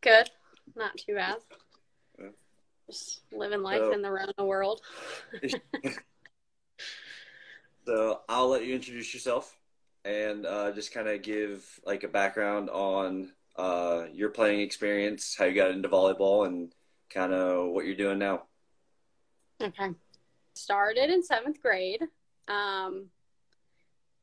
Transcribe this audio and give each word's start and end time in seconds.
Good. 0.00 0.30
Not 0.76 0.96
too 0.96 1.14
bad. 1.14 1.36
Yeah. 2.18 2.28
Just 2.86 3.20
living 3.32 3.62
life 3.62 3.80
So- 3.80 3.92
in 3.92 4.02
the 4.02 4.10
Rona 4.10 4.32
world. 4.44 4.80
So 7.88 8.20
I'll 8.28 8.48
let 8.48 8.66
you 8.66 8.74
introduce 8.74 9.14
yourself 9.14 9.58
and 10.04 10.44
uh, 10.44 10.72
just 10.72 10.92
kind 10.92 11.08
of 11.08 11.22
give 11.22 11.64
like 11.86 12.02
a 12.02 12.08
background 12.08 12.68
on 12.68 13.32
uh, 13.56 14.04
your 14.12 14.28
playing 14.28 14.60
experience, 14.60 15.34
how 15.38 15.46
you 15.46 15.54
got 15.54 15.70
into 15.70 15.88
volleyball, 15.88 16.46
and 16.46 16.70
kind 17.08 17.32
of 17.32 17.70
what 17.70 17.86
you're 17.86 17.96
doing 17.96 18.18
now. 18.18 18.42
Okay. 19.58 19.88
Started 20.52 21.08
in 21.08 21.22
seventh 21.22 21.62
grade. 21.62 22.02
Um, 22.46 23.06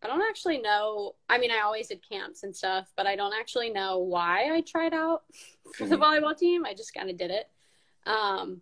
I 0.06 0.08
don't 0.08 0.22
actually 0.22 0.60
know. 0.60 1.16
I 1.28 1.40
mean, 1.40 1.50
I 1.50 1.62
always 1.62 1.88
did 1.88 2.08
camps 2.08 2.44
and 2.44 2.56
stuff, 2.56 2.92
but 2.96 3.08
I 3.08 3.16
don't 3.16 3.34
actually 3.34 3.72
know 3.72 3.98
why 3.98 4.56
I 4.56 4.62
tried 4.62 4.94
out 4.94 5.24
for 5.76 5.88
the 5.88 5.96
Mhm. 5.98 6.02
volleyball 6.02 6.38
team. 6.38 6.64
I 6.64 6.76
just 6.76 6.94
kind 6.94 7.10
of 7.10 7.18
did 7.18 7.32
it. 7.32 7.50
Um, 8.06 8.62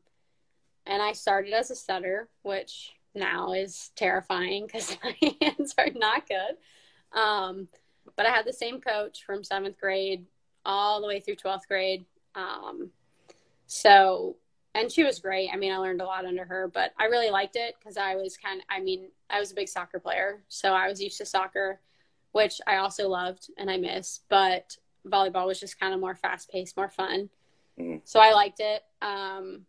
and 0.85 1.01
I 1.01 1.11
started 1.11 1.51
as 1.51 1.69
a 1.69 1.75
setter, 1.75 2.29
which 2.43 2.93
now 3.13 3.51
is 3.51 3.91
terrifying 3.97 4.65
because 4.67 4.95
my 5.03 5.15
hands 5.41 5.75
are 5.77 5.89
not 5.93 6.27
good. 6.29 6.57
Um, 7.11 7.67
but 8.15 8.25
I 8.25 8.29
had 8.29 8.45
the 8.45 8.53
same 8.53 8.79
coach 8.79 9.25
from 9.25 9.43
seventh 9.43 9.77
grade 9.77 10.25
all 10.65 11.01
the 11.01 11.07
way 11.07 11.19
through 11.19 11.35
12th 11.35 11.67
grade. 11.67 12.05
Um, 12.35 12.89
so, 13.67 14.37
and 14.75 14.91
she 14.91 15.03
was 15.03 15.19
great. 15.19 15.49
I 15.53 15.55
mean, 15.57 15.71
I 15.71 15.77
learned 15.77 16.01
a 16.01 16.05
lot 16.05 16.25
under 16.25 16.45
her, 16.45 16.67
but 16.67 16.93
I 16.99 17.05
really 17.05 17.29
liked 17.29 17.55
it 17.55 17.75
because 17.79 17.97
I 17.97 18.15
was 18.15 18.37
kind 18.37 18.59
of, 18.59 18.65
I 18.69 18.79
mean, 18.79 19.09
I 19.29 19.39
was 19.39 19.51
a 19.51 19.55
big 19.55 19.67
soccer 19.69 19.99
player. 19.99 20.41
So 20.49 20.73
I 20.73 20.87
was 20.87 21.01
used 21.01 21.17
to 21.19 21.25
soccer, 21.25 21.79
which 22.31 22.59
I 22.65 22.77
also 22.77 23.07
loved 23.07 23.49
and 23.57 23.69
I 23.69 23.77
miss, 23.77 24.21
but 24.29 24.77
volleyball 25.07 25.45
was 25.45 25.59
just 25.59 25.79
kind 25.79 25.93
of 25.93 25.99
more 25.99 26.15
fast 26.15 26.49
paced, 26.49 26.75
more 26.75 26.89
fun. 26.89 27.29
Mhm. 27.77 28.01
So 28.03 28.19
I 28.19 28.33
liked 28.33 28.59
it. 28.59 28.83
Um, 29.01 29.65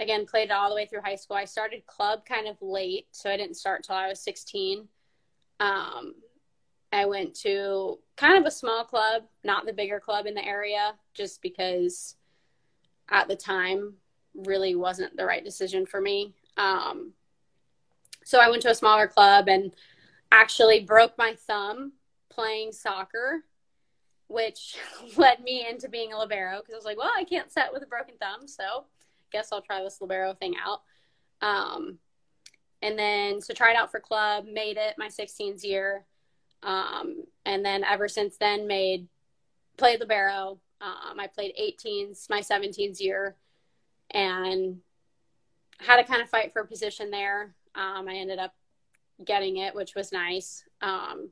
again, 0.00 0.26
played 0.26 0.50
it 0.50 0.52
all 0.52 0.68
the 0.68 0.74
way 0.74 0.86
through 0.86 1.02
high 1.02 1.16
school. 1.16 1.36
I 1.36 1.44
started 1.44 1.86
club 1.86 2.24
kind 2.24 2.48
of 2.48 2.60
late, 2.60 3.06
so 3.12 3.30
I 3.30 3.36
didn't 3.36 3.56
start 3.56 3.84
till 3.84 3.94
I 3.94 4.08
was 4.08 4.20
16. 4.20 4.88
Um, 5.60 6.16
I 6.92 7.06
went 7.06 7.34
to 7.36 8.00
kind 8.16 8.36
of 8.36 8.44
a 8.44 8.50
small 8.50 8.84
club, 8.84 9.24
not 9.44 9.64
the 9.64 9.72
bigger 9.72 10.00
club 10.00 10.26
in 10.26 10.34
the 10.34 10.44
area, 10.44 10.94
just 11.14 11.40
because 11.40 12.16
at 13.10 13.28
the 13.28 13.36
time 13.36 13.94
really 14.34 14.74
wasn't 14.74 15.16
the 15.16 15.26
right 15.26 15.44
decision 15.44 15.86
for 15.86 16.00
me. 16.00 16.34
Um, 16.56 17.12
so 18.24 18.38
I 18.38 18.48
went 18.48 18.62
to 18.62 18.70
a 18.70 18.74
smaller 18.74 19.06
club 19.06 19.48
and 19.48 19.72
actually 20.30 20.80
broke 20.80 21.16
my 21.18 21.34
thumb 21.34 21.92
playing 22.30 22.72
soccer, 22.72 23.42
which 24.28 24.76
led 25.16 25.40
me 25.42 25.66
into 25.68 25.88
being 25.88 26.12
a 26.12 26.18
libero 26.18 26.58
because 26.60 26.74
I 26.74 26.76
was 26.76 26.84
like, 26.84 26.98
well, 26.98 27.12
I 27.16 27.24
can't 27.24 27.52
set 27.52 27.72
with 27.72 27.82
a 27.82 27.86
broken 27.86 28.14
thumb, 28.20 28.46
so 28.46 28.86
guess 29.32 29.50
I'll 29.50 29.62
try 29.62 29.82
this 29.82 30.00
libero 30.00 30.34
thing 30.34 30.54
out. 30.64 30.82
Um, 31.40 31.98
and 32.82 32.98
then 32.98 33.40
so 33.40 33.54
tried 33.54 33.76
out 33.76 33.90
for 33.90 33.98
club, 33.98 34.44
made 34.50 34.76
it 34.76 34.94
my 34.98 35.08
16th 35.08 35.64
year, 35.64 36.04
um, 36.62 37.24
and 37.44 37.64
then 37.64 37.82
ever 37.84 38.06
since 38.06 38.36
then 38.36 38.66
made 38.66 39.08
played 39.76 40.00
libero. 40.00 40.58
Um, 40.82 41.20
I 41.20 41.28
played 41.28 41.54
18s 41.60 42.28
my 42.28 42.40
17s 42.40 43.00
year, 43.00 43.36
and 44.10 44.78
had 45.78 45.96
to 45.96 46.04
kind 46.04 46.22
of 46.22 46.28
fight 46.28 46.52
for 46.52 46.62
a 46.62 46.66
position 46.66 47.10
there. 47.10 47.54
Um, 47.74 48.08
I 48.08 48.14
ended 48.14 48.38
up 48.38 48.54
getting 49.24 49.58
it, 49.58 49.74
which 49.74 49.94
was 49.94 50.12
nice. 50.12 50.64
Um, 50.80 51.30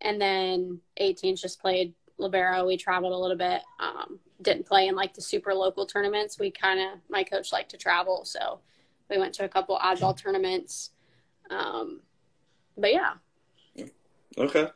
and 0.00 0.20
then 0.20 0.80
18s 1.00 1.40
just 1.40 1.60
played 1.60 1.94
libero. 2.18 2.66
We 2.66 2.76
traveled 2.76 3.12
a 3.12 3.16
little 3.16 3.36
bit. 3.36 3.62
Um, 3.78 4.18
didn't 4.42 4.66
play 4.66 4.88
in 4.88 4.96
like 4.96 5.14
the 5.14 5.20
super 5.20 5.54
local 5.54 5.86
tournaments. 5.86 6.38
We 6.38 6.50
kind 6.50 6.80
of 6.80 6.98
my 7.08 7.22
coach 7.22 7.52
liked 7.52 7.70
to 7.72 7.76
travel, 7.76 8.24
so 8.24 8.60
we 9.10 9.18
went 9.18 9.34
to 9.34 9.44
a 9.44 9.48
couple 9.48 9.78
oddball 9.78 10.16
tournaments. 10.16 10.90
Um, 11.50 12.00
but 12.76 12.92
yeah, 12.92 13.14
Okay. 14.38 14.68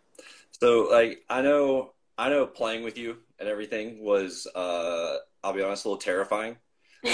So 0.50 0.89
like 0.91 1.25
I 1.28 1.43
know 1.43 1.93
I 2.19 2.28
know 2.28 2.47
playing 2.47 2.84
with 2.84 2.99
you 2.99 3.16
and 3.39 3.49
everything 3.49 4.03
was 4.05 4.47
uh 4.55 5.17
I'll 5.43 5.53
be 5.53 5.62
honest 5.62 5.84
a 5.84 5.89
little 5.89 6.00
terrifying. 6.00 6.56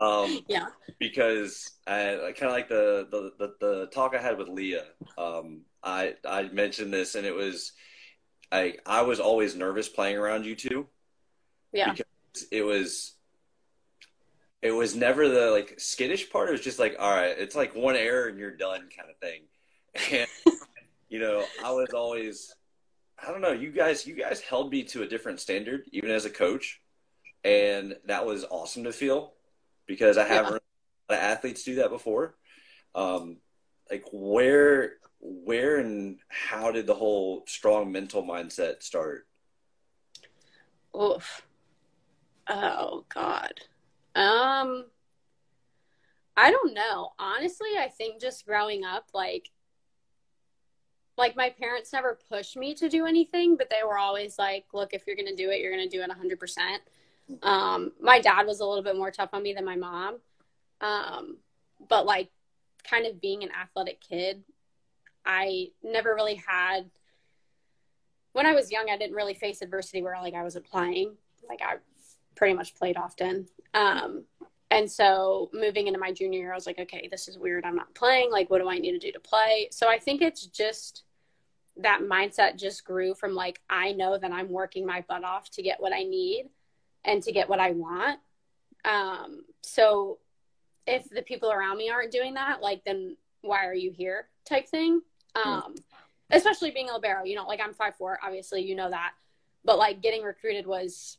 Um 0.00 0.44
yeah, 0.48 0.66
because 1.00 1.72
I 1.86 2.32
kind 2.36 2.44
of 2.44 2.52
like 2.52 2.68
the, 2.68 3.08
the 3.10 3.32
the 3.38 3.54
the 3.60 3.86
talk 3.86 4.14
I 4.14 4.18
had 4.22 4.38
with 4.38 4.48
Leah. 4.48 4.84
Um 5.16 5.62
I 5.82 6.14
I 6.24 6.44
mentioned 6.44 6.92
this 6.92 7.16
and 7.16 7.26
it 7.26 7.34
was 7.34 7.72
I 8.52 8.76
I 8.86 9.02
was 9.02 9.18
always 9.18 9.56
nervous 9.56 9.88
playing 9.88 10.16
around 10.16 10.46
you 10.46 10.54
two. 10.54 10.86
yeah, 11.72 11.90
Because 11.92 12.06
it 12.52 12.62
was 12.62 13.14
it 14.62 14.72
was 14.72 14.94
never 14.94 15.28
the 15.28 15.50
like 15.50 15.74
skittish 15.78 16.30
part. 16.30 16.48
It 16.48 16.52
was 16.52 16.60
just 16.60 16.78
like, 16.78 16.96
all 16.98 17.10
right, 17.14 17.36
it's 17.38 17.54
like 17.56 17.74
one 17.74 17.96
error 17.96 18.28
and 18.28 18.38
you're 18.38 18.56
done 18.56 18.88
kind 18.96 19.10
of 19.10 19.16
thing. 19.18 19.42
And 20.12 20.28
you 21.08 21.18
know, 21.18 21.44
I 21.64 21.70
was 21.72 21.88
always 21.94 22.54
I 23.20 23.30
don't 23.30 23.40
know, 23.40 23.52
you 23.52 23.70
guys 23.72 24.06
you 24.06 24.14
guys 24.14 24.40
held 24.40 24.70
me 24.70 24.84
to 24.84 25.02
a 25.02 25.06
different 25.06 25.40
standard 25.40 25.84
even 25.92 26.10
as 26.10 26.24
a 26.24 26.30
coach. 26.30 26.80
And 27.44 27.96
that 28.06 28.26
was 28.26 28.44
awesome 28.44 28.84
to 28.84 28.92
feel 28.92 29.34
because 29.86 30.18
I 30.18 30.26
haven't 30.26 30.44
had 30.44 30.50
a 30.50 30.52
lot 30.52 30.60
of 31.10 31.16
athletes 31.16 31.64
do 31.64 31.76
that 31.76 31.90
before. 31.90 32.36
Um 32.94 33.38
like 33.90 34.04
where 34.12 34.94
where 35.20 35.78
and 35.78 36.18
how 36.28 36.70
did 36.70 36.86
the 36.86 36.94
whole 36.94 37.44
strong 37.46 37.90
mental 37.90 38.22
mindset 38.22 38.82
start? 38.82 39.26
Oof. 40.96 41.42
Oh 42.48 43.04
God. 43.08 43.52
Um 44.14 44.86
I 46.36 46.52
don't 46.52 46.72
know. 46.72 47.10
Honestly, 47.18 47.70
I 47.78 47.88
think 47.88 48.20
just 48.20 48.46
growing 48.46 48.84
up 48.84 49.08
like 49.12 49.50
like 51.18 51.36
my 51.36 51.50
parents 51.50 51.92
never 51.92 52.18
pushed 52.30 52.56
me 52.56 52.74
to 52.76 52.88
do 52.88 53.04
anything, 53.04 53.56
but 53.56 53.68
they 53.68 53.84
were 53.84 53.98
always 53.98 54.38
like, 54.38 54.66
look, 54.72 54.94
if 54.94 55.02
you're 55.06 55.16
going 55.16 55.28
to 55.28 55.36
do 55.36 55.50
it, 55.50 55.60
you're 55.60 55.72
going 55.72 55.88
to 55.88 55.96
do 55.96 56.02
it 56.02 56.10
100%. 56.10 56.78
Um 57.42 57.92
my 58.00 58.20
dad 58.20 58.46
was 58.46 58.60
a 58.60 58.64
little 58.64 58.82
bit 58.82 58.96
more 58.96 59.10
tough 59.10 59.34
on 59.34 59.42
me 59.42 59.52
than 59.52 59.64
my 59.66 59.76
mom. 59.76 60.16
Um 60.80 61.36
but 61.86 62.06
like 62.06 62.30
kind 62.84 63.04
of 63.04 63.20
being 63.20 63.42
an 63.42 63.50
athletic 63.50 64.00
kid, 64.00 64.44
I 65.26 65.72
never 65.82 66.14
really 66.14 66.36
had 66.36 66.88
when 68.32 68.46
I 68.46 68.54
was 68.54 68.70
young, 68.70 68.88
I 68.88 68.96
didn't 68.96 69.16
really 69.16 69.34
face 69.34 69.60
adversity 69.60 70.00
where 70.00 70.16
like 70.22 70.34
I 70.34 70.42
wasn't 70.42 70.64
playing. 70.64 71.16
Like 71.46 71.60
I 71.60 71.76
pretty 72.34 72.54
much 72.54 72.74
played 72.74 72.96
often. 72.96 73.46
Um, 73.74 74.24
and 74.70 74.90
so 74.90 75.50
moving 75.52 75.86
into 75.86 75.98
my 75.98 76.12
junior 76.12 76.38
year, 76.38 76.52
I 76.52 76.54
was 76.54 76.66
like, 76.66 76.78
okay, 76.78 77.08
this 77.10 77.26
is 77.26 77.38
weird. 77.38 77.64
I'm 77.64 77.74
not 77.74 77.94
playing. 77.94 78.30
Like, 78.30 78.50
what 78.50 78.60
do 78.60 78.68
I 78.68 78.78
need 78.78 78.92
to 78.92 78.98
do 78.98 79.12
to 79.12 79.20
play? 79.20 79.68
So 79.70 79.88
I 79.88 79.98
think 79.98 80.20
it's 80.20 80.46
just 80.46 81.04
that 81.78 82.00
mindset 82.02 82.56
just 82.56 82.84
grew 82.84 83.14
from 83.14 83.34
like, 83.34 83.60
I 83.70 83.92
know 83.92 84.18
that 84.18 84.32
I'm 84.32 84.50
working 84.50 84.86
my 84.86 85.04
butt 85.08 85.24
off 85.24 85.50
to 85.52 85.62
get 85.62 85.80
what 85.80 85.92
I 85.92 86.02
need 86.02 86.50
and 87.04 87.22
to 87.22 87.32
get 87.32 87.48
what 87.48 87.60
I 87.60 87.70
want. 87.72 88.20
Um, 88.84 89.44
so 89.62 90.18
if 90.86 91.08
the 91.10 91.22
people 91.22 91.50
around 91.50 91.78
me 91.78 91.90
aren't 91.90 92.12
doing 92.12 92.34
that, 92.34 92.60
like, 92.60 92.84
then 92.84 93.16
why 93.42 93.66
are 93.66 93.74
you 93.74 93.92
here 93.92 94.28
type 94.44 94.68
thing? 94.68 95.02
Um, 95.34 95.74
especially 96.30 96.70
being 96.70 96.90
a 96.90 96.94
libero, 96.94 97.24
you 97.24 97.36
know, 97.36 97.46
like 97.46 97.60
I'm 97.62 97.74
five 97.74 97.96
four, 97.96 98.18
obviously, 98.24 98.62
you 98.62 98.74
know 98.74 98.90
that. 98.90 99.12
But 99.64 99.78
like 99.78 100.02
getting 100.02 100.22
recruited 100.22 100.66
was 100.66 101.18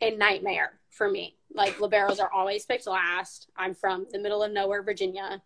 a 0.00 0.10
nightmare 0.10 0.72
for 0.90 1.10
me. 1.10 1.36
Like 1.54 1.78
liberos 1.78 2.20
are 2.20 2.32
always 2.32 2.66
picked 2.66 2.86
last. 2.86 3.48
I'm 3.56 3.74
from 3.74 4.06
the 4.10 4.18
middle 4.18 4.42
of 4.42 4.52
nowhere, 4.52 4.82
Virginia. 4.82 5.42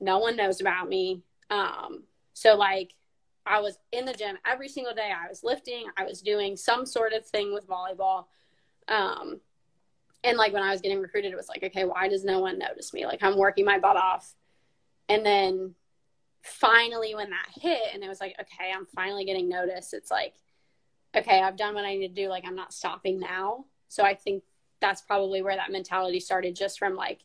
No 0.00 0.18
one 0.18 0.36
knows 0.36 0.60
about 0.60 0.88
me. 0.88 1.22
Um, 1.50 2.02
so 2.32 2.54
like 2.56 2.94
I 3.46 3.60
was 3.60 3.78
in 3.92 4.04
the 4.04 4.14
gym 4.14 4.38
every 4.46 4.68
single 4.68 4.94
day. 4.94 5.10
I 5.14 5.28
was 5.28 5.44
lifting. 5.44 5.86
I 5.96 6.04
was 6.04 6.22
doing 6.22 6.56
some 6.56 6.86
sort 6.86 7.12
of 7.12 7.26
thing 7.26 7.52
with 7.52 7.68
volleyball. 7.68 8.26
Um, 8.88 9.40
and 10.22 10.38
like 10.38 10.52
when 10.52 10.62
I 10.62 10.70
was 10.70 10.80
getting 10.80 11.00
recruited, 11.00 11.32
it 11.32 11.36
was 11.36 11.48
like, 11.48 11.62
okay, 11.62 11.84
why 11.84 12.08
does 12.08 12.24
no 12.24 12.40
one 12.40 12.58
notice 12.58 12.94
me? 12.94 13.04
Like 13.04 13.22
I'm 13.22 13.36
working 13.36 13.64
my 13.64 13.78
butt 13.78 13.96
off. 13.96 14.34
And 15.08 15.24
then 15.24 15.74
finally 16.42 17.14
when 17.14 17.30
that 17.30 17.46
hit 17.60 17.82
and 17.92 18.02
it 18.02 18.08
was 18.08 18.20
like, 18.20 18.34
okay, 18.40 18.72
I'm 18.74 18.86
finally 18.86 19.24
getting 19.24 19.48
noticed, 19.48 19.92
it's 19.92 20.10
like, 20.10 20.34
okay, 21.14 21.40
I've 21.40 21.56
done 21.56 21.74
what 21.74 21.84
I 21.84 21.96
need 21.96 22.08
to 22.08 22.22
do. 22.22 22.28
Like 22.28 22.44
I'm 22.46 22.56
not 22.56 22.72
stopping 22.72 23.20
now. 23.20 23.66
So 23.88 24.02
I 24.02 24.14
think 24.14 24.42
that's 24.80 25.02
probably 25.02 25.42
where 25.42 25.56
that 25.56 25.70
mentality 25.70 26.20
started 26.20 26.56
just 26.56 26.78
from 26.78 26.96
like, 26.96 27.20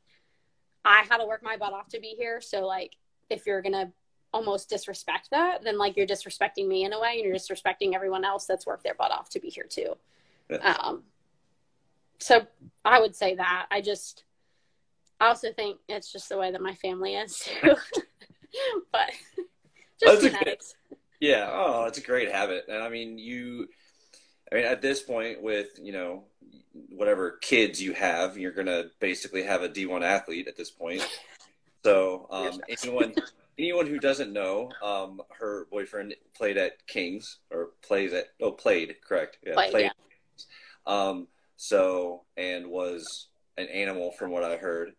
I 0.83 1.06
had 1.10 1.18
to 1.18 1.25
work 1.25 1.42
my 1.44 1.57
butt 1.57 1.74
off 1.74 1.89
to 1.89 2.00
be 2.00 2.16
here. 2.18 2.42
So 2.42 2.66
like 2.66 2.98
if 3.30 3.45
you're 3.45 3.62
gonna 3.62 3.92
almost 4.34 4.70
disrespect 4.70 5.30
that, 5.31 5.64
then 5.64 5.78
like 5.78 5.98
you're 5.98 6.08
disrespecting 6.08 6.68
me 6.68 6.84
in 6.84 6.94
a 6.94 7.00
way 7.00 7.16
and 7.16 7.26
you're 7.26 7.36
disrespecting 7.36 7.96
everyone 7.96 8.24
else 8.24 8.46
that's 8.46 8.66
worked 8.66 8.84
their 8.84 8.94
butt 8.94 9.12
off 9.12 9.30
to 9.30 9.40
be 9.40 9.50
here 9.50 9.66
too. 9.68 9.96
Yeah. 10.50 10.58
Um 10.58 11.04
so 12.20 12.46
I 12.84 13.00
would 13.00 13.16
say 13.16 13.36
that. 13.36 13.68
I 13.72 13.81
just 13.81 14.24
I 15.20 15.28
also 15.28 15.52
think 15.52 15.80
it's 15.88 16.12
just 16.12 16.30
the 16.30 16.38
way 16.38 16.52
that 16.52 16.62
my 16.62 16.76
family 16.76 17.16
is 17.16 17.40
too. 17.40 17.76
but 18.92 19.10
just 20.00 20.22
That's 20.22 20.24
a 20.24 20.44
good- 20.44 20.58
Yeah, 21.20 21.50
oh, 21.52 21.86
it's 21.86 21.98
a 21.98 22.02
great 22.02 22.31
habit. 22.31 22.66
And 22.68 22.81
I 22.84 22.90
mean, 22.90 23.18
you 23.18 23.68
I 24.52 24.56
mean, 24.56 24.66
at 24.66 24.81
this 24.81 25.02
point, 25.02 25.42
with 25.42 25.80
you 25.81 25.92
know 25.92 26.24
whatever 26.90 27.31
kids 27.42 27.81
you 27.81 27.94
have, 27.94 28.38
you're 28.38 28.52
gonna 28.52 28.86
basically 29.00 29.44
have 29.44 29.64
a 29.64 29.70
D1 29.70 30.04
athlete 30.04 30.48
at 30.48 30.58
this 30.58 30.72
point. 30.72 31.08
So 31.81 32.28
um, 32.30 32.60
anyone 32.84 33.14
anyone 33.59 33.85
who 33.85 34.00
doesn't 34.00 34.33
know, 34.33 34.71
um, 34.81 35.21
her 35.38 35.67
boyfriend 35.69 36.15
played 36.35 36.57
at 36.57 36.85
Kings 36.88 37.39
or 37.51 37.71
plays 37.81 38.13
at 38.13 38.27
oh 38.41 38.51
played 38.51 38.95
correct 39.07 39.38
yeah 39.45 39.53
Played, 39.53 39.71
played. 39.71 39.83
yeah. 39.83 39.91
Um, 40.88 41.27
so 41.57 42.23
and 42.38 42.67
was 42.67 43.27
an 43.57 43.67
animal 43.67 44.11
from 44.11 44.31
what 44.31 44.44
I 44.44 44.56
heard. 44.57 44.94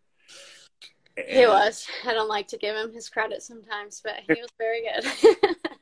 He 1.27 1.45
was. 1.45 1.87
I 2.05 2.13
don't 2.13 2.29
like 2.29 2.47
to 2.49 2.57
give 2.57 2.75
him 2.75 2.93
his 2.93 3.09
credit 3.09 3.43
sometimes, 3.43 4.01
but 4.03 4.15
he 4.27 4.39
was 4.41 4.49
very 4.57 4.81
good. 4.83 5.47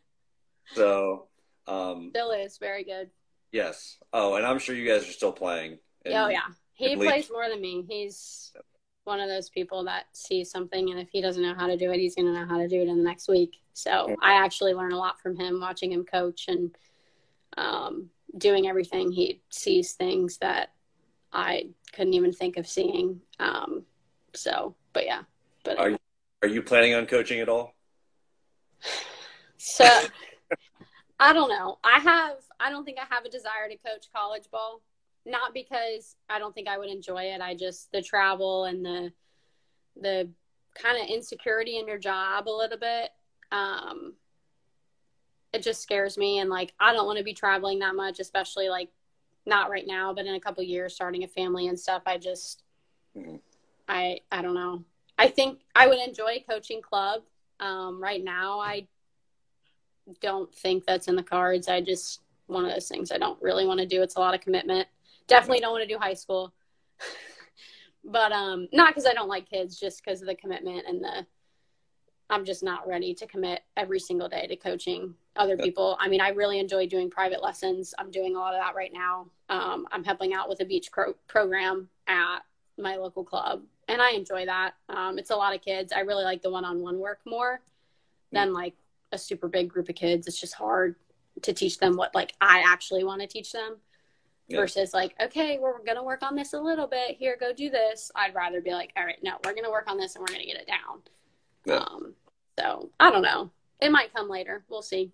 So 0.74 1.28
um, 1.68 2.10
Still 2.12 2.30
is 2.32 2.58
very 2.60 2.84
good. 2.84 3.10
yes. 3.52 3.98
Oh, 4.14 4.36
and 4.36 4.46
I'm 4.46 4.60
sure 4.60 4.76
you 4.76 4.88
guys 4.88 5.02
are 5.08 5.12
still 5.12 5.32
playing. 5.32 5.80
And 6.06 6.14
oh 6.14 6.28
yeah, 6.30 6.46
he 6.74 6.96
plays 6.96 7.30
more 7.32 7.50
than 7.50 7.60
me. 7.60 7.84
He's 7.90 8.52
one 9.10 9.20
of 9.20 9.28
those 9.28 9.50
people 9.50 9.84
that 9.84 10.06
sees 10.14 10.50
something, 10.50 10.92
and 10.92 11.00
if 11.00 11.10
he 11.10 11.20
doesn't 11.20 11.44
know 11.44 11.56
how 11.56 11.68
to 11.68 11.76
do 11.76 11.92
it, 11.92 12.00
he's 12.00 12.16
going 12.16 12.28
to 12.28 12.40
know 12.40 12.46
how 12.46 12.58
to 12.58 12.68
do 12.68 12.82
it 12.82 12.88
in 12.88 12.98
the 12.98 13.04
next 13.04 13.28
week. 13.28 13.58
So 13.74 14.16
I 14.22 14.34
actually 14.34 14.74
learn 14.74 14.94
a 14.94 14.98
lot 14.98 15.20
from 15.20 15.36
him, 15.36 15.60
watching 15.60 15.92
him 15.92 16.06
coach 16.06 16.46
and 16.48 16.74
um, 17.58 18.10
doing 18.38 18.68
everything. 18.68 19.12
He 19.12 19.42
sees 19.50 19.94
things 19.94 20.38
that 20.38 20.70
I 21.34 21.70
couldn't 21.92 22.14
even 22.14 22.32
think 22.32 22.58
of 22.58 22.68
seeing. 22.68 23.20
Um, 23.40 23.84
so, 24.34 24.76
but 24.94 25.06
yeah, 25.06 25.24
but 25.64 25.78
Are 25.80 25.90
you, 25.90 25.98
are 26.44 26.48
you 26.48 26.62
planning 26.62 26.94
on 26.94 27.06
coaching 27.06 27.40
at 27.40 27.50
all? 27.50 27.74
So 29.62 29.84
I 31.20 31.34
don't 31.34 31.50
know. 31.50 31.80
I 31.84 32.00
have 32.00 32.38
I 32.62 32.70
don't 32.70 32.86
think 32.86 32.98
I 32.98 33.14
have 33.14 33.26
a 33.26 33.30
desire 33.30 33.68
to 33.70 33.76
coach 33.76 34.06
college 34.16 34.50
ball. 34.50 34.82
Not 35.30 35.54
because 35.54 36.16
I 36.28 36.40
don't 36.40 36.56
think 36.56 36.68
I 36.68 36.80
would 36.80 36.90
enjoy 36.90 37.24
it. 37.24 37.40
I 37.40 37.54
just 37.54 37.92
the 37.92 38.02
travel 38.02 38.66
and 38.66 38.84
the 38.84 39.14
the 40.02 40.30
kind 40.76 40.98
of 41.02 41.08
insecurity 41.08 41.78
in 41.78 41.88
your 41.88 42.00
job 42.00 42.48
a 42.48 42.52
little 42.52 42.78
bit. 42.80 43.12
Um 43.52 44.14
it 45.54 45.62
just 45.64 45.82
scares 45.82 46.18
me 46.18 46.40
and 46.40 46.50
like 46.50 46.74
I 46.80 46.94
don't 46.94 47.06
want 47.06 47.20
to 47.20 47.24
be 47.24 47.34
traveling 47.34 47.80
that 47.80 47.96
much, 47.96 48.20
especially 48.20 48.70
like 48.70 48.90
not 49.46 49.70
right 49.70 49.86
now, 49.86 50.14
but 50.14 50.26
in 50.26 50.34
a 50.36 50.40
couple 50.40 50.64
years 50.64 50.96
starting 50.96 51.24
a 51.24 51.28
family 51.28 51.68
and 51.68 51.80
stuff. 51.80 52.04
I 52.06 52.18
just 52.18 52.64
Mhm. 53.16 53.40
I 53.88 54.22
I 54.32 54.42
don't 54.42 54.54
know. 54.56 54.84
I 55.18 55.28
think 55.28 55.62
I 55.76 55.88
would 55.88 56.00
enjoy 56.00 56.44
coaching 56.50 56.82
club. 56.82 57.24
Um, 57.60 58.02
right 58.02 58.24
now, 58.24 58.60
I 58.60 58.88
don't 60.22 60.54
think 60.56 60.86
that's 60.86 61.08
in 61.08 61.16
the 61.16 61.24
cards. 61.24 61.68
I 61.68 61.82
just 61.82 62.22
one 62.48 62.66
of 62.66 62.72
those 62.72 62.88
things 62.88 63.12
I 63.12 63.18
don't 63.18 63.40
really 63.42 63.66
want 63.66 63.80
to 63.80 63.86
do. 63.86 64.02
It's 64.02 64.16
a 64.16 64.20
lot 64.20 64.34
of 64.34 64.42
commitment. 64.42 64.88
Definitely 65.30 65.60
don't 65.62 65.72
want 65.72 65.84
to 65.84 65.94
do 65.94 66.00
high 66.00 66.14
school, 66.14 66.54
but 68.04 68.32
um, 68.32 68.68
not 68.74 68.90
because 68.90 69.06
I 69.06 69.14
don't 69.14 69.30
like 69.30 69.50
kids, 69.50 69.80
just 69.80 70.04
because 70.04 70.22
of 70.22 70.28
the 70.28 70.36
commitment 70.36 70.86
and 70.88 71.04
the. 71.04 71.26
I'm 72.32 72.46
just 72.46 72.62
not 72.62 72.88
ready 72.88 73.16
to 73.16 73.26
commit 73.26 73.62
every 73.76 74.00
single 74.00 74.30
day 74.30 74.46
to 74.46 74.56
coaching 74.56 75.16
other 75.36 75.58
people. 75.58 75.98
I 76.00 76.08
mean, 76.08 76.22
I 76.22 76.30
really 76.30 76.60
enjoy 76.60 76.86
doing 76.86 77.10
private 77.10 77.42
lessons. 77.42 77.96
I'm 77.98 78.12
doing 78.12 78.36
a 78.36 78.40
lot 78.40 78.54
of 78.54 78.60
that 78.60 78.76
right 78.76 78.94
now. 78.94 79.32
Um, 79.50 79.88
I'm 79.92 80.04
helping 80.04 80.36
out 80.36 80.48
with 80.48 80.60
a 80.62 80.66
beach 80.66 80.92
pro- 80.92 81.16
program 81.28 81.90
at 82.06 82.42
my 82.78 82.98
local 82.98 83.24
club, 83.24 83.64
and 83.88 84.00
I 84.00 84.12
enjoy 84.12 84.46
that. 84.46 84.76
Um, 84.90 85.18
it's 85.18 85.32
a 85.32 85.36
lot 85.36 85.56
of 85.56 85.62
kids. 85.62 85.92
I 85.92 86.02
really 86.02 86.24
like 86.24 86.44
the 86.44 86.52
one-on-one 86.52 87.00
work 87.00 87.20
more 87.26 87.62
than 88.32 88.54
like 88.54 88.76
a 89.12 89.18
super 89.18 89.48
big 89.48 89.70
group 89.70 89.90
of 89.90 89.96
kids. 89.96 90.28
It's 90.28 90.40
just 90.40 90.54
hard 90.54 90.96
to 91.42 91.54
teach 91.54 91.80
them 91.80 91.96
what 91.96 92.14
like 92.14 92.34
I 92.42 92.64
actually 92.66 93.04
want 93.04 93.22
to 93.22 93.28
teach 93.28 93.52
them 93.52 93.78
Yeah. 94.50 94.58
versus 94.62 94.94
like, 94.94 95.14
okay, 95.22 95.60
we're 95.60 95.84
gonna 95.86 96.04
work 96.04 96.24
on 96.24 96.36
this 96.36 96.54
a 96.54 96.60
little 96.60 96.88
bit. 96.88 97.16
Here, 97.18 97.38
go 97.40 97.54
do 97.54 97.70
this. 97.70 98.12
I'd 98.16 98.34
rather 98.34 98.62
be 98.62 98.72
like, 98.72 98.92
all 98.98 99.06
right, 99.06 99.20
no, 99.22 99.34
we're 99.46 99.54
gonna 99.54 99.70
work 99.72 99.86
on 99.88 99.98
this 99.98 100.16
and 100.16 100.22
we're 100.22 100.34
gonna 100.34 100.46
get 100.46 100.58
it 100.58 100.68
down. 100.68 101.02
Yeah. 101.66 101.76
Um, 101.78 102.16
so 102.60 102.90
I 103.00 103.12
don't 103.12 103.22
know. 103.22 103.52
It 103.80 103.92
might 103.92 104.14
come 104.14 104.28
later. 104.28 104.66
We'll 104.70 104.82
see. 104.82 105.12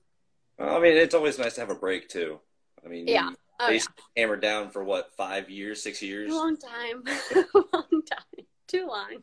I 0.57 0.79
mean, 0.79 0.93
it's 0.97 1.13
always 1.13 1.37
nice 1.37 1.55
to 1.55 1.61
have 1.61 1.69
a 1.69 1.75
break 1.75 2.07
too. 2.07 2.39
I 2.83 2.87
mean, 2.87 3.07
Yeah. 3.07 3.31
Oh 3.59 3.69
yeah, 3.69 3.81
hammered 4.17 4.41
down 4.41 4.69
for 4.69 4.83
what 4.83 5.13
five 5.15 5.49
years, 5.49 5.81
six 5.83 6.01
years. 6.01 6.29
a 6.31 6.35
long 6.35 6.57
time, 6.57 7.03
long 7.73 8.01
time, 8.03 8.45
too 8.67 8.87
long. 8.87 9.17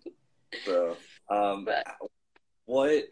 So, 0.65 0.97
um, 1.31 1.65
But- 1.65 1.87
what 2.67 3.05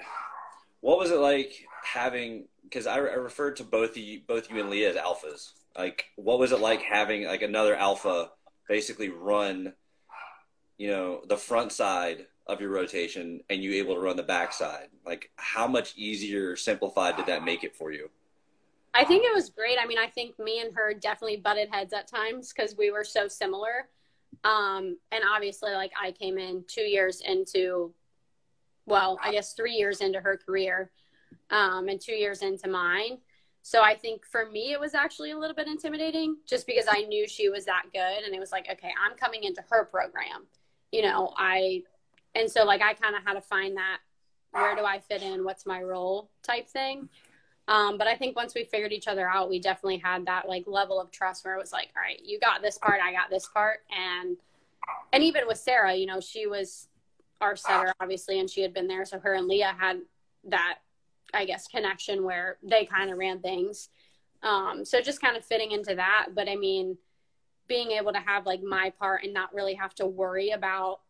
what 0.81 0.99
was 0.99 1.11
it 1.11 1.19
like 1.19 1.67
having? 1.82 2.47
Because 2.62 2.87
I, 2.87 2.97
I 2.97 3.14
referred 3.14 3.56
to 3.56 3.64
both 3.64 3.97
you, 3.97 4.20
both 4.26 4.50
you 4.50 4.61
and 4.61 4.70
Leah 4.70 4.91
as 4.91 4.97
alphas. 4.97 5.52
Like, 5.76 6.06
what 6.17 6.38
was 6.38 6.52
it 6.52 6.61
like 6.61 6.82
having 6.82 7.25
like 7.25 7.43
another 7.43 7.75
alpha 7.76 8.31
basically 8.69 9.08
run, 9.08 9.72
you 10.78 10.90
know, 10.90 11.22
the 11.28 11.37
front 11.37 11.72
side 11.72 12.26
of 12.46 12.61
your 12.61 12.70
rotation, 12.70 13.40
and 13.49 13.62
you 13.62 13.75
able 13.75 13.94
to 13.94 14.00
run 14.00 14.17
the 14.17 14.22
back 14.22 14.52
side? 14.52 14.88
Like, 15.06 15.31
how 15.37 15.67
much 15.67 15.94
easier, 15.96 16.56
simplified 16.56 17.17
did 17.17 17.26
that 17.26 17.44
make 17.44 17.64
it 17.64 17.76
for 17.76 17.93
you? 17.93 18.11
I 18.93 19.05
think 19.05 19.25
it 19.25 19.32
was 19.32 19.50
great. 19.50 19.78
I 19.81 19.87
mean, 19.87 19.99
I 19.99 20.08
think 20.08 20.38
me 20.38 20.61
and 20.61 20.75
her 20.75 20.93
definitely 20.93 21.37
butted 21.37 21.69
heads 21.70 21.93
at 21.93 22.08
times 22.08 22.52
because 22.52 22.76
we 22.76 22.90
were 22.90 23.05
so 23.05 23.28
similar. 23.28 23.88
Um, 24.43 24.96
and 25.12 25.23
obviously, 25.32 25.73
like 25.73 25.93
I 26.00 26.12
came 26.12 26.38
in 26.38 26.64
two 26.66 26.82
years 26.82 27.20
into, 27.20 27.94
well, 28.87 29.19
I 29.23 29.31
guess 29.31 29.55
three 29.55 29.75
years 29.75 30.00
into 30.00 30.20
her 30.20 30.37
career, 30.37 30.90
um, 31.50 31.88
and 31.88 32.00
two 32.00 32.14
years 32.14 32.43
into 32.43 32.69
mine. 32.69 33.19
So 33.62 33.82
I 33.82 33.94
think 33.94 34.24
for 34.24 34.46
me, 34.46 34.72
it 34.72 34.80
was 34.80 34.94
actually 34.94 35.32
a 35.32 35.38
little 35.38 35.54
bit 35.54 35.68
intimidating 35.68 36.36
just 36.46 36.66
because 36.66 36.86
I 36.88 37.02
knew 37.02 37.28
she 37.28 37.48
was 37.48 37.64
that 37.66 37.84
good. 37.92 38.24
And 38.24 38.34
it 38.34 38.40
was 38.40 38.52
like, 38.52 38.68
okay, 38.70 38.92
I'm 39.02 39.16
coming 39.16 39.44
into 39.44 39.62
her 39.70 39.84
program. 39.84 40.46
You 40.92 41.02
know, 41.02 41.34
I, 41.36 41.82
and 42.34 42.50
so 42.50 42.64
like 42.64 42.82
I 42.82 42.94
kind 42.94 43.14
of 43.14 43.22
had 43.24 43.34
to 43.34 43.40
find 43.40 43.76
that 43.76 43.98
where 44.52 44.74
do 44.74 44.84
I 44.84 44.98
fit 44.98 45.22
in? 45.22 45.44
What's 45.44 45.66
my 45.66 45.82
role 45.82 46.30
type 46.42 46.68
thing. 46.68 47.08
Um, 47.68 47.98
but 47.98 48.08
I 48.08 48.16
think 48.16 48.34
once 48.34 48.54
we 48.54 48.64
figured 48.64 48.92
each 48.92 49.06
other 49.06 49.28
out, 49.28 49.48
we 49.48 49.60
definitely 49.60 49.98
had 49.98 50.26
that 50.26 50.48
like 50.48 50.64
level 50.66 51.00
of 51.00 51.12
trust 51.12 51.44
where 51.44 51.54
it 51.54 51.60
was 51.60 51.72
like, 51.72 51.90
all 51.96 52.02
right, 52.02 52.20
you 52.24 52.40
got 52.40 52.62
this 52.62 52.78
part, 52.78 53.00
I 53.00 53.12
got 53.12 53.30
this 53.30 53.46
part. 53.46 53.80
And, 53.96 54.36
and 55.12 55.22
even 55.22 55.46
with 55.46 55.58
Sarah, 55.58 55.94
you 55.94 56.06
know, 56.06 56.20
she 56.20 56.46
was 56.46 56.88
our 57.40 57.54
setter 57.54 57.92
obviously, 58.00 58.40
and 58.40 58.50
she 58.50 58.62
had 58.62 58.74
been 58.74 58.88
there. 58.88 59.04
So 59.04 59.20
her 59.20 59.34
and 59.34 59.46
Leah 59.46 59.76
had 59.78 60.00
that, 60.48 60.78
I 61.34 61.44
guess, 61.44 61.68
connection 61.68 62.24
where 62.24 62.58
they 62.62 62.84
kind 62.84 63.10
of 63.10 63.18
ran 63.18 63.40
things. 63.40 63.88
Um, 64.42 64.84
so 64.84 65.00
just 65.00 65.20
kind 65.20 65.36
of 65.36 65.44
fitting 65.44 65.72
into 65.72 65.94
that. 65.94 66.28
But 66.34 66.48
I 66.48 66.56
mean, 66.56 66.96
being 67.68 67.92
able 67.92 68.12
to 68.12 68.18
have 68.18 68.46
like 68.46 68.62
my 68.62 68.90
part 68.99 69.25
and 69.25 69.32
not 69.32 69.54
really 69.54 69.75
have 69.75 69.94
to 69.96 70.06
worry 70.06 70.50
about 70.50 71.00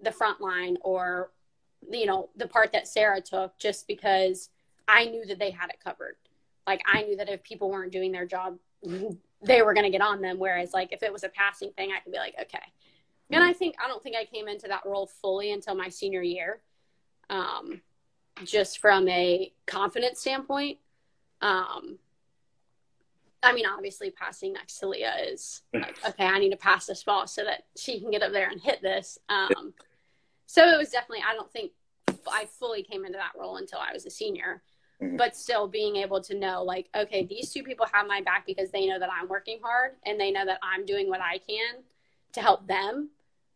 the 0.00 0.12
front 0.12 0.40
line 0.40 0.78
or, 0.82 1.30
you 1.90 2.06
know, 2.06 2.30
the 2.36 2.48
part 2.48 2.72
that 2.72 2.88
Sarah 2.88 3.20
took 3.20 3.58
just 3.58 3.86
because 3.86 4.48
I 4.88 5.04
knew 5.04 5.26
that 5.26 5.38
they 5.38 5.50
had 5.50 5.70
it 5.70 5.78
covered. 5.82 6.16
Like 6.66 6.82
I 6.86 7.02
knew 7.02 7.16
that 7.16 7.28
if 7.28 7.42
people 7.42 7.70
weren't 7.70 7.92
doing 7.92 8.12
their 8.12 8.26
job, 8.26 8.58
they 9.42 9.62
were 9.62 9.74
going 9.74 9.84
to 9.84 9.90
get 9.90 10.00
on 10.00 10.20
them. 10.20 10.38
Whereas 10.38 10.72
like 10.72 10.92
if 10.92 11.02
it 11.02 11.12
was 11.12 11.24
a 11.24 11.28
passing 11.28 11.72
thing, 11.72 11.90
I 11.92 12.00
could 12.00 12.12
be 12.12 12.18
like, 12.18 12.34
okay. 12.40 12.62
And 13.32 13.44
I 13.44 13.52
think 13.52 13.76
I 13.82 13.86
don't 13.86 14.02
think 14.02 14.16
I 14.16 14.24
came 14.24 14.48
into 14.48 14.66
that 14.68 14.84
role 14.84 15.06
fully 15.06 15.52
until 15.52 15.74
my 15.74 15.88
senior 15.88 16.22
year, 16.22 16.60
um, 17.28 17.80
just 18.44 18.78
from 18.78 19.08
a 19.08 19.52
confidence 19.66 20.20
standpoint. 20.20 20.78
Um, 21.40 21.98
I 23.42 23.52
mean, 23.52 23.64
obviously, 23.66 24.10
passing 24.10 24.52
next 24.52 24.78
to 24.78 24.88
Leah 24.88 25.14
is 25.28 25.62
like, 25.72 25.96
okay. 26.06 26.26
I 26.26 26.38
need 26.38 26.50
to 26.50 26.56
pass 26.56 26.86
this 26.86 27.02
ball 27.02 27.26
so 27.26 27.44
that 27.44 27.64
she 27.76 27.98
can 28.00 28.10
get 28.10 28.22
up 28.22 28.32
there 28.32 28.48
and 28.50 28.60
hit 28.60 28.82
this. 28.82 29.18
Um, 29.28 29.72
so 30.46 30.68
it 30.68 30.76
was 30.76 30.90
definitely. 30.90 31.24
I 31.26 31.34
don't 31.34 31.50
think 31.50 31.72
I 32.30 32.44
fully 32.58 32.82
came 32.82 33.04
into 33.06 33.16
that 33.16 33.32
role 33.38 33.56
until 33.56 33.78
I 33.78 33.92
was 33.92 34.04
a 34.04 34.10
senior 34.10 34.62
Mhm. 35.00 35.16
but 35.16 35.34
still 35.34 35.66
being 35.66 35.96
able 35.96 36.20
to 36.20 36.34
know 36.34 36.62
like 36.62 36.90
okay 36.94 37.24
these 37.24 37.50
two 37.50 37.62
people 37.62 37.86
have 37.90 38.06
my 38.06 38.20
back 38.20 38.44
because 38.44 38.70
they 38.70 38.86
know 38.86 38.98
that 38.98 39.08
i'm 39.10 39.28
working 39.28 39.58
hard 39.62 39.92
and 40.04 40.20
they 40.20 40.30
know 40.30 40.44
that 40.44 40.58
i'm 40.62 40.84
doing 40.84 41.08
what 41.08 41.22
i 41.22 41.38
can 41.38 41.76
to 42.32 42.42
help 42.42 42.66
them 42.66 43.08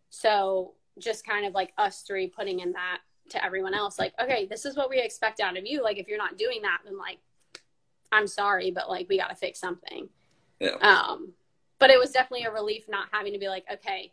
so 0.08 0.72
just 0.98 1.26
kind 1.26 1.44
of 1.44 1.52
like 1.52 1.74
us 1.76 2.00
three 2.00 2.26
putting 2.28 2.60
in 2.60 2.72
that 2.72 3.00
to 3.30 3.42
everyone 3.44 3.74
else 3.74 3.98
like 3.98 4.12
okay 4.22 4.46
this 4.46 4.64
is 4.64 4.76
what 4.76 4.90
we 4.90 4.98
expect 5.00 5.40
out 5.40 5.56
of 5.56 5.64
you. 5.66 5.82
Like 5.82 5.98
if 5.98 6.08
you're 6.08 6.18
not 6.18 6.36
doing 6.38 6.62
that 6.62 6.78
then 6.84 6.96
like 6.98 7.18
i'm 8.12 8.26
sorry 8.26 8.70
but 8.70 8.88
like 8.88 9.08
we 9.08 9.18
got 9.18 9.28
to 9.30 9.34
fix 9.36 9.58
something. 9.58 10.08
Yeah. 10.60 10.76
um 10.82 11.32
but 11.78 11.90
it 11.90 11.98
was 11.98 12.10
definitely 12.12 12.46
a 12.46 12.52
relief 12.52 12.84
not 12.88 13.08
having 13.12 13.32
to 13.32 13.38
be 13.38 13.48
like 13.48 13.64
okay 13.72 14.12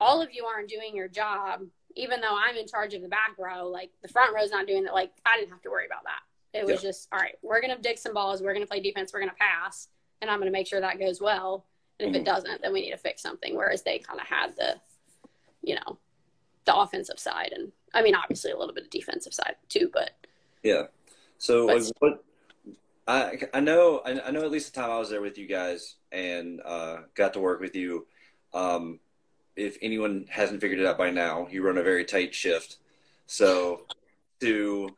all 0.00 0.22
of 0.22 0.32
you 0.32 0.44
aren't 0.46 0.68
doing 0.68 0.94
your 0.96 1.08
job 1.08 1.60
even 1.96 2.20
though 2.20 2.36
i'm 2.36 2.56
in 2.56 2.66
charge 2.66 2.94
of 2.94 3.02
the 3.02 3.08
back 3.08 3.32
row 3.38 3.66
like 3.68 3.90
the 4.02 4.08
front 4.08 4.34
row's 4.34 4.50
not 4.50 4.66
doing 4.66 4.84
that 4.84 4.94
like 4.94 5.10
i 5.26 5.36
didn't 5.36 5.50
have 5.50 5.60
to 5.62 5.70
worry 5.70 5.86
about 5.86 6.04
that. 6.04 6.20
It 6.58 6.64
was 6.64 6.80
just 6.80 7.08
all 7.12 7.18
right 7.18 7.34
we're 7.42 7.60
going 7.60 7.74
to 7.76 7.82
dig 7.82 7.98
some 7.98 8.14
balls 8.14 8.40
we're 8.40 8.54
going 8.54 8.64
to 8.64 8.70
play 8.70 8.80
defense 8.80 9.12
we're 9.12 9.20
going 9.20 9.30
to 9.30 9.36
pass 9.36 9.88
and 10.22 10.30
i'm 10.30 10.38
going 10.38 10.50
to 10.50 10.52
make 10.58 10.66
sure 10.66 10.80
that 10.80 10.98
goes 10.98 11.20
well. 11.20 11.66
And 12.00 12.08
if 12.10 12.16
it 12.16 12.22
Mhm. 12.22 12.26
doesn't 12.26 12.62
then 12.62 12.72
we 12.72 12.80
need 12.80 12.92
to 12.92 12.96
fix 12.96 13.20
something 13.20 13.54
whereas 13.56 13.82
they 13.82 13.98
kind 13.98 14.20
of 14.20 14.26
had 14.26 14.56
the 14.56 14.76
you 15.62 15.74
know 15.74 15.98
the 16.64 16.74
offensive 16.74 17.18
side 17.18 17.52
and 17.54 17.72
i 17.94 18.02
mean 18.02 18.14
obviously 18.14 18.50
a 18.50 18.56
little 18.56 18.74
bit 18.74 18.84
of 18.84 18.90
defensive 18.90 19.34
side 19.34 19.56
too 19.68 19.90
but 19.92 20.10
Yeah. 20.62 20.84
So 21.38 21.66
But- 21.66 21.82
like, 21.82 21.92
what 22.00 22.24
I 23.06 23.38
I 23.54 23.60
know 23.60 24.02
I, 24.04 24.20
I 24.20 24.30
know 24.30 24.42
at 24.44 24.50
least 24.50 24.74
the 24.74 24.80
time 24.80 24.90
I 24.90 24.98
was 24.98 25.08
there 25.08 25.22
with 25.22 25.38
you 25.38 25.46
guys, 25.46 25.96
and 26.12 26.60
uh, 26.64 26.98
got 27.14 27.32
to 27.34 27.40
work 27.40 27.60
with 27.60 27.74
you. 27.74 28.06
Um, 28.52 29.00
if 29.56 29.78
anyone 29.80 30.26
hasn't 30.28 30.60
figured 30.60 30.80
it 30.80 30.86
out 30.86 30.98
by 30.98 31.10
now, 31.10 31.48
you 31.50 31.62
run 31.62 31.78
a 31.78 31.82
very 31.82 32.04
tight 32.04 32.34
shift. 32.34 32.76
So 33.26 33.86
to 34.40 34.90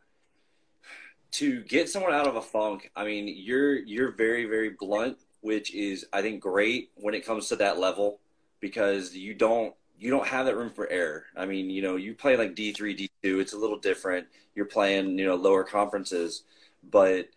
to 1.32 1.62
get 1.62 1.88
someone 1.88 2.12
out 2.12 2.26
of 2.26 2.34
a 2.36 2.42
funk, 2.42 2.90
I 2.96 3.04
mean, 3.04 3.28
you're 3.28 3.76
you're 3.76 4.10
very 4.10 4.46
very 4.46 4.70
blunt, 4.70 5.18
which 5.42 5.72
is 5.72 6.04
I 6.12 6.20
think 6.22 6.40
great 6.40 6.90
when 6.96 7.14
it 7.14 7.24
comes 7.24 7.48
to 7.48 7.56
that 7.56 7.78
level 7.78 8.18
because 8.60 9.14
you 9.14 9.34
don't 9.34 9.74
you 10.00 10.10
don't 10.10 10.26
have 10.26 10.46
that 10.46 10.56
room 10.56 10.70
for 10.70 10.88
error. 10.90 11.26
I 11.36 11.44
mean, 11.44 11.68
you 11.68 11.82
know, 11.82 11.96
you 11.96 12.14
play 12.14 12.36
like 12.36 12.54
D 12.54 12.72
three, 12.72 12.94
D 12.94 13.10
two, 13.22 13.38
it's 13.38 13.52
a 13.52 13.58
little 13.58 13.78
different. 13.78 14.26
You're 14.54 14.64
playing, 14.64 15.18
you 15.18 15.26
know, 15.26 15.34
lower 15.34 15.62
conferences, 15.62 16.42
but 16.82 17.28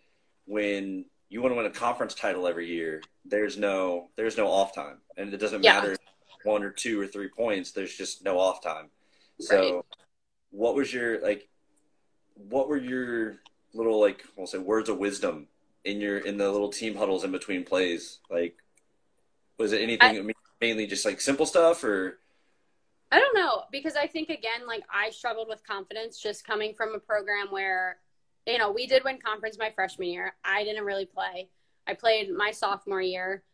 when 0.46 1.04
you 1.28 1.42
want 1.42 1.52
to 1.52 1.56
win 1.56 1.66
a 1.66 1.70
conference 1.70 2.14
title 2.14 2.48
every 2.48 2.66
year, 2.66 3.02
there's 3.26 3.58
no 3.58 4.08
there's 4.16 4.38
no 4.38 4.48
off 4.48 4.74
time, 4.74 4.96
and 5.18 5.32
it 5.32 5.36
doesn't 5.36 5.62
yeah. 5.62 5.74
matter 5.74 5.96
one 6.44 6.62
or 6.62 6.70
two 6.70 6.98
or 6.98 7.06
three 7.06 7.28
points. 7.28 7.72
There's 7.72 7.94
just 7.94 8.24
no 8.24 8.38
off 8.38 8.62
time. 8.62 8.88
So, 9.40 9.56
right. 9.58 9.84
what 10.50 10.74
was 10.74 10.92
your 10.92 11.20
like? 11.20 11.48
What 12.34 12.68
were 12.68 12.78
your 12.78 13.36
little 13.74 14.00
like 14.00 14.24
we'll 14.36 14.46
say 14.46 14.58
words 14.58 14.88
of 14.88 14.96
wisdom 14.98 15.48
in 15.84 16.00
your 16.00 16.18
in 16.18 16.38
the 16.38 16.50
little 16.50 16.70
team 16.70 16.96
huddles 16.96 17.24
in 17.24 17.30
between 17.30 17.64
plays? 17.64 18.20
Like, 18.30 18.56
was 19.58 19.72
it 19.72 19.82
anything 19.82 20.30
I, 20.30 20.32
mainly 20.62 20.86
just 20.86 21.04
like 21.04 21.20
simple 21.20 21.44
stuff 21.44 21.84
or? 21.84 22.18
I 23.14 23.20
don't 23.20 23.36
know 23.36 23.62
because 23.70 23.94
I 23.94 24.08
think 24.08 24.28
again, 24.28 24.66
like 24.66 24.82
I 24.92 25.10
struggled 25.10 25.46
with 25.48 25.64
confidence 25.64 26.18
just 26.18 26.44
coming 26.44 26.74
from 26.74 26.96
a 26.96 26.98
program 26.98 27.46
where, 27.50 27.98
you 28.44 28.58
know, 28.58 28.72
we 28.72 28.88
did 28.88 29.04
win 29.04 29.18
conference 29.24 29.56
my 29.56 29.70
freshman 29.70 30.08
year. 30.08 30.34
I 30.44 30.64
didn't 30.64 30.84
really 30.84 31.06
play. 31.06 31.48
I 31.86 31.94
played 31.94 32.34
my 32.34 32.50
sophomore 32.50 33.00
year. 33.00 33.44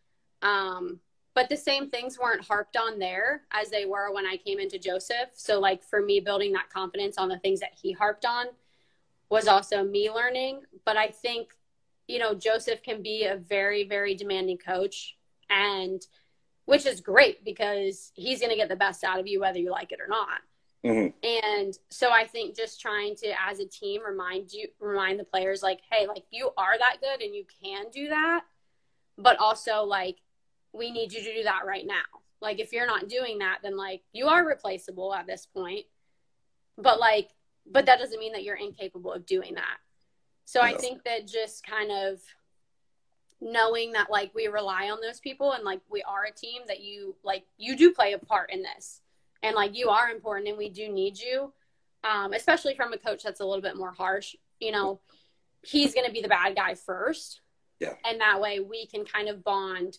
Um, 0.40 0.98
but 1.34 1.50
the 1.50 1.58
same 1.58 1.90
things 1.90 2.18
weren't 2.18 2.42
harped 2.42 2.78
on 2.78 2.98
there 2.98 3.42
as 3.52 3.68
they 3.68 3.84
were 3.84 4.10
when 4.14 4.24
I 4.24 4.38
came 4.38 4.58
into 4.58 4.78
Joseph. 4.78 5.28
So 5.34 5.60
like 5.60 5.84
for 5.84 6.00
me 6.00 6.20
building 6.20 6.52
that 6.52 6.70
confidence 6.72 7.18
on 7.18 7.28
the 7.28 7.38
things 7.40 7.60
that 7.60 7.74
he 7.74 7.92
harped 7.92 8.24
on 8.24 8.46
was 9.28 9.46
also 9.46 9.84
me 9.84 10.10
learning, 10.10 10.62
but 10.86 10.96
I 10.96 11.08
think 11.08 11.50
you 12.08 12.18
know 12.18 12.34
Joseph 12.34 12.82
can 12.82 13.02
be 13.02 13.24
a 13.24 13.36
very 13.36 13.86
very 13.86 14.14
demanding 14.14 14.56
coach 14.56 15.16
and 15.50 16.00
which 16.64 16.86
is 16.86 17.00
great 17.00 17.44
because 17.44 18.12
he's 18.14 18.40
going 18.40 18.50
to 18.50 18.56
get 18.56 18.68
the 18.68 18.76
best 18.76 19.04
out 19.04 19.18
of 19.18 19.26
you 19.26 19.40
whether 19.40 19.58
you 19.58 19.70
like 19.70 19.92
it 19.92 20.00
or 20.00 20.08
not. 20.08 20.40
Mm-hmm. 20.84 21.56
And 21.58 21.78
so 21.90 22.10
I 22.10 22.24
think 22.24 22.56
just 22.56 22.80
trying 22.80 23.14
to, 23.16 23.32
as 23.48 23.60
a 23.60 23.66
team, 23.66 24.00
remind 24.06 24.52
you, 24.52 24.68
remind 24.80 25.20
the 25.20 25.24
players 25.24 25.62
like, 25.62 25.80
hey, 25.90 26.06
like 26.06 26.24
you 26.30 26.50
are 26.56 26.78
that 26.78 26.96
good 27.00 27.22
and 27.22 27.34
you 27.34 27.44
can 27.62 27.86
do 27.92 28.08
that, 28.08 28.42
but 29.18 29.38
also 29.38 29.82
like 29.84 30.16
we 30.72 30.90
need 30.90 31.12
you 31.12 31.22
to 31.22 31.34
do 31.34 31.42
that 31.42 31.66
right 31.66 31.86
now. 31.86 32.02
Like 32.40 32.60
if 32.60 32.72
you're 32.72 32.86
not 32.86 33.08
doing 33.08 33.38
that, 33.40 33.58
then 33.62 33.76
like 33.76 34.02
you 34.12 34.28
are 34.28 34.46
replaceable 34.46 35.12
at 35.14 35.26
this 35.26 35.46
point. 35.46 35.84
But 36.78 36.98
like, 36.98 37.30
but 37.70 37.86
that 37.86 37.98
doesn't 37.98 38.18
mean 38.18 38.32
that 38.32 38.42
you're 38.42 38.56
incapable 38.56 39.12
of 39.12 39.26
doing 39.26 39.54
that. 39.54 39.76
So 40.46 40.60
no. 40.60 40.66
I 40.66 40.76
think 40.76 41.04
that 41.04 41.28
just 41.28 41.64
kind 41.64 41.90
of 41.90 42.20
knowing 43.40 43.92
that 43.92 44.10
like 44.10 44.34
we 44.34 44.48
rely 44.48 44.90
on 44.90 45.00
those 45.00 45.20
people 45.20 45.52
and 45.52 45.64
like 45.64 45.80
we 45.90 46.02
are 46.02 46.24
a 46.24 46.32
team 46.32 46.62
that 46.68 46.80
you 46.80 47.14
like 47.24 47.44
you 47.56 47.76
do 47.76 47.92
play 47.92 48.12
a 48.12 48.18
part 48.18 48.52
in 48.52 48.62
this. 48.62 49.00
And 49.42 49.54
like 49.54 49.76
you 49.76 49.88
are 49.88 50.10
important 50.10 50.48
and 50.48 50.58
we 50.58 50.68
do 50.68 50.88
need 50.88 51.18
you 51.18 51.52
um, 52.02 52.32
especially 52.32 52.74
from 52.74 52.92
a 52.92 52.98
coach 52.98 53.22
that's 53.22 53.40
a 53.40 53.44
little 53.44 53.62
bit 53.62 53.76
more 53.76 53.92
harsh. 53.92 54.34
You 54.60 54.72
know 54.72 55.00
he's 55.62 55.94
going 55.94 56.06
to 56.06 56.12
be 56.12 56.22
the 56.22 56.28
bad 56.28 56.56
guy 56.56 56.74
first. 56.74 57.42
Yeah. 57.80 57.94
And 58.04 58.20
that 58.20 58.40
way 58.40 58.60
we 58.60 58.86
can 58.86 59.04
kind 59.04 59.28
of 59.28 59.44
bond 59.44 59.98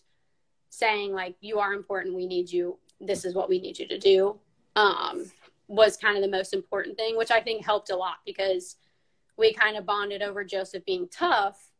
saying 0.72 1.12
like 1.12 1.36
you 1.42 1.58
are 1.58 1.74
important 1.74 2.16
we 2.16 2.26
need 2.26 2.50
you 2.50 2.78
this 2.98 3.26
is 3.26 3.34
what 3.34 3.48
we 3.48 3.60
need 3.60 3.78
you 3.78 3.86
to 3.86 3.98
do 3.98 4.38
um, 4.74 5.30
was 5.68 5.98
kind 5.98 6.16
of 6.16 6.22
the 6.22 6.36
most 6.36 6.54
important 6.54 6.96
thing 6.96 7.14
which 7.14 7.30
i 7.30 7.40
think 7.40 7.62
helped 7.62 7.90
a 7.90 7.96
lot 7.96 8.16
because 8.24 8.76
we 9.36 9.52
kind 9.52 9.76
of 9.76 9.84
bonded 9.84 10.22
over 10.22 10.42
joseph 10.42 10.82
being 10.86 11.06
tough 11.08 11.71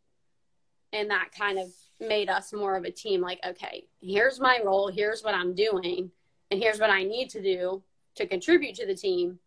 and 0.92 1.10
that 1.10 1.28
kind 1.36 1.58
of 1.58 1.68
made 2.00 2.28
us 2.28 2.52
more 2.52 2.76
of 2.76 2.84
a 2.84 2.90
team 2.90 3.20
like 3.20 3.38
okay 3.46 3.84
here's 4.00 4.40
my 4.40 4.58
role 4.64 4.88
here's 4.88 5.22
what 5.22 5.34
i'm 5.34 5.54
doing 5.54 6.10
and 6.50 6.60
here's 6.60 6.80
what 6.80 6.90
i 6.90 7.02
need 7.02 7.30
to 7.30 7.40
do 7.40 7.82
to 8.14 8.26
contribute 8.26 8.74
to 8.74 8.86
the 8.86 8.94
team 8.94 9.38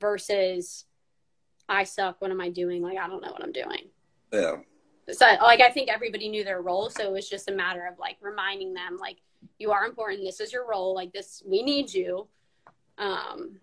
versus 0.00 0.86
i 1.68 1.84
suck 1.84 2.20
what 2.20 2.30
am 2.30 2.40
i 2.40 2.48
doing? 2.48 2.82
Like 2.82 2.98
i 2.98 3.06
don't 3.06 3.22
know 3.22 3.32
what 3.32 3.42
i'm 3.42 3.52
doing. 3.52 3.88
Yeah. 4.32 4.56
So 5.10 5.26
like 5.42 5.60
i 5.60 5.70
think 5.70 5.88
everybody 5.88 6.28
knew 6.28 6.44
their 6.44 6.62
role 6.62 6.90
so 6.90 7.02
it 7.02 7.12
was 7.12 7.28
just 7.28 7.48
a 7.48 7.52
matter 7.52 7.86
of 7.90 7.98
like 7.98 8.16
reminding 8.20 8.74
them 8.74 8.96
like 9.00 9.18
you 9.58 9.72
are 9.72 9.84
important 9.84 10.24
this 10.24 10.40
is 10.40 10.52
your 10.52 10.68
role 10.68 10.94
like 10.94 11.12
this 11.12 11.42
we 11.46 11.62
need 11.62 11.92
you. 11.92 12.26
Um 12.98 13.58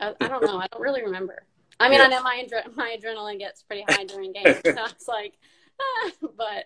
i, 0.00 0.14
I 0.20 0.28
don't 0.28 0.44
know 0.44 0.58
i 0.58 0.66
don't 0.68 0.80
really 0.80 1.02
remember 1.02 1.44
i 1.80 1.88
mean 1.88 1.98
yeah. 1.98 2.04
i 2.04 2.08
know 2.08 2.22
my 2.22 2.46
my 2.76 2.96
adrenaline 2.98 3.38
gets 3.38 3.62
pretty 3.62 3.84
high 3.88 4.04
during 4.04 4.32
games 4.32 4.60
so 4.64 4.84
it's 4.84 5.08
like 5.08 5.34
ah, 5.80 6.10
but 6.36 6.64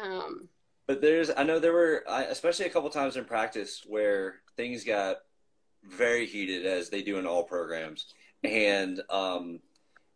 um 0.00 0.48
but 0.86 1.00
there's 1.00 1.30
i 1.36 1.42
know 1.42 1.58
there 1.58 1.72
were 1.72 2.04
especially 2.28 2.66
a 2.66 2.70
couple 2.70 2.90
times 2.90 3.16
in 3.16 3.24
practice 3.24 3.82
where 3.86 4.36
things 4.56 4.84
got 4.84 5.18
very 5.84 6.26
heated 6.26 6.66
as 6.66 6.90
they 6.90 7.02
do 7.02 7.18
in 7.18 7.26
all 7.26 7.44
programs 7.44 8.12
and 8.42 9.00
um 9.10 9.60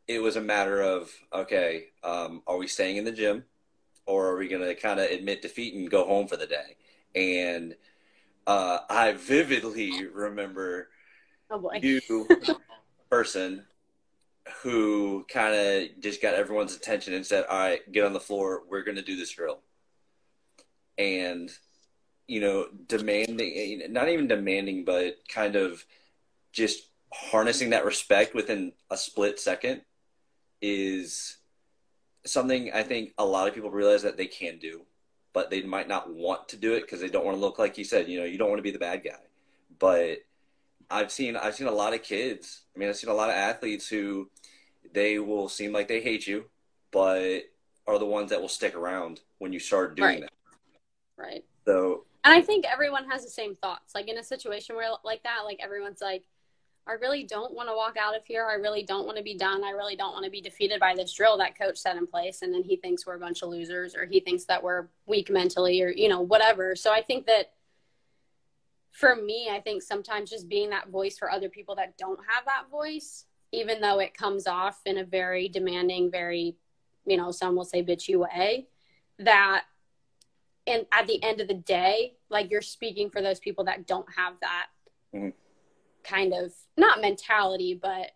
it 0.07 0.21
was 0.21 0.37
a 0.37 0.41
matter 0.41 0.83
of 0.83 1.11
okay, 1.33 1.87
um, 2.03 2.43
are 2.47 2.57
we 2.57 2.67
staying 2.67 2.97
in 2.97 3.05
the 3.05 3.13
gym, 3.13 3.45
or 4.07 4.29
are 4.29 4.39
we 4.39 4.49
going 4.49 4.63
to 4.63 4.75
kind 4.75 5.01
of 5.01 5.11
admit 5.11 5.43
defeat 5.43 5.75
and 5.75 5.91
go 5.91 6.05
home 6.05 6.27
for 6.27 6.37
the 6.37 6.47
day? 6.47 6.77
And 7.15 7.75
uh, 8.47 8.79
I 8.91 9.13
vividly 9.13 10.07
remember 10.07 10.89
oh 11.51 11.71
you 11.81 12.01
person 13.11 13.65
who 14.63 15.25
kind 15.29 15.55
of 15.55 16.01
just 16.01 16.21
got 16.21 16.35
everyone's 16.35 16.75
attention 16.75 17.15
and 17.15 17.27
said, 17.27 17.45
"All 17.47 17.59
right, 17.59 17.91
get 17.93 18.05
on 18.05 18.13
the 18.13 18.21
floor. 18.21 18.63
We're 18.69 18.83
going 18.83 18.97
to 18.97 19.03
do 19.03 19.17
this 19.17 19.31
drill." 19.31 19.61
And 20.99 21.51
you 22.27 22.41
know, 22.41 22.69
demanding, 22.87 23.93
not 23.93 24.09
even 24.09 24.29
demanding, 24.29 24.85
but 24.85 25.17
kind 25.29 25.57
of 25.57 25.85
just 26.53 26.89
harnessing 27.13 27.71
that 27.71 27.85
respect 27.85 28.35
within 28.35 28.73
a 28.91 28.97
split 28.97 29.39
second 29.39 29.83
is 30.63 31.37
something 32.25 32.73
I 32.73 32.83
think 32.83 33.13
a 33.19 33.25
lot 33.25 33.49
of 33.49 33.55
people 33.55 33.71
realize 33.71 34.03
that 34.03 34.17
they 34.17 34.27
can 34.27 34.59
do, 34.59 34.83
but 35.33 35.51
they 35.51 35.63
might 35.63 35.89
not 35.89 36.13
want 36.13 36.49
to 36.51 36.57
do 36.57 36.75
it 36.75 36.83
because 36.83 37.01
they 37.01 37.09
don't 37.09 37.25
want 37.25 37.37
to 37.37 37.41
look 37.41 37.59
like 37.59 37.77
you 37.77 37.85
said. 37.85 38.09
You 38.09 38.21
know, 38.21 38.25
you 38.25 38.39
don't 38.39 38.49
want 38.49 38.59
to 38.59 38.63
be 38.63 38.71
the 38.71 38.79
bad 38.79 39.05
guy. 39.05 39.21
But 39.79 40.19
I've 40.91 41.11
seen 41.11 41.37
I've 41.37 41.55
seen 41.55 41.67
a 41.67 41.73
lot 41.73 41.95
of 41.95 42.03
kids. 42.03 42.63
I 42.75 42.79
mean, 42.79 42.89
I've 42.89 42.97
seen 42.97 43.11
a 43.11 43.15
lot 43.15 43.31
of 43.31 43.37
athletes 43.37 43.89
who 43.89 44.31
they 44.93 45.19
will 45.19 45.49
seem 45.49 45.73
like 45.73 45.89
they 45.89 46.01
hate 46.01 46.27
you, 46.27 46.47
but 46.93 47.41
are 47.87 47.99
the 47.99 48.07
ones 48.07 48.31
that 48.31 48.41
will 48.41 48.49
stick 48.49 48.75
around 48.75 49.21
when 49.39 49.53
you 49.53 49.59
start 49.59 49.97
doing 49.97 50.09
right. 50.09 50.21
that. 50.23 50.33
Right. 51.17 51.45
So. 51.65 52.05
And 52.25 52.33
I 52.33 52.41
think 52.41 52.65
everyone 52.65 53.09
has 53.11 53.23
the 53.23 53.31
same 53.31 53.55
thoughts. 53.57 53.95
Like 53.95 54.09
in 54.09 54.17
a 54.17 54.23
situation 54.23 54.77
where 54.77 54.89
like 55.05 55.23
that, 55.25 55.41
like 55.45 55.61
everyone's 55.63 56.01
like, 56.01 56.25
I 56.87 56.93
really 56.93 57.25
don't 57.25 57.55
want 57.55 57.69
to 57.69 57.75
walk 57.75 57.97
out 57.99 58.17
of 58.17 58.25
here. 58.25 58.47
I 58.47 58.55
really 58.55 58.83
don't 58.83 59.07
want 59.07 59.17
to 59.17 59.25
be 59.25 59.37
done. 59.37 59.65
I 59.65 59.71
really 59.71 59.97
don't 59.97 60.13
want 60.13 60.25
to 60.25 60.31
be 60.31 60.41
defeated 60.41 60.81
by 60.81 60.95
this 60.95 61.13
drill 61.13 61.39
that 61.39 61.59
coach 61.59 61.79
set 61.79 61.97
in 61.97 62.07
place. 62.07 62.43
And 62.43 62.53
then 62.53 62.63
he 62.63 62.77
thinks 62.77 63.07
we're 63.07 63.17
a 63.17 63.21
bunch 63.21 63.43
of 63.43 63.49
losers 63.49 63.95
or 63.95 64.07
he 64.07 64.21
thinks 64.21 64.45
that 64.45 64.63
we're 64.63 64.89
weak 65.07 65.31
mentally 65.31 65.81
or, 65.83 65.91
you 65.91 66.09
know, 66.09 66.21
whatever. 66.21 66.77
So 66.77 66.93
I 66.93 67.03
think 67.03 67.27
that 67.27 67.53
for 68.95 69.15
me, 69.15 69.51
I 69.51 69.61
think 69.61 69.83
sometimes 69.83 70.31
just 70.31 70.49
being 70.49 70.71
that 70.71 70.89
voice 70.89 71.19
for 71.19 71.31
other 71.31 71.49
people 71.49 71.75
that 71.77 71.99
don't 71.99 72.21
have 72.29 72.45
that 72.47 72.71
voice, 72.71 73.27
even 73.53 73.81
though 73.81 73.99
it 73.99 74.17
comes 74.17 74.47
off 74.47 74.81
in 74.87 74.99
a 74.99 75.05
very 75.05 75.49
demanding, 75.49 76.11
very, 76.11 76.57
you 77.05 77.17
know, 77.17 77.31
some 77.31 77.55
will 77.55 77.65
say 77.65 77.83
bitchy 77.83 78.17
way, 78.17 78.67
that 79.19 79.65
and 80.67 80.87
at 80.93 81.07
the 81.07 81.23
end 81.23 81.43
of 81.43 81.49
the 81.49 81.55
day, 81.55 82.15
like 82.31 82.51
you're 82.51 82.63
speaking 82.63 83.11
for 83.11 83.21
those 83.21 83.39
people 83.39 83.65
that 83.65 83.87
don't 83.87 84.07
have 84.17 84.35
that. 84.41 84.67
Mm-hmm 85.15 85.29
kind 86.05 86.33
of 86.33 86.53
not 86.77 87.01
mentality, 87.01 87.79
but 87.81 88.13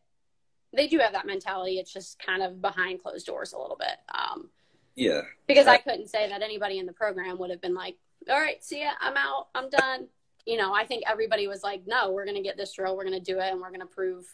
they 0.77 0.87
do 0.87 0.99
have 0.99 1.13
that 1.13 1.27
mentality. 1.27 1.79
It's 1.79 1.93
just 1.93 2.23
kind 2.25 2.43
of 2.43 2.61
behind 2.61 3.03
closed 3.03 3.27
doors 3.27 3.53
a 3.53 3.59
little 3.59 3.77
bit. 3.77 3.97
Um, 4.15 4.51
yeah. 4.95 5.23
Because 5.47 5.67
I, 5.67 5.75
I 5.75 5.79
couldn't 5.79 6.09
say 6.09 6.29
that 6.29 6.43
anybody 6.43 6.79
in 6.79 6.87
the 6.87 6.93
program 6.93 7.39
would 7.39 7.51
have 7.51 7.61
been 7.61 7.75
like, 7.75 7.97
all 8.29 8.39
right, 8.39 8.63
see 8.63 8.83
ya, 8.83 8.91
I'm 9.01 9.17
out, 9.17 9.49
I'm 9.55 9.71
done. 9.71 10.09
You 10.49 10.57
know, 10.57 10.73
I 10.73 10.87
think 10.87 11.03
everybody 11.07 11.47
was 11.47 11.63
like, 11.63 11.83
no, 11.87 12.11
we're 12.11 12.25
going 12.25 12.39
to 12.39 12.43
get 12.43 12.57
this 12.57 12.73
drill, 12.73 12.97
we're 12.97 13.05
going 13.05 13.23
to 13.23 13.33
do 13.33 13.39
it, 13.39 13.53
and 13.53 13.61
we're 13.61 13.69
going 13.69 13.81
to 13.81 13.87
prove 13.87 14.25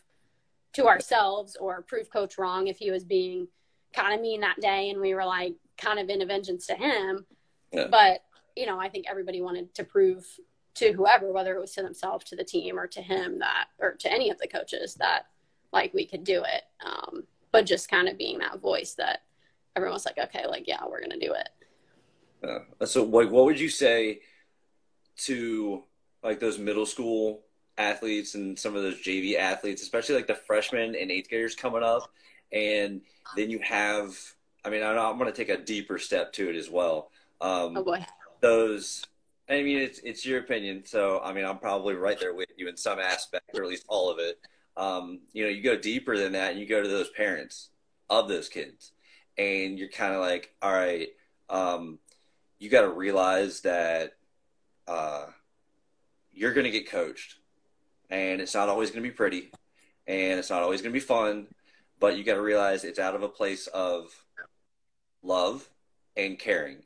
to 0.74 0.86
ourselves 0.86 1.56
or 1.60 1.82
prove 1.82 2.08
coach 2.08 2.38
wrong 2.38 2.68
if 2.68 2.78
he 2.78 2.92
was 2.92 3.02
being 3.02 3.48
kind 3.92 4.14
of 4.14 4.20
mean 4.20 4.40
that 4.40 4.60
day 4.60 4.90
and 4.90 5.00
we 5.00 5.12
were 5.12 5.24
like 5.24 5.54
kind 5.76 5.98
of 5.98 6.08
in 6.08 6.22
a 6.22 6.26
vengeance 6.26 6.68
to 6.68 6.74
him. 6.74 7.26
Yeah. 7.72 7.88
But, 7.90 8.22
you 8.54 8.64
know, 8.64 8.78
I 8.78 8.88
think 8.88 9.06
everybody 9.10 9.40
wanted 9.40 9.74
to 9.74 9.82
prove 9.82 10.24
to 10.74 10.92
whoever, 10.92 11.32
whether 11.32 11.56
it 11.56 11.60
was 11.60 11.72
to 11.72 11.82
themselves, 11.82 12.24
to 12.26 12.36
the 12.36 12.44
team, 12.44 12.78
or 12.78 12.86
to 12.86 13.02
him 13.02 13.40
that, 13.40 13.66
or 13.80 13.94
to 13.94 14.12
any 14.12 14.30
of 14.30 14.38
the 14.38 14.46
coaches 14.46 14.94
that 14.94 15.26
like 15.72 15.92
we 15.94 16.06
could 16.06 16.22
do 16.22 16.44
it. 16.44 16.62
Um, 16.84 17.24
but 17.50 17.66
just 17.66 17.90
kind 17.90 18.08
of 18.08 18.16
being 18.18 18.38
that 18.38 18.60
voice 18.60 18.94
that 18.94 19.22
everyone's 19.74 20.06
like, 20.06 20.18
okay, 20.18 20.46
like, 20.46 20.68
yeah, 20.68 20.82
we're 20.88 21.00
going 21.00 21.18
to 21.18 21.26
do 21.26 21.34
it. 21.34 21.48
So, 22.88 23.02
like, 23.02 23.30
what 23.30 23.46
would 23.46 23.58
you 23.58 23.68
say 23.68 24.20
to 25.16 25.82
like 26.24 26.40
those 26.40 26.58
middle 26.58 26.86
school 26.86 27.42
athletes 27.76 28.34
and 28.34 28.58
some 28.58 28.74
of 28.74 28.82
those 28.82 29.00
JV 29.00 29.36
athletes, 29.36 29.82
especially 29.82 30.14
like 30.14 30.26
the 30.26 30.34
freshmen 30.34 30.94
and 30.94 31.10
eighth 31.10 31.28
graders 31.28 31.54
coming 31.54 31.82
up, 31.82 32.10
and 32.52 33.02
then 33.36 33.50
you 33.50 33.58
have, 33.60 34.16
I 34.64 34.70
mean, 34.70 34.82
I 34.82 34.96
I'm 34.96 35.18
going 35.18 35.30
to 35.30 35.36
take 35.36 35.50
a 35.50 35.62
deeper 35.62 35.98
step 35.98 36.32
to 36.34 36.48
it 36.48 36.56
as 36.56 36.70
well. 36.70 37.10
Um, 37.40 37.76
oh 37.76 37.84
boy, 37.84 38.04
those. 38.40 39.04
I 39.48 39.62
mean, 39.62 39.78
it's 39.78 39.98
it's 39.98 40.24
your 40.24 40.40
opinion, 40.40 40.84
so 40.86 41.20
I 41.22 41.34
mean, 41.34 41.44
I'm 41.44 41.58
probably 41.58 41.94
right 41.94 42.18
there 42.18 42.34
with 42.34 42.48
you 42.56 42.68
in 42.68 42.76
some 42.76 42.98
aspect, 42.98 43.50
or 43.54 43.62
at 43.62 43.68
least 43.68 43.84
all 43.88 44.10
of 44.10 44.18
it. 44.18 44.40
Um, 44.76 45.20
you 45.32 45.44
know, 45.44 45.50
you 45.50 45.62
go 45.62 45.76
deeper 45.76 46.16
than 46.16 46.32
that, 46.32 46.52
and 46.52 46.60
you 46.60 46.66
go 46.66 46.82
to 46.82 46.88
those 46.88 47.10
parents 47.10 47.68
of 48.08 48.28
those 48.28 48.48
kids, 48.48 48.92
and 49.36 49.78
you're 49.78 49.90
kind 49.90 50.14
of 50.14 50.20
like, 50.20 50.54
all 50.62 50.72
right, 50.72 51.08
um, 51.50 51.98
you 52.58 52.70
got 52.70 52.82
to 52.82 52.88
realize 52.88 53.60
that 53.60 54.14
uh, 54.88 55.26
you're 56.34 56.52
going 56.52 56.64
to 56.64 56.70
get 56.70 56.90
coached, 56.90 57.36
and 58.10 58.40
it's 58.40 58.54
not 58.54 58.68
always 58.68 58.90
going 58.90 59.02
to 59.02 59.08
be 59.08 59.14
pretty, 59.14 59.50
and 60.06 60.38
it's 60.38 60.50
not 60.50 60.62
always 60.62 60.82
going 60.82 60.92
to 60.92 60.98
be 60.98 61.04
fun, 61.04 61.46
but 62.00 62.16
you 62.16 62.24
got 62.24 62.34
to 62.34 62.42
realize 62.42 62.84
it's 62.84 62.98
out 62.98 63.14
of 63.14 63.22
a 63.22 63.28
place 63.28 63.66
of 63.68 64.24
love 65.22 65.68
and 66.16 66.38
caring, 66.38 66.78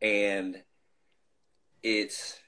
and 0.00 0.62
it's. 1.82 2.38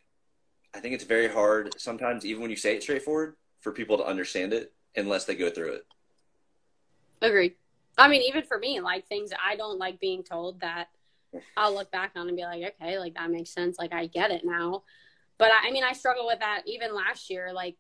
I 0.77 0.81
think 0.81 0.95
it's 0.95 1.05
very 1.05 1.29
hard 1.29 1.81
sometimes, 1.81 2.27
even 2.27 2.43
when 2.43 2.51
you 2.51 2.57
say 2.57 2.75
it 2.75 2.83
straightforward, 2.83 3.37
for 3.61 3.71
people 3.71 3.97
to 3.99 4.05
understand 4.05 4.53
it 4.53 4.73
unless 4.97 5.25
they 5.25 5.37
go 5.37 5.49
through 5.49 5.75
it. 5.75 5.87
agree 7.23 7.55
I 7.97 8.09
mean, 8.09 8.23
even 8.23 8.43
for 8.43 8.59
me, 8.59 8.81
like 8.81 9.07
things 9.07 9.31
I 9.45 9.57
don't 9.57 9.79
like 9.79 10.01
being 10.01 10.23
told 10.23 10.61
that 10.61 10.89
I'll 11.57 11.75
look 11.75 11.91
back 11.91 12.13
on 12.17 12.29
and 12.29 12.37
be 12.37 12.43
like, 12.43 12.75
okay, 12.81 12.99
like 12.99 13.15
that 13.15 13.31
makes 13.31 13.51
sense. 13.51 13.79
Like 13.79 13.93
I 13.93 14.07
get 14.07 14.31
it 14.31 14.43
now. 14.45 14.83
But 15.39 15.51
I, 15.51 15.69
I 15.69 15.71
mean, 15.71 15.85
I 15.85 15.93
struggle 15.93 16.27
with 16.27 16.41
that 16.41 16.63
even 16.67 16.95
last 16.95 17.31
year. 17.31 17.53
Like 17.53 17.77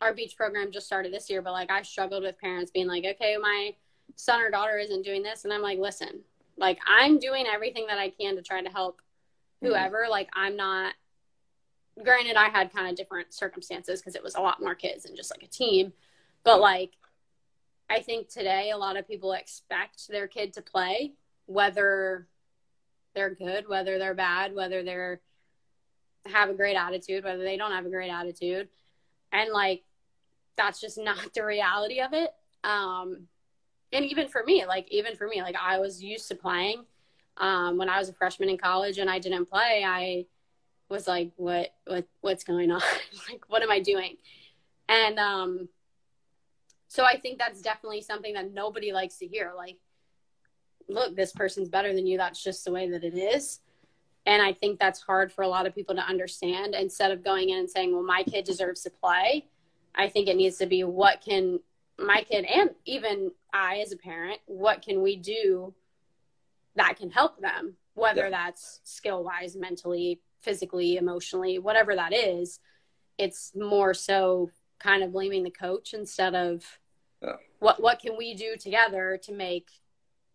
our 0.00 0.12
beach 0.14 0.36
program 0.36 0.72
just 0.72 0.86
started 0.86 1.12
this 1.12 1.30
year, 1.30 1.42
but 1.42 1.52
like 1.52 1.70
I 1.70 1.82
struggled 1.82 2.22
with 2.22 2.38
parents 2.38 2.70
being 2.70 2.86
like, 2.86 3.04
okay, 3.04 3.36
my 3.40 3.74
son 4.14 4.40
or 4.40 4.50
daughter 4.50 4.78
isn't 4.78 5.04
doing 5.04 5.22
this. 5.22 5.44
And 5.44 5.52
I'm 5.52 5.62
like, 5.62 5.78
listen, 5.78 6.20
like 6.56 6.78
I'm 6.86 7.18
doing 7.18 7.46
everything 7.46 7.86
that 7.88 7.98
I 7.98 8.10
can 8.10 8.36
to 8.36 8.42
try 8.42 8.62
to 8.62 8.70
help 8.70 9.00
mm-hmm. 9.00 9.68
whoever. 9.68 10.02
Mm-hmm. 10.02 10.10
Like 10.10 10.28
I'm 10.34 10.56
not, 10.56 10.94
granted, 12.02 12.36
I 12.36 12.48
had 12.48 12.72
kind 12.72 12.88
of 12.88 12.94
different 12.94 13.32
circumstances 13.32 14.00
because 14.00 14.14
it 14.14 14.22
was 14.22 14.34
a 14.34 14.40
lot 14.40 14.60
more 14.60 14.74
kids 14.74 15.06
and 15.06 15.16
just 15.16 15.30
like 15.30 15.42
a 15.42 15.48
team. 15.48 15.92
But 16.44 16.60
like, 16.60 16.92
I 17.88 18.00
think 18.00 18.28
today 18.28 18.70
a 18.70 18.76
lot 18.76 18.96
of 18.96 19.06
people 19.06 19.32
expect 19.32 20.08
their 20.08 20.28
kid 20.28 20.52
to 20.54 20.62
play, 20.62 21.12
whether 21.46 22.26
they're 23.14 23.34
good, 23.34 23.68
whether 23.68 23.98
they're 23.98 24.14
bad, 24.14 24.54
whether 24.54 24.82
they're 24.82 25.20
have 26.30 26.50
a 26.50 26.54
great 26.54 26.76
attitude, 26.76 27.24
whether 27.24 27.42
they 27.42 27.56
don't 27.56 27.72
have 27.72 27.86
a 27.86 27.90
great 27.90 28.10
attitude. 28.10 28.68
And 29.32 29.50
like 29.52 29.82
that's 30.56 30.80
just 30.80 30.98
not 31.02 31.32
the 31.34 31.44
reality 31.44 32.00
of 32.00 32.12
it. 32.12 32.30
Um 32.64 33.28
and 33.92 34.04
even 34.04 34.28
for 34.28 34.42
me, 34.44 34.66
like 34.66 34.90
even 34.90 35.16
for 35.16 35.28
me, 35.28 35.42
like 35.42 35.56
I 35.60 35.78
was 35.78 36.02
used 36.02 36.28
to 36.28 36.34
playing. 36.34 36.84
Um 37.36 37.76
when 37.76 37.88
I 37.88 37.98
was 37.98 38.08
a 38.08 38.14
freshman 38.14 38.48
in 38.48 38.58
college 38.58 38.98
and 38.98 39.10
I 39.10 39.18
didn't 39.18 39.46
play, 39.46 39.84
I 39.86 40.26
was 40.88 41.06
like, 41.06 41.32
what 41.36 41.74
what 41.86 42.06
what's 42.20 42.44
going 42.44 42.70
on? 42.70 42.82
like 43.30 43.44
what 43.48 43.62
am 43.62 43.70
I 43.70 43.80
doing? 43.80 44.16
And 44.88 45.18
um 45.18 45.68
so 46.88 47.04
I 47.04 47.18
think 47.18 47.38
that's 47.38 47.60
definitely 47.60 48.00
something 48.00 48.34
that 48.34 48.52
nobody 48.52 48.92
likes 48.92 49.16
to 49.18 49.26
hear. 49.26 49.52
Like, 49.56 49.76
look, 50.88 51.16
this 51.16 51.32
person's 51.32 51.68
better 51.68 51.94
than 51.94 52.06
you. 52.06 52.16
That's 52.16 52.42
just 52.42 52.64
the 52.64 52.72
way 52.72 52.88
that 52.90 53.04
it 53.04 53.14
is. 53.14 53.60
And 54.26 54.42
I 54.42 54.52
think 54.52 54.78
that's 54.78 55.00
hard 55.00 55.32
for 55.32 55.42
a 55.42 55.48
lot 55.48 55.66
of 55.66 55.74
people 55.74 55.94
to 55.94 56.02
understand. 56.02 56.74
Instead 56.74 57.12
of 57.12 57.24
going 57.24 57.50
in 57.50 57.60
and 57.60 57.70
saying, 57.70 57.92
well, 57.92 58.02
my 58.02 58.24
kid 58.24 58.44
deserves 58.44 58.82
to 58.82 58.90
play, 58.90 59.46
I 59.94 60.08
think 60.08 60.28
it 60.28 60.36
needs 60.36 60.58
to 60.58 60.66
be 60.66 60.84
what 60.84 61.22
can 61.22 61.60
my 61.98 62.22
kid 62.28 62.44
and 62.44 62.70
even 62.84 63.30
I 63.52 63.78
as 63.78 63.92
a 63.92 63.96
parent, 63.96 64.40
what 64.44 64.82
can 64.82 65.00
we 65.00 65.16
do 65.16 65.72
that 66.74 66.98
can 66.98 67.10
help 67.10 67.40
them, 67.40 67.74
whether 67.94 68.24
yeah. 68.24 68.30
that's 68.30 68.80
skill 68.84 69.24
wise, 69.24 69.56
mentally, 69.56 70.20
physically, 70.40 70.96
emotionally, 70.96 71.58
whatever 71.58 71.94
that 71.94 72.12
is. 72.12 72.60
It's 73.16 73.52
more 73.56 73.94
so 73.94 74.50
kind 74.78 75.02
of 75.02 75.12
blaming 75.12 75.42
the 75.42 75.50
coach 75.50 75.94
instead 75.94 76.34
of 76.34 76.64
yeah. 77.22 77.36
what 77.60 77.80
what 77.80 77.98
can 77.98 78.16
we 78.18 78.34
do 78.34 78.56
together 78.60 79.18
to 79.22 79.32
make 79.32 79.70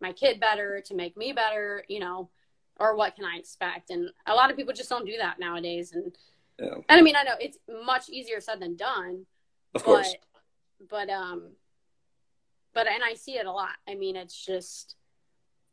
my 0.00 0.12
kid 0.12 0.40
better, 0.40 0.82
to 0.86 0.94
make 0.94 1.16
me 1.16 1.32
better, 1.32 1.84
you 1.88 2.00
know, 2.00 2.28
or 2.78 2.96
what 2.96 3.16
can 3.16 3.24
I 3.24 3.36
expect? 3.36 3.90
And 3.90 4.10
a 4.26 4.34
lot 4.34 4.50
of 4.50 4.56
people 4.56 4.72
just 4.72 4.88
don't 4.88 5.06
do 5.06 5.16
that 5.18 5.38
nowadays. 5.38 5.92
And 5.92 6.16
yeah. 6.58 6.74
and 6.88 6.98
I 6.98 7.02
mean, 7.02 7.16
I 7.16 7.22
know 7.22 7.34
it's 7.40 7.58
much 7.84 8.08
easier 8.08 8.40
said 8.40 8.60
than 8.60 8.76
done. 8.76 9.26
Of 9.74 9.84
course. 9.84 10.14
But, 10.80 11.08
but 11.08 11.12
um, 11.12 11.52
but 12.74 12.86
and 12.86 13.02
I 13.02 13.14
see 13.14 13.36
it 13.36 13.46
a 13.46 13.52
lot. 13.52 13.76
I 13.88 13.94
mean, 13.94 14.16
it's 14.16 14.44
just 14.44 14.96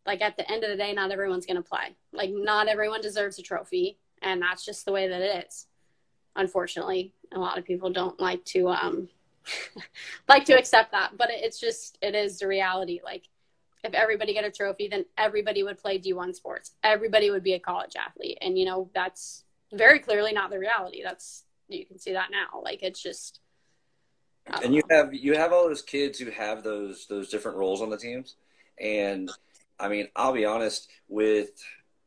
like 0.05 0.21
at 0.21 0.37
the 0.37 0.49
end 0.51 0.63
of 0.63 0.69
the 0.69 0.77
day, 0.77 0.93
not 0.93 1.11
everyone's 1.11 1.45
gonna 1.45 1.61
play. 1.61 1.95
Like 2.13 2.31
not 2.33 2.67
everyone 2.67 3.01
deserves 3.01 3.39
a 3.39 3.41
trophy, 3.41 3.97
and 4.21 4.41
that's 4.41 4.65
just 4.65 4.85
the 4.85 4.91
way 4.91 5.07
that 5.07 5.21
it 5.21 5.47
is. 5.47 5.67
Unfortunately, 6.35 7.13
a 7.33 7.39
lot 7.39 7.57
of 7.57 7.65
people 7.65 7.89
don't 7.89 8.19
like 8.19 8.43
to 8.45 8.69
um 8.69 9.09
like 10.27 10.45
to 10.45 10.57
accept 10.57 10.91
that 10.91 11.11
but 11.17 11.29
it's 11.31 11.59
just 11.59 11.97
it 12.01 12.15
is 12.15 12.39
the 12.39 12.47
reality 12.47 12.99
like 13.03 13.23
if 13.83 13.93
everybody 13.93 14.33
get 14.33 14.45
a 14.45 14.51
trophy 14.51 14.87
then 14.87 15.05
everybody 15.17 15.63
would 15.63 15.77
play 15.77 15.99
d1 15.99 16.35
sports. 16.35 16.71
Everybody 16.83 17.31
would 17.31 17.43
be 17.43 17.53
a 17.53 17.59
college 17.59 17.93
athlete. 17.95 18.37
And 18.41 18.57
you 18.57 18.65
know 18.65 18.89
that's 18.93 19.43
very 19.73 19.99
clearly 19.99 20.33
not 20.33 20.49
the 20.49 20.59
reality. 20.59 21.01
That's 21.03 21.43
you 21.67 21.85
can 21.85 21.99
see 21.99 22.13
that 22.13 22.29
now. 22.31 22.61
Like 22.61 22.83
it's 22.83 23.01
just 23.01 23.39
and 24.63 24.73
you 24.73 24.81
know. 24.89 24.95
have 24.95 25.13
you 25.13 25.35
have 25.35 25.53
all 25.53 25.67
those 25.67 25.81
kids 25.81 26.19
who 26.19 26.31
have 26.31 26.63
those 26.63 27.05
those 27.07 27.29
different 27.29 27.57
roles 27.57 27.81
on 27.81 27.89
the 27.89 27.97
teams. 27.97 28.35
And 28.79 29.31
i 29.81 29.87
mean 29.87 30.07
i'll 30.15 30.33
be 30.33 30.45
honest 30.45 30.89
with 31.07 31.51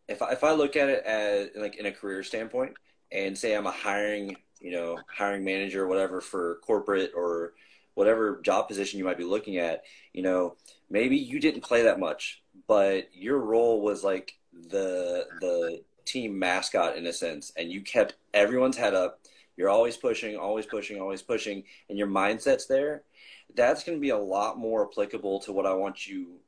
if 0.08 0.20
I, 0.20 0.32
if 0.32 0.44
I 0.44 0.52
look 0.52 0.76
at 0.76 0.90
it 0.90 1.04
as 1.04 1.48
like 1.56 1.76
in 1.76 1.87
a 1.87 1.92
career 1.92 2.22
standpoint 2.22 2.74
and 3.11 3.37
say 3.37 3.54
i'm 3.54 3.66
a 3.66 3.70
hiring 3.70 4.37
you 4.62 4.70
know, 4.70 4.98
hiring 5.14 5.44
manager 5.44 5.82
or 5.82 5.88
whatever 5.88 6.20
for 6.20 6.61
corporate 6.62 7.12
or 7.14 7.52
whatever 7.94 8.40
job 8.42 8.68
position 8.68 8.98
you 8.98 9.04
might 9.04 9.18
be 9.18 9.24
looking 9.24 9.58
at, 9.58 9.82
you 10.12 10.22
know, 10.22 10.56
maybe 10.92 11.16
you 11.16 11.40
didn't 11.40 11.62
play 11.62 11.83
that 11.83 11.98
much, 11.98 12.42
but 12.68 13.09
your 13.14 13.38
role 13.38 13.81
was 13.81 14.05
like 14.05 14.38
the 14.52 15.26
the 15.40 15.83
team 16.05 16.38
mascot 16.38 16.96
in 16.96 17.07
a 17.07 17.12
sense, 17.12 17.52
and 17.57 17.72
you 17.72 17.81
kept 17.81 18.14
everyone's 18.35 18.76
head 18.76 18.94
up. 18.94 19.20
You're 19.57 19.70
always 19.70 19.96
pushing, 19.96 20.37
always 20.37 20.66
pushing, 20.66 21.00
always 21.00 21.22
pushing, 21.22 21.64
and 21.88 21.98
your 21.98 22.07
mindset's 22.07 22.66
there. 22.66 23.02
That's 23.55 23.85
going 23.85 23.98
to 23.98 24.00
be 24.00 24.11
a 24.11 24.18
lot 24.18 24.59
more 24.59 24.88
applicable 24.88 25.40
to 25.40 25.52
what 25.52 25.66
I 25.66 25.74
want 25.74 26.07
you 26.07 26.38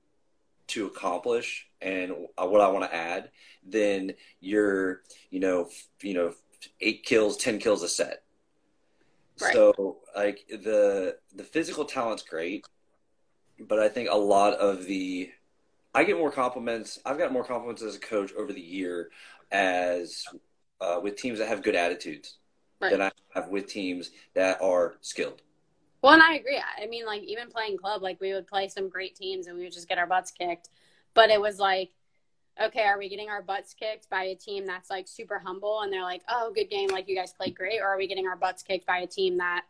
to 0.68 0.87
accomplish 0.87 1.68
and 1.83 2.12
uh, 2.38 2.46
what 2.46 2.62
I 2.62 2.68
want 2.68 2.85
to 2.90 2.94
add 2.94 3.30
than 3.68 4.12
your, 4.40 5.02
you 5.30 5.40
know, 5.40 5.68
you 6.00 6.14
know, 6.14 6.35
eight 6.80 7.04
kills, 7.04 7.37
ten 7.37 7.59
kills 7.59 7.83
a 7.83 7.88
set. 7.88 8.22
Right. 9.40 9.52
So 9.52 9.98
like 10.16 10.46
the 10.48 11.18
the 11.35 11.44
physical 11.44 11.85
talent's 11.85 12.22
great, 12.22 12.64
but 13.68 13.79
I 13.79 13.88
think 13.88 14.09
a 14.11 14.16
lot 14.16 14.55
of 14.55 14.87
the 14.87 15.31
I 15.94 16.05
get 16.05 16.18
more 16.18 16.31
compliments. 16.31 16.98
I've 17.05 17.18
got 17.18 17.33
more 17.33 17.44
compliments 17.44 17.83
as 17.83 17.96
a 17.96 18.00
coach 18.00 18.33
over 18.35 18.53
the 18.53 18.61
year 18.61 19.11
as 19.53 20.24
uh, 20.81 21.00
with 21.03 21.16
teams 21.16 21.38
that 21.38 21.48
have 21.48 21.62
good 21.62 21.77
attitudes 21.77 22.38
right. 22.81 22.90
than 22.90 23.00
I 23.00 23.12
have 23.35 23.48
with 23.48 23.68
teams 23.68 24.11
that 24.35 24.61
are 24.61 24.96
skilled. 25.00 25.42
Well, 26.03 26.12
and 26.12 26.22
I 26.22 26.35
agree. 26.35 26.61
I 26.83 26.87
mean, 26.87 27.07
like 27.07 27.22
even 27.22 27.48
playing 27.48 27.79
club, 27.79 28.03
like 28.03 28.20
we 28.20 28.33
would 28.35 28.46
play 28.46 28.68
some 28.68 28.88
great 28.88 29.14
teams 29.14 29.46
and 29.46 29.57
we 29.57 29.64
would 29.64 29.72
just 29.72 29.88
get 29.88 29.98
our 29.98 30.07
butts 30.07 30.31
kicked. 30.31 30.68
But 31.14 31.31
it 31.31 31.40
was 31.40 31.59
like 31.59 31.90
okay, 32.62 32.83
are 32.83 32.98
we 32.98 33.09
getting 33.09 33.29
our 33.29 33.42
butts 33.42 33.74
kicked 33.74 34.09
by 34.09 34.24
a 34.24 34.35
team 34.35 34.66
that's 34.66 34.90
like 34.90 35.09
super 35.09 35.38
humble 35.44 35.81
and 35.81 35.92
they're 35.92 36.03
like, 36.03 36.22
oh, 36.29 36.53
good 36.55 36.70
game, 36.70 36.88
like 36.90 37.09
you 37.09 37.16
guys 37.16 37.33
played 37.33 37.57
great? 37.57 37.81
Or 37.81 37.87
are 37.87 37.96
we 37.96 38.07
getting 38.07 38.27
our 38.27 38.37
butts 38.37 38.62
kicked 38.62 38.87
by 38.87 38.98
a 38.98 39.07
team 39.07 39.38
that 39.38 39.64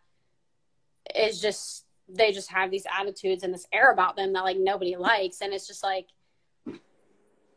is 1.14 1.40
just, 1.40 1.84
they 2.08 2.32
just 2.32 2.50
have 2.50 2.70
these 2.70 2.86
attitudes 2.98 3.42
and 3.42 3.52
this 3.52 3.66
air 3.72 3.92
about 3.92 4.16
them 4.16 4.32
that 4.32 4.44
like 4.44 4.58
nobody 4.58 4.96
likes? 4.96 5.40
And 5.40 5.52
it's 5.52 5.66
just 5.66 5.82
like, 5.82 6.08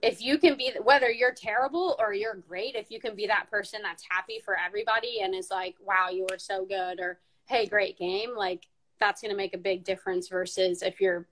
if 0.02 0.22
you 0.22 0.38
can 0.38 0.56
be, 0.58 0.74
whether 0.84 1.10
you're 1.10 1.34
terrible 1.34 1.96
or 2.00 2.14
you're 2.14 2.36
great, 2.36 2.76
if 2.76 2.92
you 2.92 3.00
can 3.00 3.16
be 3.16 3.28
that 3.28 3.50
person 3.50 3.82
that's 3.82 4.04
happy 4.10 4.40
for 4.44 4.56
everybody 4.58 5.22
and 5.22 5.34
is 5.34 5.50
like, 5.50 5.76
wow, 5.84 6.10
you 6.12 6.28
were 6.30 6.38
so 6.38 6.66
good, 6.66 7.00
or 7.00 7.20
hey, 7.46 7.66
great 7.66 7.98
game, 7.98 8.36
like 8.36 8.68
that's 9.00 9.22
going 9.22 9.32
to 9.32 9.38
make 9.38 9.56
a 9.56 9.60
big 9.60 9.84
difference 9.84 10.28
versus 10.28 10.82
if 10.82 11.02
you're 11.02 11.28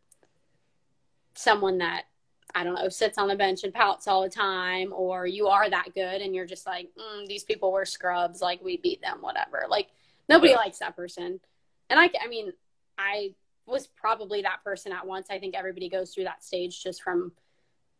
someone 1.35 1.77
that 1.79 2.05
I 2.53 2.63
don't 2.63 2.75
know, 2.75 2.87
sits 2.87 3.17
on 3.17 3.27
the 3.27 3.35
bench 3.35 3.63
and 3.63 3.73
pouts 3.73 4.07
all 4.07 4.21
the 4.21 4.29
time, 4.29 4.93
or 4.93 5.27
you 5.27 5.47
are 5.47 5.69
that 5.69 5.93
good 5.93 6.21
and 6.21 6.33
you're 6.33 6.45
just 6.45 6.65
like, 6.65 6.89
mm, 6.97 7.25
these 7.27 7.43
people 7.43 7.71
were 7.71 7.85
scrubs, 7.85 8.41
like 8.41 8.63
we 8.63 8.77
beat 8.77 9.01
them, 9.01 9.17
whatever. 9.19 9.65
Like 9.67 9.89
nobody 10.29 10.51
yeah. 10.51 10.57
likes 10.57 10.79
that 10.79 10.95
person. 10.95 11.41
And 11.89 11.99
I, 11.99 12.09
I 12.23 12.27
mean, 12.27 12.53
I 12.97 13.33
was 13.65 13.87
probably 13.87 14.41
that 14.43 14.63
person 14.63 14.91
at 14.91 15.05
once. 15.05 15.27
I 15.29 15.39
think 15.39 15.55
everybody 15.55 15.89
goes 15.89 16.13
through 16.13 16.25
that 16.25 16.43
stage 16.43 16.83
just 16.83 17.01
from 17.01 17.31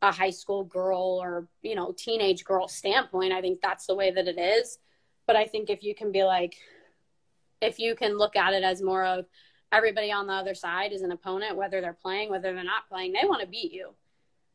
a 0.02 0.12
high 0.12 0.30
school 0.30 0.64
girl 0.64 1.20
or 1.22 1.48
you 1.62 1.76
know 1.76 1.94
teenage 1.98 2.44
girl 2.44 2.68
standpoint. 2.68 3.34
I 3.34 3.42
think 3.42 3.62
that's 3.62 3.88
the 3.88 3.96
way 3.96 4.12
that 4.12 4.28
it 4.28 4.38
is. 4.38 4.78
But 5.28 5.36
i 5.36 5.46
think 5.46 5.70
if 5.70 5.84
you 5.84 5.96
can 5.96 6.12
be 6.12 6.24
like 6.24 6.56
if 7.62 7.80
you 7.80 7.96
can 7.96 8.18
look 8.18 8.36
at 8.36 8.54
it 8.54 8.64
as 8.64 8.82
more 8.82 9.04
of 9.04 9.26
everybody 9.72 10.12
on 10.12 10.28
the 10.28 10.34
other 10.34 10.54
side 10.54 10.92
is 10.92 11.02
an 11.02 11.12
opponent 11.12 11.56
whether 11.56 11.82
they're 11.82 11.94
playing 11.94 12.30
whether 12.30 12.54
they're 12.54 12.64
not 12.64 12.88
playing 12.88 13.14
they 13.14 13.28
want 13.28 13.42
to 13.42 13.48
beat 13.48 13.72
you. 13.72 13.90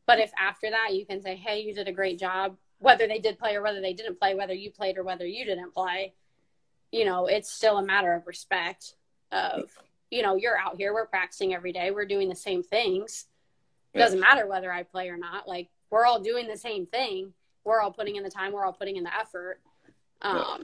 But 0.07 0.19
if 0.19 0.31
after 0.39 0.69
that 0.69 0.95
you 0.95 1.05
can 1.05 1.21
say 1.21 1.35
hey 1.35 1.61
you 1.61 1.73
did 1.73 1.87
a 1.87 1.93
great 1.93 2.19
job 2.19 2.55
whether 2.79 3.07
they 3.07 3.19
did 3.19 3.37
play 3.37 3.55
or 3.55 3.61
whether 3.61 3.81
they 3.81 3.93
didn't 3.93 4.19
play 4.19 4.33
whether 4.33 4.53
you 4.53 4.71
played 4.71 4.97
or 4.97 5.03
whether 5.03 5.25
you 5.25 5.43
didn't 5.43 5.73
play 5.73 6.13
you 6.91 7.03
know 7.03 7.25
it's 7.25 7.51
still 7.51 7.77
a 7.77 7.83
matter 7.83 8.13
of 8.13 8.27
respect 8.27 8.95
of 9.31 9.69
you 10.11 10.21
know 10.21 10.35
you're 10.35 10.57
out 10.57 10.77
here 10.77 10.93
we're 10.93 11.07
practicing 11.07 11.53
every 11.53 11.73
day 11.73 11.89
we're 11.89 12.05
doing 12.05 12.29
the 12.29 12.35
same 12.35 12.61
things 12.61 13.25
it 13.93 13.99
doesn't 13.99 14.19
matter 14.19 14.47
whether 14.47 14.71
I 14.71 14.83
play 14.83 15.09
or 15.09 15.17
not. 15.17 15.47
Like 15.47 15.69
we're 15.89 16.05
all 16.05 16.19
doing 16.19 16.47
the 16.47 16.57
same 16.57 16.85
thing. 16.85 17.33
We're 17.63 17.81
all 17.81 17.91
putting 17.91 18.15
in 18.15 18.23
the 18.23 18.29
time. 18.29 18.53
We're 18.53 18.65
all 18.65 18.73
putting 18.73 18.95
in 18.95 19.03
the 19.03 19.15
effort. 19.15 19.59
Um, 20.21 20.37
yeah. 20.37 20.57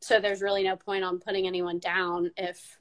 So 0.00 0.20
there's 0.20 0.42
really 0.42 0.62
no 0.62 0.76
point 0.76 1.04
on 1.04 1.20
putting 1.20 1.46
anyone 1.46 1.78
down 1.78 2.32
if. 2.36 2.78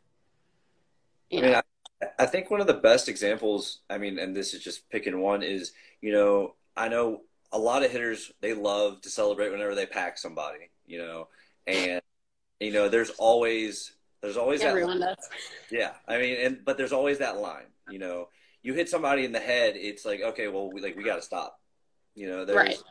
You 1.29 1.41
know. 1.41 1.47
I 1.47 1.51
mean, 1.51 1.61
I, 2.01 2.23
I 2.23 2.25
think 2.25 2.49
one 2.49 2.61
of 2.61 2.67
the 2.67 2.73
best 2.73 3.07
examples. 3.07 3.79
I 3.89 3.97
mean, 3.97 4.19
and 4.19 4.35
this 4.35 4.53
is 4.53 4.63
just 4.63 4.89
picking 4.89 5.19
one 5.19 5.43
is 5.43 5.73
you 6.01 6.11
know 6.11 6.55
I 6.75 6.87
know 6.87 7.21
a 7.51 7.59
lot 7.59 7.83
of 7.83 7.91
hitters 7.91 8.31
they 8.41 8.53
love 8.53 9.01
to 9.01 9.09
celebrate 9.09 9.51
whenever 9.51 9.75
they 9.75 9.85
pack 9.85 10.17
somebody. 10.17 10.71
You 10.87 10.99
know, 10.99 11.27
and 11.67 12.01
you 12.59 12.71
know 12.71 12.89
there's 12.89 13.11
always 13.11 13.93
there's 14.21 14.37
always 14.37 14.61
everyone 14.61 14.99
that 14.99 15.17
does. 15.17 15.29
Yeah, 15.71 15.91
I 16.07 16.17
mean, 16.17 16.37
and 16.37 16.65
but 16.65 16.77
there's 16.77 16.93
always 16.93 17.19
that 17.19 17.37
line. 17.37 17.67
You 17.89 17.99
know 17.99 18.29
you 18.65 18.73
hit 18.73 18.89
somebody 18.89 19.25
in 19.25 19.31
the 19.31 19.39
head, 19.39 19.75
it's 19.77 20.05
like 20.05 20.21
okay, 20.21 20.47
well, 20.47 20.71
we, 20.71 20.81
like 20.81 20.97
we 20.97 21.03
got 21.03 21.17
to 21.17 21.21
stop. 21.21 21.59
You 22.15 22.27
know, 22.27 22.45
there's, 22.45 22.57
right. 22.57 22.83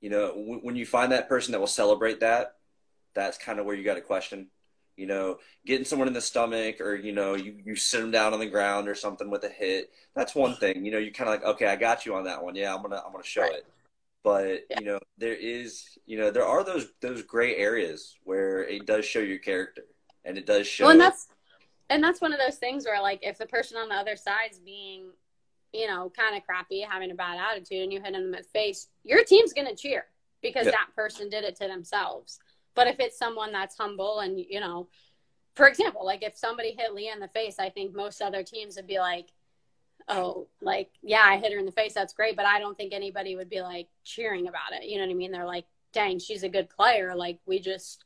you 0.00 0.10
know, 0.10 0.28
w- 0.28 0.60
when 0.62 0.76
you 0.76 0.86
find 0.86 1.10
that 1.10 1.28
person 1.28 1.50
that 1.52 1.58
will 1.58 1.66
celebrate 1.66 2.20
that, 2.20 2.54
that's 3.14 3.36
kind 3.36 3.58
of 3.58 3.66
where 3.66 3.74
you 3.74 3.82
got 3.82 3.94
to 3.94 4.00
question. 4.00 4.46
You 4.96 5.06
know, 5.06 5.38
getting 5.66 5.84
someone 5.84 6.06
in 6.06 6.14
the 6.14 6.20
stomach, 6.20 6.80
or 6.80 6.94
you 6.94 7.12
know, 7.12 7.34
you 7.34 7.56
you 7.64 7.74
sit 7.74 8.00
them 8.00 8.12
down 8.12 8.32
on 8.32 8.38
the 8.38 8.46
ground 8.46 8.88
or 8.88 8.94
something 8.94 9.28
with 9.28 9.42
a 9.42 9.48
hit. 9.48 9.90
That's 10.14 10.36
one 10.36 10.54
thing. 10.60 10.84
You 10.84 10.92
know, 10.92 10.98
you 10.98 11.10
kind 11.10 11.28
of 11.28 11.34
like, 11.34 11.54
okay, 11.54 11.66
I 11.66 11.74
got 11.74 12.06
you 12.06 12.14
on 12.14 12.24
that 12.24 12.44
one. 12.44 12.54
Yeah, 12.54 12.72
I'm 12.72 12.82
gonna 12.82 13.02
I'm 13.04 13.10
gonna 13.10 13.24
show 13.24 13.42
right. 13.42 13.54
it. 13.54 13.66
But 14.22 14.66
yeah. 14.70 14.78
you 14.78 14.86
know, 14.86 15.00
there 15.16 15.34
is, 15.34 15.98
you 16.06 16.16
know, 16.16 16.30
there 16.30 16.46
are 16.46 16.62
those 16.62 16.86
those 17.00 17.22
gray 17.22 17.56
areas 17.56 18.16
where 18.22 18.62
it 18.62 18.86
does 18.86 19.04
show 19.04 19.20
your 19.20 19.38
character, 19.38 19.82
and 20.24 20.38
it 20.38 20.46
does 20.46 20.66
show. 20.66 20.84
Well, 20.84 20.92
and 20.92 21.00
that's 21.00 21.28
and 21.90 22.02
that's 22.02 22.20
one 22.20 22.32
of 22.32 22.38
those 22.38 22.56
things 22.56 22.84
where 22.84 23.00
like 23.00 23.20
if 23.22 23.38
the 23.38 23.46
person 23.46 23.76
on 23.76 23.88
the 23.88 23.94
other 23.94 24.16
side's 24.16 24.58
being 24.58 25.10
you 25.72 25.86
know 25.86 26.10
kind 26.16 26.36
of 26.36 26.44
crappy 26.44 26.80
having 26.80 27.10
a 27.10 27.14
bad 27.14 27.38
attitude 27.38 27.82
and 27.82 27.92
you 27.92 28.00
hit 28.00 28.12
them 28.12 28.22
in 28.22 28.30
the 28.30 28.42
face 28.42 28.88
your 29.04 29.24
team's 29.24 29.52
going 29.52 29.66
to 29.66 29.74
cheer 29.74 30.04
because 30.42 30.66
yeah. 30.66 30.72
that 30.72 30.88
person 30.94 31.28
did 31.28 31.44
it 31.44 31.56
to 31.56 31.66
themselves 31.66 32.38
but 32.74 32.86
if 32.86 32.96
it's 32.98 33.18
someone 33.18 33.52
that's 33.52 33.76
humble 33.76 34.20
and 34.20 34.38
you 34.38 34.60
know 34.60 34.88
for 35.54 35.66
example 35.66 36.04
like 36.04 36.22
if 36.22 36.36
somebody 36.36 36.74
hit 36.78 36.94
leah 36.94 37.12
in 37.12 37.20
the 37.20 37.28
face 37.28 37.56
i 37.58 37.68
think 37.68 37.94
most 37.94 38.22
other 38.22 38.42
teams 38.42 38.76
would 38.76 38.86
be 38.86 38.98
like 38.98 39.28
oh 40.08 40.46
like 40.62 40.90
yeah 41.02 41.24
i 41.24 41.36
hit 41.36 41.52
her 41.52 41.58
in 41.58 41.66
the 41.66 41.72
face 41.72 41.92
that's 41.92 42.14
great 42.14 42.36
but 42.36 42.46
i 42.46 42.58
don't 42.58 42.78
think 42.78 42.94
anybody 42.94 43.36
would 43.36 43.50
be 43.50 43.60
like 43.60 43.88
cheering 44.04 44.48
about 44.48 44.72
it 44.72 44.86
you 44.86 44.96
know 44.96 45.04
what 45.04 45.10
i 45.10 45.14
mean 45.14 45.32
they're 45.32 45.44
like 45.44 45.66
dang 45.92 46.18
she's 46.18 46.44
a 46.44 46.48
good 46.48 46.70
player 46.70 47.14
like 47.14 47.38
we 47.46 47.58
just 47.58 48.04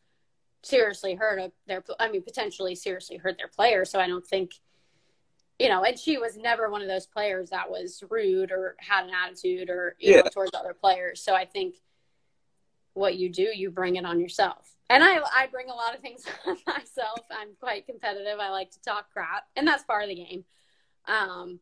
seriously 0.62 1.14
hurt 1.14 1.52
their 1.66 1.82
I 1.98 2.10
mean 2.10 2.22
potentially 2.22 2.74
seriously 2.74 3.16
hurt 3.16 3.36
their 3.38 3.48
player. 3.48 3.84
So 3.84 4.00
I 4.00 4.06
don't 4.06 4.26
think 4.26 4.52
you 5.58 5.68
know, 5.68 5.84
and 5.84 5.98
she 5.98 6.18
was 6.18 6.36
never 6.36 6.70
one 6.70 6.82
of 6.82 6.88
those 6.88 7.06
players 7.06 7.50
that 7.50 7.70
was 7.70 8.02
rude 8.10 8.50
or 8.50 8.74
had 8.78 9.04
an 9.04 9.12
attitude 9.14 9.70
or 9.70 9.96
you 10.00 10.14
yeah. 10.14 10.22
know 10.22 10.30
towards 10.32 10.52
other 10.54 10.74
players. 10.74 11.22
So 11.22 11.34
I 11.34 11.44
think 11.44 11.76
what 12.94 13.16
you 13.16 13.28
do, 13.28 13.48
you 13.54 13.70
bring 13.70 13.96
it 13.96 14.04
on 14.04 14.20
yourself. 14.20 14.74
And 14.90 15.02
I 15.02 15.18
I 15.18 15.46
bring 15.50 15.70
a 15.70 15.74
lot 15.74 15.94
of 15.94 16.00
things 16.00 16.24
on 16.46 16.56
myself. 16.66 17.20
I'm 17.30 17.50
quite 17.60 17.86
competitive. 17.86 18.38
I 18.40 18.50
like 18.50 18.70
to 18.72 18.80
talk 18.82 19.12
crap, 19.12 19.44
and 19.56 19.66
that's 19.66 19.84
part 19.84 20.02
of 20.02 20.08
the 20.08 20.16
game. 20.16 20.44
Um, 21.06 21.60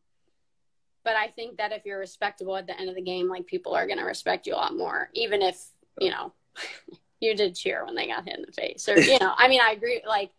but 1.03 1.15
I 1.15 1.27
think 1.27 1.57
that 1.57 1.71
if 1.71 1.85
you're 1.85 1.99
respectable 1.99 2.55
at 2.57 2.67
the 2.67 2.79
end 2.79 2.89
of 2.89 2.95
the 2.95 3.01
game, 3.01 3.27
like 3.27 3.47
people 3.47 3.73
are 3.73 3.87
going 3.87 3.97
to 3.97 4.05
respect 4.05 4.47
you 4.47 4.53
a 4.53 4.57
lot 4.57 4.75
more, 4.75 5.09
even 5.13 5.41
if 5.41 5.63
you 5.99 6.09
know 6.09 6.33
you 7.21 7.35
did 7.35 7.55
cheer 7.55 7.85
when 7.85 7.95
they 7.95 8.07
got 8.07 8.25
hit 8.25 8.37
in 8.37 8.45
the 8.45 8.51
face. 8.51 8.89
Or 8.89 8.99
you 8.99 9.19
know 9.19 9.33
i 9.37 9.47
mean 9.47 9.61
i 9.61 9.71
agree 9.71 10.01
like 10.05 10.31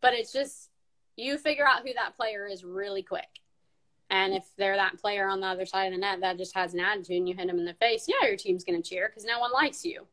but 0.00 0.14
it's 0.14 0.32
just 0.32 0.68
you 1.16 1.38
figure 1.38 1.66
out 1.66 1.86
who 1.86 1.92
that 1.94 2.16
player 2.16 2.46
is 2.46 2.64
really 2.64 3.02
quick. 3.02 3.28
And 4.10 4.34
if 4.34 4.44
they're 4.58 4.76
that 4.76 4.98
player 4.98 5.26
on 5.26 5.40
the 5.40 5.46
other 5.46 5.64
side 5.64 5.86
of 5.86 5.92
the 5.92 5.98
net 5.98 6.20
that 6.20 6.36
just 6.36 6.54
has 6.54 6.74
an 6.74 6.80
attitude 6.80 7.16
and 7.16 7.28
you 7.28 7.34
hit 7.34 7.46
them 7.46 7.58
in 7.58 7.64
the 7.64 7.74
face 7.74 8.06
yeah 8.06 8.26
your 8.26 8.36
team's 8.36 8.64
going 8.64 8.80
to 8.80 8.86
cheer 8.86 9.08
because 9.08 9.24
no 9.24 9.38
one 9.38 9.52
likes 9.52 9.84
you. 9.84 10.06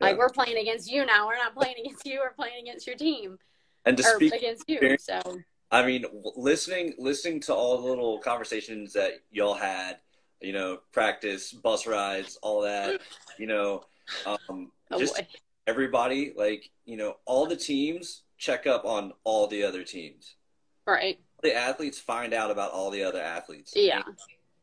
Yeah. 0.00 0.08
like 0.08 0.18
we're 0.18 0.28
playing 0.28 0.58
against 0.58 0.90
you 0.90 1.06
now. 1.06 1.26
We're 1.26 1.36
not 1.36 1.54
playing 1.54 1.76
against 1.80 2.04
you. 2.06 2.20
We're 2.22 2.32
playing 2.32 2.62
against 2.62 2.86
your 2.86 2.96
team. 2.96 3.38
And 3.84 3.96
to 3.96 4.02
speak 4.02 4.34
against 4.34 4.64
you 4.68 4.96
so. 4.98 5.38
I 5.70 5.84
mean 5.84 6.04
listening 6.36 6.94
listening 6.98 7.40
to 7.42 7.54
all 7.54 7.80
the 7.80 7.88
little 7.88 8.18
conversations 8.18 8.92
that 8.94 9.12
y'all 9.30 9.54
had 9.54 9.98
you 10.40 10.52
know 10.52 10.78
practice 10.92 11.52
bus 11.52 11.86
rides 11.86 12.38
all 12.42 12.62
that 12.62 13.00
you 13.38 13.46
know 13.46 13.82
um, 14.26 14.70
oh 14.90 14.98
just 14.98 15.16
boy 15.16 15.26
everybody, 15.68 16.32
like, 16.34 16.70
you 16.86 16.96
know, 16.96 17.16
all 17.26 17.46
the 17.46 17.56
teams 17.56 18.22
check 18.38 18.66
up 18.66 18.86
on 18.86 19.12
all 19.22 19.46
the 19.46 19.62
other 19.64 19.84
teams. 19.84 20.34
Right. 20.86 21.18
The 21.42 21.54
athletes 21.54 21.98
find 21.98 22.32
out 22.32 22.50
about 22.50 22.72
all 22.72 22.90
the 22.90 23.04
other 23.04 23.20
athletes. 23.20 23.74
Yeah. 23.76 24.02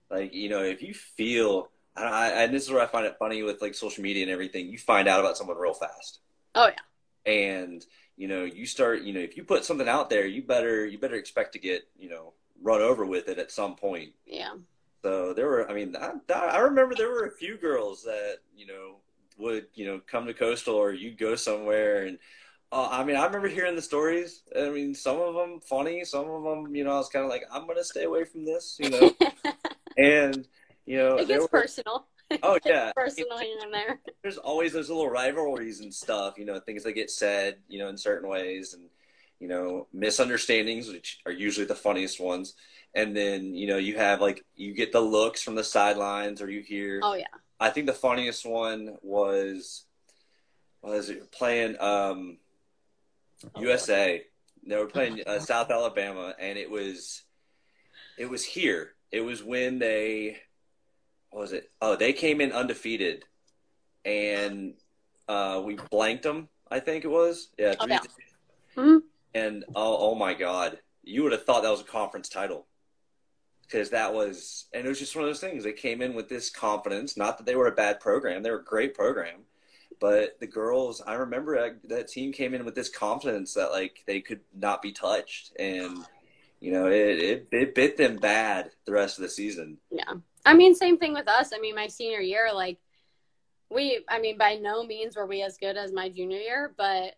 Like, 0.09 0.33
you 0.33 0.49
know, 0.49 0.63
if 0.63 0.81
you 0.81 0.93
feel, 0.93 1.69
and, 1.95 2.09
I, 2.09 2.29
and 2.29 2.53
this 2.53 2.63
is 2.63 2.71
where 2.71 2.81
I 2.81 2.87
find 2.87 3.05
it 3.05 3.17
funny 3.19 3.43
with 3.43 3.61
like 3.61 3.75
social 3.75 4.01
media 4.01 4.23
and 4.23 4.31
everything, 4.31 4.67
you 4.67 4.79
find 4.79 5.07
out 5.07 5.19
about 5.19 5.37
someone 5.37 5.57
real 5.57 5.75
fast. 5.75 6.19
Oh, 6.55 6.67
yeah. 6.67 7.31
And, 7.31 7.85
you 8.17 8.27
know, 8.27 8.43
you 8.43 8.65
start, 8.65 9.03
you 9.03 9.13
know, 9.13 9.19
if 9.19 9.37
you 9.37 9.43
put 9.43 9.63
something 9.63 9.87
out 9.87 10.09
there, 10.09 10.25
you 10.25 10.41
better, 10.41 10.85
you 10.85 10.97
better 10.97 11.15
expect 11.15 11.53
to 11.53 11.59
get, 11.59 11.83
you 11.97 12.09
know, 12.09 12.33
run 12.61 12.81
over 12.81 13.05
with 13.05 13.29
it 13.29 13.37
at 13.37 13.51
some 13.51 13.75
point. 13.75 14.11
Yeah. 14.25 14.53
So 15.03 15.33
there 15.33 15.47
were, 15.47 15.69
I 15.69 15.73
mean, 15.73 15.95
I, 15.95 16.13
I 16.33 16.59
remember 16.59 16.95
there 16.95 17.09
were 17.09 17.27
a 17.27 17.31
few 17.31 17.57
girls 17.57 18.03
that, 18.03 18.37
you 18.55 18.65
know, 18.65 18.97
would 19.38 19.67
you 19.74 19.86
know 19.86 20.02
come 20.06 20.26
to 20.26 20.34
coastal 20.34 20.76
or 20.76 20.91
you'd 20.91 21.17
go 21.17 21.36
somewhere 21.36 22.06
and 22.06 22.17
uh, 22.71 22.89
I 22.91 23.04
mean 23.04 23.15
I 23.15 23.26
remember 23.26 23.48
hearing 23.48 23.76
the 23.76 23.82
stories. 23.82 24.41
I 24.58 24.69
mean 24.69 24.93
some 24.95 25.19
of 25.19 25.36
them 25.36 25.60
funny, 25.62 26.04
some 26.04 26.30
of 26.30 26.43
them 26.43 26.76
you 26.76 26.84
know 26.84 26.91
I 26.91 26.98
was 26.98 27.10
kind 27.10 27.24
of 27.24 27.30
like 27.30 27.43
I'm 27.52 27.67
gonna 27.67 27.84
stay 27.84 28.04
away 28.04 28.26
from 28.26 28.45
this, 28.45 28.78
you 28.80 28.89
know. 28.89 29.12
and 29.98 30.48
you 30.86 30.98
know 30.98 31.17
it 31.17 31.28
gets 31.28 31.43
were, 31.43 31.48
personal. 31.48 32.08
Oh 32.41 32.58
yeah, 32.65 32.91
personal 32.95 33.38
here 33.38 33.58
and 33.62 33.71
there. 33.71 34.02
There's 34.24 34.39
always 34.39 34.74
those 34.74 34.89
little 34.89 35.10
rivalries 35.10 35.80
and 35.80 35.93
stuff, 35.93 36.39
you 36.39 36.45
know, 36.45 36.60
things 36.60 36.84
that 36.84 36.93
get 36.93 37.12
said, 37.12 37.58
you 37.67 37.78
know, 37.78 37.88
in 37.88 37.98
certain 37.98 38.28
ways, 38.28 38.74
and 38.74 38.89
you 39.39 39.48
know 39.48 39.88
misunderstandings, 39.93 40.89
which 40.89 41.19
are 41.28 41.32
usually 41.32 41.67
the 41.67 41.76
funniest 41.76 42.19
ones. 42.19 42.56
And 42.95 43.15
then 43.15 43.54
you 43.54 43.67
know 43.67 43.78
you 43.78 43.98
have 43.98 44.21
like 44.21 44.43
you 44.56 44.74
get 44.74 44.91
the 44.91 45.02
looks 45.02 45.43
from 45.43 45.54
the 45.54 45.63
sidelines, 45.63 46.41
or 46.41 46.50
you 46.50 46.62
hear. 46.62 47.00
Oh 47.04 47.13
yeah 47.13 47.26
I 47.59 47.69
think 47.69 47.87
the 47.87 47.93
funniest 47.93 48.45
one 48.45 48.97
was 49.01 49.85
was 50.81 51.09
it 51.09 51.31
playing 51.31 51.79
um, 51.79 52.37
USA. 53.57 54.23
They 54.67 54.77
were 54.77 54.87
playing 54.87 55.21
uh, 55.25 55.39
South 55.39 55.71
Alabama, 55.71 56.35
and 56.39 56.57
it 56.57 56.69
was 56.69 57.23
it 58.17 58.29
was 58.29 58.43
here. 58.43 58.93
It 59.11 59.21
was 59.21 59.43
when 59.43 59.79
they 59.79 60.37
what 61.29 61.41
was 61.41 61.53
it? 61.53 61.71
Oh, 61.81 61.95
they 61.95 62.13
came 62.13 62.41
in 62.41 62.51
undefeated, 62.51 63.25
and 64.03 64.73
uh, 65.27 65.61
we 65.63 65.77
blanked 65.89 66.23
them. 66.23 66.49
I 66.69 66.79
think 66.79 67.05
it 67.05 67.09
was 67.09 67.49
yeah. 67.57 67.75
Oh, 67.79 67.87
yeah. 67.87 67.99
Mm-hmm. 68.75 68.97
And 69.33 69.65
oh, 69.75 70.11
oh 70.11 70.15
my 70.15 70.33
God, 70.33 70.79
you 71.03 71.23
would 71.23 71.31
have 71.31 71.45
thought 71.45 71.63
that 71.63 71.71
was 71.71 71.81
a 71.81 71.85
conference 71.85 72.29
title 72.29 72.65
because 73.67 73.89
that 73.89 74.13
was 74.13 74.65
and 74.73 74.86
it 74.86 74.89
was 74.89 74.99
just 74.99 75.15
one 75.15 75.23
of 75.23 75.30
those 75.30 75.39
things. 75.39 75.63
They 75.63 75.73
came 75.73 76.01
in 76.01 76.13
with 76.13 76.30
this 76.30 76.49
confidence 76.49 77.17
not 77.17 77.38
that 77.38 77.45
they 77.45 77.56
were 77.56 77.67
a 77.67 77.71
bad 77.71 77.99
program 77.99 78.43
they 78.43 78.51
were 78.51 78.60
a 78.60 78.63
great 78.63 78.93
program 78.93 79.41
but 79.99 80.38
the 80.39 80.47
girls 80.47 81.01
i 81.08 81.13
remember 81.13 81.78
that 81.86 82.08
team 82.10 82.34
came 82.34 82.54
in 82.54 82.65
with 82.65 82.75
this 82.75 82.89
confidence 82.89 83.54
that 83.54 83.71
like 83.71 84.04
they 84.06 84.19
could 84.19 84.41
not 84.54 84.82
be 84.82 84.91
touched 84.91 85.54
and 85.58 86.06
you 86.60 86.71
know 86.71 86.88
it, 86.88 87.19
it, 87.19 87.47
it 87.51 87.75
bit 87.75 87.97
them 87.97 88.17
bad 88.17 88.71
the 88.86 88.91
rest 88.91 89.17
of 89.17 89.21
the 89.21 89.30
season. 89.30 89.78
Yeah. 89.91 90.13
I 90.45 90.54
mean 90.56 90.73
same 90.73 90.97
thing 90.97 91.13
with 91.13 91.28
us. 91.28 91.51
I 91.54 91.60
mean 91.60 91.75
my 91.75 91.88
senior 91.88 92.21
year 92.21 92.49
like 92.54 92.80
we 93.69 94.04
i 94.10 94.19
mean 94.19 94.38
by 94.38 94.56
no 94.56 94.84
means 94.84 95.15
were 95.15 95.25
we 95.25 95.41
as 95.41 95.58
good 95.58 95.78
as 95.78 95.91
my 95.91 96.10
junior 96.10 96.38
year 96.38 96.73
but 96.78 97.15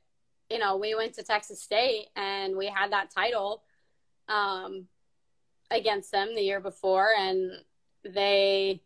you 0.50 0.60
know 0.60 0.78
we 0.78 0.96
went 0.96 1.14
to 1.14 1.24
texas 1.24 1.62
state 1.62 2.08
and 2.16 2.56
we 2.56 2.68
had 2.68 2.94
that 2.94 3.10
title 3.10 3.64
um 4.30 4.88
against 5.72 6.12
them 6.12 6.36
the 6.36 6.42
year 6.42 6.60
before 6.60 7.10
and 7.18 7.52
they 8.04 8.82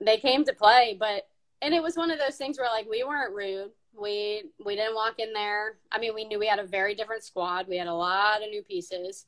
they 0.00 0.16
came 0.16 0.44
to 0.44 0.52
play 0.52 0.96
but 0.98 1.28
and 1.62 1.74
it 1.74 1.82
was 1.82 1.96
one 1.96 2.10
of 2.10 2.18
those 2.18 2.36
things 2.36 2.58
where 2.58 2.70
like 2.70 2.88
we 2.88 3.04
weren't 3.04 3.34
rude 3.34 3.70
we 3.98 4.44
we 4.64 4.74
didn't 4.74 4.94
walk 4.94 5.14
in 5.18 5.32
there 5.32 5.76
i 5.92 5.98
mean 5.98 6.14
we 6.14 6.24
knew 6.24 6.38
we 6.38 6.46
had 6.46 6.58
a 6.58 6.66
very 6.66 6.94
different 6.94 7.22
squad 7.22 7.68
we 7.68 7.76
had 7.76 7.86
a 7.86 7.94
lot 7.94 8.42
of 8.42 8.50
new 8.50 8.62
pieces 8.62 9.26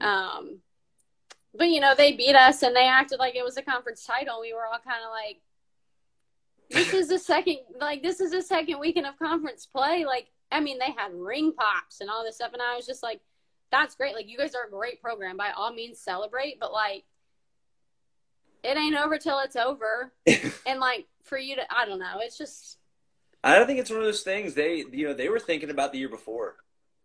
um 0.00 0.60
but 1.56 1.68
you 1.68 1.80
know, 1.80 1.94
they 1.94 2.12
beat 2.12 2.34
us 2.34 2.62
and 2.62 2.74
they 2.74 2.86
acted 2.86 3.18
like 3.18 3.34
it 3.34 3.44
was 3.44 3.56
a 3.56 3.62
conference 3.62 4.04
title. 4.04 4.40
We 4.40 4.52
were 4.52 4.66
all 4.66 4.78
kind 4.78 5.02
of 5.04 5.10
like, 5.10 5.40
this 6.70 6.92
is 6.92 7.08
the 7.08 7.18
second, 7.18 7.58
like, 7.80 8.02
this 8.02 8.20
is 8.20 8.32
the 8.32 8.42
second 8.42 8.78
weekend 8.78 9.06
of 9.06 9.18
conference 9.18 9.66
play. 9.66 10.04
Like, 10.04 10.28
I 10.50 10.60
mean, 10.60 10.78
they 10.78 10.92
had 10.96 11.14
ring 11.14 11.52
pops 11.52 12.00
and 12.00 12.10
all 12.10 12.24
this 12.24 12.36
stuff. 12.36 12.52
And 12.52 12.62
I 12.62 12.76
was 12.76 12.86
just 12.86 13.02
like, 13.02 13.20
that's 13.70 13.94
great. 13.94 14.14
Like, 14.14 14.28
you 14.28 14.38
guys 14.38 14.54
are 14.54 14.66
a 14.66 14.70
great 14.70 15.00
program. 15.02 15.36
By 15.36 15.50
all 15.56 15.72
means, 15.72 15.98
celebrate. 15.98 16.58
But, 16.60 16.72
like, 16.72 17.04
it 18.62 18.76
ain't 18.76 18.96
over 18.96 19.18
till 19.18 19.38
it's 19.40 19.56
over. 19.56 20.12
and, 20.66 20.80
like, 20.80 21.06
for 21.22 21.38
you 21.38 21.56
to, 21.56 21.62
I 21.74 21.86
don't 21.86 21.98
know. 21.98 22.18
It's 22.20 22.38
just. 22.38 22.78
I 23.44 23.56
don't 23.56 23.66
think 23.66 23.78
it's 23.78 23.90
one 23.90 24.00
of 24.00 24.04
those 24.04 24.22
things. 24.22 24.54
They, 24.54 24.84
you 24.92 25.06
know, 25.08 25.14
they 25.14 25.28
were 25.28 25.38
thinking 25.38 25.70
about 25.70 25.92
the 25.92 25.98
year 25.98 26.08
before. 26.08 26.56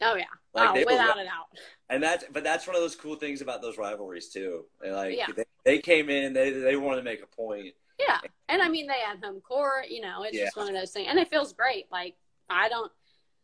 Oh 0.04 0.16
yeah, 0.16 0.24
Like, 0.56 0.70
oh, 0.70 0.74
they 0.74 0.84
were- 0.84 0.92
without 0.94 1.20
a 1.20 1.24
doubt. 1.24 1.46
And 1.88 2.02
that's, 2.02 2.26
but 2.32 2.44
that's 2.44 2.66
one 2.66 2.76
of 2.76 2.82
those 2.82 2.96
cool 2.96 3.14
things 3.16 3.42
about 3.42 3.62
those 3.62 3.78
rivalries 3.78 4.30
too. 4.30 4.66
And, 4.84 4.96
like 4.96 5.16
Yeah. 5.16 5.28
they, 5.36 5.44
they 5.64 5.78
came 5.78 6.10
in, 6.10 6.34
they 6.34 6.50
they 6.50 6.76
wanted 6.76 6.98
to 6.98 7.04
make 7.04 7.22
a 7.22 7.28
point. 7.28 7.76
Yeah, 8.00 8.18
and 8.50 8.64
I 8.64 8.70
mean 8.70 8.88
they 8.88 8.98
had 9.06 9.24
home 9.24 9.42
court. 9.42 9.90
You 9.90 10.02
know, 10.02 10.24
it's 10.24 10.36
Yeah. 10.36 10.46
just 10.46 10.58
one 10.58 10.68
of 10.68 10.74
those 10.74 10.90
things, 10.90 11.06
and 11.08 11.20
it 11.20 11.30
feels 11.30 11.54
great. 11.54 11.86
Like 11.92 12.16
I 12.50 12.68
don't, 12.68 12.92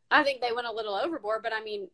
I 0.10 0.24
think 0.24 0.42
they 0.42 0.52
went 0.52 0.66
a 0.66 0.72
little 0.72 0.96
overboard, 0.96 1.44
but 1.44 1.54
I 1.54 1.62
mean, 1.64 1.90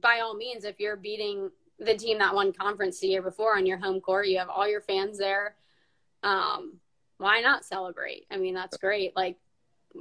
by 0.00 0.20
all 0.20 0.34
means, 0.34 0.64
if 0.64 0.80
you're 0.80 0.96
beating 0.96 1.50
the 1.78 1.96
team 1.96 2.18
that 2.18 2.34
won 2.34 2.52
conference 2.52 3.00
the 3.00 3.08
year 3.08 3.22
before 3.22 3.56
on 3.56 3.66
your 3.66 3.78
home 3.78 4.00
court, 4.00 4.28
you 4.28 4.38
have 4.38 4.48
all 4.48 4.68
your 4.68 4.80
fans 4.80 5.18
there. 5.18 5.56
Um, 6.22 6.74
why 7.18 7.40
not 7.40 7.64
celebrate? 7.64 8.26
I 8.30 8.36
mean, 8.36 8.54
that's 8.54 8.76
great. 8.76 9.14
Like, 9.16 9.36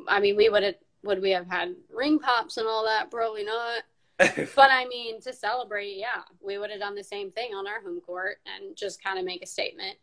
I 0.07 0.19
mean, 0.19 0.35
we 0.35 0.49
would 0.49 0.63
have 0.63 0.75
would 1.03 1.21
we 1.21 1.31
have 1.31 1.47
had 1.47 1.75
ring 1.91 2.19
pops 2.19 2.57
and 2.57 2.67
all 2.67 2.85
that? 2.85 3.11
Probably 3.11 3.43
not. 3.43 3.83
But 4.55 4.69
I 4.69 4.85
mean, 4.85 5.19
to 5.21 5.33
celebrate, 5.33 5.97
yeah, 5.97 6.21
we 6.39 6.59
would 6.59 6.69
have 6.69 6.79
done 6.79 6.93
the 6.93 7.03
same 7.03 7.31
thing 7.31 7.55
on 7.55 7.67
our 7.67 7.81
home 7.81 7.99
court 8.01 8.37
and 8.45 8.75
just 8.75 9.03
kind 9.03 9.17
of 9.17 9.25
make 9.25 9.41
a 9.41 9.47
statement. 9.47 9.97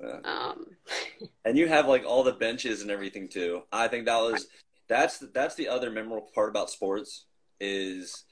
Yeah. 0.00 0.18
Um, 0.24 0.66
and 1.44 1.56
you 1.56 1.68
have 1.68 1.86
like 1.86 2.04
all 2.04 2.24
the 2.24 2.32
benches 2.32 2.82
and 2.82 2.90
everything 2.90 3.28
too. 3.28 3.62
I 3.70 3.86
think 3.86 4.06
that 4.06 4.20
was 4.20 4.48
that's 4.88 5.18
that's 5.18 5.54
the 5.54 5.68
other 5.68 5.88
memorable 5.90 6.28
part 6.34 6.48
about 6.48 6.68
sports 6.68 7.26
is 7.60 8.24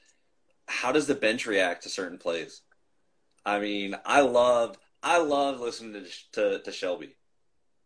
how 0.68 0.92
does 0.92 1.06
the 1.06 1.14
bench 1.14 1.46
react 1.46 1.82
to 1.84 1.88
certain 1.88 2.18
plays? 2.18 2.62
I 3.44 3.58
mean, 3.58 3.96
I 4.04 4.20
love 4.20 4.76
I 5.02 5.18
love 5.18 5.60
listening 5.60 6.04
to 6.04 6.06
to, 6.32 6.62
to 6.62 6.72
Shelby. 6.72 7.16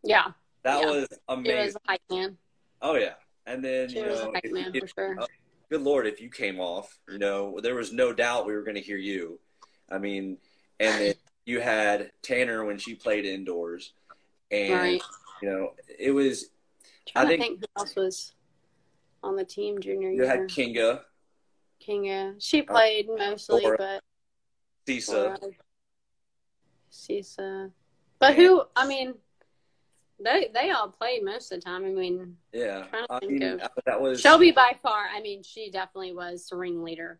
yeah, 0.02 0.32
That 0.64 0.80
Yeah. 0.82 0.90
was 0.90 1.06
she 1.10 1.16
amazing. 1.28 1.64
was 1.66 1.74
a 1.76 1.80
hype 1.88 2.00
man. 2.10 2.38
oh 2.80 2.96
yeah, 2.96 3.14
and 3.46 3.64
then 3.64 3.88
She 3.88 3.96
you 3.96 4.06
know, 4.06 4.32
if- 4.42 4.52
man 4.52 4.70
if- 4.74 4.90
sure. 4.96 5.20
uh, 5.20 5.26
good 5.70 5.82
lord, 5.82 6.06
if 6.06 6.20
you 6.20 6.28
came 6.30 6.58
off, 6.60 6.98
you 7.08 7.18
know, 7.18 7.60
there 7.60 7.74
was 7.74 7.92
no 7.92 8.12
doubt 8.12 8.46
we 8.46 8.54
were 8.54 8.62
going 8.62 8.74
to 8.74 8.80
hear 8.80 8.96
you. 8.98 9.38
I 9.90 9.98
mean, 9.98 10.38
and 10.80 11.00
then 11.00 11.14
you 11.46 11.60
had 11.60 12.12
Tanner 12.22 12.64
when 12.64 12.78
she 12.78 12.94
played 12.94 13.24
indoors, 13.24 13.92
and 14.50 14.72
Right. 14.74 15.02
you 15.42 15.48
know, 15.50 15.74
it 15.98 16.10
was 16.10 16.50
I 17.14 17.26
think- 17.26 17.42
think 17.42 17.60
who 17.60 17.66
else 17.76 17.94
was 17.94 18.34
on 19.22 19.36
the 19.36 19.44
team 19.44 19.80
junior 19.80 20.08
you 20.10 20.16
year. 20.16 20.24
You 20.24 20.28
had 20.28 20.40
Kinga, 20.48 21.02
Kinga. 21.86 22.34
She 22.38 22.62
played 22.62 23.08
mostly, 23.08 23.62
Laura. 23.62 23.76
but 23.78 24.02
Sisa. 24.86 25.12
Laura, 25.12 25.38
Sisa. 26.90 27.70
But 28.18 28.34
who? 28.36 28.62
I 28.76 28.86
mean, 28.86 29.14
they 30.22 30.50
they 30.54 30.70
all 30.70 30.88
played 30.88 31.24
most 31.24 31.50
of 31.52 31.60
the 31.60 31.64
time. 31.64 31.84
I 31.84 31.88
mean, 31.88 32.36
Yeah, 32.52 32.84
I 33.10 33.24
mean 33.24 33.42
of- 33.42 33.60
that 33.86 34.00
was 34.00 34.20
Shelby 34.20 34.52
by 34.52 34.76
far. 34.82 35.06
I 35.12 35.20
mean, 35.20 35.42
she 35.42 35.70
definitely 35.70 36.12
was 36.12 36.46
the 36.48 36.56
ringleader. 36.56 37.18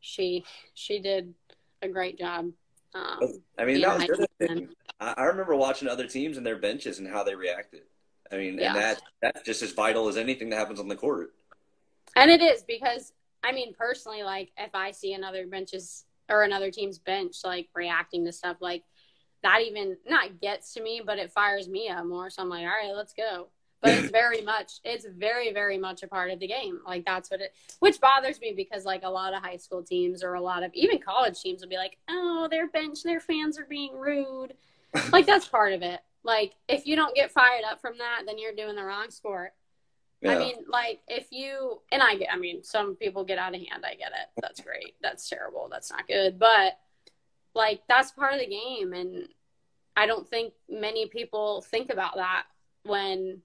She 0.00 0.44
she 0.74 0.98
did 0.98 1.34
a 1.82 1.88
great 1.88 2.18
job. 2.18 2.50
Um, 2.94 3.20
I 3.58 3.64
mean 3.64 3.80
that 3.82 3.98
was 3.98 4.06
the 4.06 4.14
other 4.14 4.26
thing. 4.38 4.68
I, 4.98 5.14
I 5.16 5.24
remember 5.24 5.54
watching 5.54 5.86
other 5.88 6.06
teams 6.06 6.36
and 6.36 6.44
their 6.44 6.58
benches 6.58 6.98
and 6.98 7.06
how 7.06 7.22
they 7.22 7.34
reacted. 7.36 7.82
I 8.32 8.36
mean, 8.36 8.58
Yeah. 8.58 8.68
and 8.68 8.76
that 8.76 9.02
that's 9.22 9.42
just 9.42 9.62
as 9.62 9.72
vital 9.72 10.08
as 10.08 10.16
anything 10.16 10.50
that 10.50 10.56
happens 10.56 10.80
on 10.80 10.88
the 10.88 10.96
court. 10.96 11.32
And 12.16 12.30
it 12.30 12.40
is 12.40 12.62
because 12.64 13.12
I 13.42 13.52
mean 13.52 13.74
personally, 13.74 14.22
like 14.22 14.50
if 14.56 14.74
I 14.74 14.90
see 14.90 15.12
another 15.12 15.46
bench's 15.46 16.04
or 16.28 16.42
another 16.42 16.70
team's 16.70 16.98
bench 16.98 17.38
like 17.44 17.68
reacting 17.74 18.24
to 18.24 18.32
stuff 18.32 18.58
like 18.60 18.84
that, 19.42 19.62
even 19.62 19.96
not 20.06 20.40
gets 20.40 20.74
to 20.74 20.82
me, 20.82 21.02
but 21.04 21.18
it 21.18 21.32
fires 21.32 21.68
me 21.68 21.88
up 21.88 22.06
more. 22.06 22.30
So 22.30 22.42
I'm 22.42 22.48
like, 22.48 22.62
all 22.62 22.66
right, 22.66 22.94
let's 22.94 23.14
go. 23.14 23.48
But 23.80 23.92
it's 23.92 24.10
very 24.12 24.42
much, 24.42 24.74
it's 24.84 25.06
very, 25.06 25.52
very 25.52 25.78
much 25.78 26.02
a 26.02 26.08
part 26.08 26.30
of 26.30 26.38
the 26.38 26.46
game. 26.46 26.80
Like 26.86 27.04
that's 27.04 27.30
what 27.30 27.40
it, 27.40 27.54
which 27.80 28.00
bothers 28.00 28.40
me 28.40 28.52
because 28.54 28.84
like 28.84 29.02
a 29.02 29.10
lot 29.10 29.34
of 29.34 29.42
high 29.42 29.56
school 29.56 29.82
teams 29.82 30.22
or 30.22 30.34
a 30.34 30.40
lot 30.40 30.62
of 30.62 30.70
even 30.74 30.98
college 30.98 31.40
teams 31.40 31.62
will 31.62 31.68
be 31.68 31.76
like, 31.76 31.96
oh, 32.08 32.48
their 32.50 32.68
bench, 32.68 33.02
their 33.02 33.20
fans 33.20 33.58
are 33.58 33.66
being 33.68 33.96
rude. 33.96 34.54
like 35.12 35.26
that's 35.26 35.48
part 35.48 35.72
of 35.72 35.82
it. 35.82 36.00
Like 36.22 36.54
if 36.68 36.86
you 36.86 36.96
don't 36.96 37.14
get 37.14 37.30
fired 37.32 37.64
up 37.70 37.80
from 37.80 37.98
that, 37.98 38.22
then 38.26 38.38
you're 38.38 38.54
doing 38.54 38.76
the 38.76 38.84
wrong 38.84 39.10
sport. 39.10 39.52
Yeah. 40.20 40.34
I 40.34 40.38
mean, 40.38 40.56
like 40.68 41.00
if 41.08 41.28
you 41.30 41.80
and 41.90 42.02
I 42.02 42.16
get, 42.16 42.28
I 42.32 42.36
mean, 42.36 42.62
some 42.62 42.96
people 42.96 43.24
get 43.24 43.38
out 43.38 43.54
of 43.54 43.60
hand. 43.60 43.84
I 43.84 43.94
get 43.94 44.12
it. 44.12 44.28
That's 44.40 44.60
great. 44.60 44.94
That's 45.00 45.28
terrible. 45.28 45.68
That's 45.70 45.90
not 45.90 46.06
good. 46.06 46.38
But 46.38 46.78
like 47.54 47.82
that's 47.88 48.12
part 48.12 48.34
of 48.34 48.40
the 48.40 48.46
game, 48.46 48.92
and 48.92 49.28
I 49.96 50.06
don't 50.06 50.28
think 50.28 50.52
many 50.68 51.06
people 51.06 51.62
think 51.62 51.90
about 51.90 52.16
that 52.16 52.44
when 52.84 53.40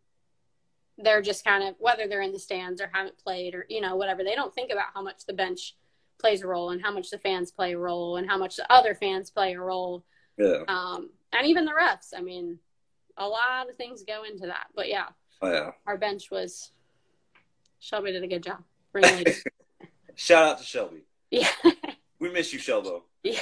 they're 0.97 1.21
just 1.21 1.43
kind 1.43 1.63
of 1.63 1.75
whether 1.79 2.07
they're 2.07 2.21
in 2.21 2.31
the 2.31 2.39
stands 2.39 2.81
or 2.81 2.89
haven't 2.93 3.17
played 3.17 3.55
or 3.55 3.65
you 3.69 3.79
know 3.79 3.95
whatever. 3.95 4.23
They 4.23 4.35
don't 4.35 4.53
think 4.53 4.71
about 4.71 4.87
how 4.93 5.01
much 5.01 5.25
the 5.25 5.33
bench 5.33 5.75
plays 6.19 6.41
a 6.41 6.47
role 6.47 6.71
and 6.71 6.81
how 6.81 6.91
much 6.91 7.09
the 7.09 7.19
fans 7.19 7.51
play 7.51 7.73
a 7.73 7.77
role 7.77 8.17
and 8.17 8.29
how 8.29 8.37
much 8.37 8.55
the 8.57 8.71
other 8.71 8.95
fans 8.95 9.29
play 9.29 9.53
a 9.53 9.59
role 9.59 10.05
yeah. 10.37 10.63
um, 10.67 11.09
and 11.33 11.47
even 11.47 11.65
the 11.65 11.71
refs. 11.71 12.13
I 12.15 12.21
mean, 12.21 12.59
a 13.17 13.27
lot 13.27 13.69
of 13.69 13.75
things 13.75 14.03
go 14.03 14.23
into 14.23 14.47
that. 14.47 14.67
But 14.75 14.89
yeah, 14.89 15.07
Yeah. 15.53 15.71
our 15.87 15.97
bench 15.97 16.29
was 16.31 16.71
Shelby 17.79 18.11
did 18.11 18.23
a 18.23 18.27
good 18.27 18.43
job. 18.43 18.63
Shout 20.15 20.43
out 20.43 20.57
to 20.59 20.63
Shelby. 20.63 21.03
yeah. 21.31 21.49
We 22.19 22.31
miss 22.31 22.53
you, 22.53 22.59
Shelbo. 22.59 23.01
yeah. 23.23 23.39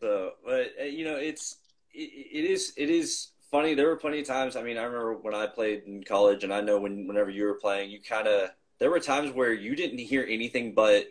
So, 0.00 0.32
but 0.44 0.72
uh, 0.80 0.84
you 0.84 1.04
know, 1.04 1.16
it's 1.16 1.56
it, 1.92 2.10
it 2.32 2.44
is 2.50 2.72
it 2.76 2.88
is 2.90 3.28
funny. 3.50 3.74
There 3.74 3.86
were 3.86 3.96
plenty 3.96 4.20
of 4.20 4.26
times. 4.26 4.56
I 4.56 4.62
mean, 4.62 4.78
I 4.78 4.84
remember 4.84 5.14
when 5.18 5.34
I 5.34 5.46
played 5.46 5.82
in 5.86 6.02
college, 6.02 6.44
and 6.44 6.52
I 6.52 6.60
know 6.62 6.80
when 6.80 7.06
whenever 7.06 7.30
you 7.30 7.44
were 7.44 7.54
playing, 7.54 7.90
you 7.90 8.00
kind 8.00 8.26
of 8.26 8.50
there 8.78 8.90
were 8.90 9.00
times 9.00 9.32
where 9.32 9.52
you 9.52 9.76
didn't 9.76 9.98
hear 9.98 10.26
anything 10.28 10.72
but 10.74 11.06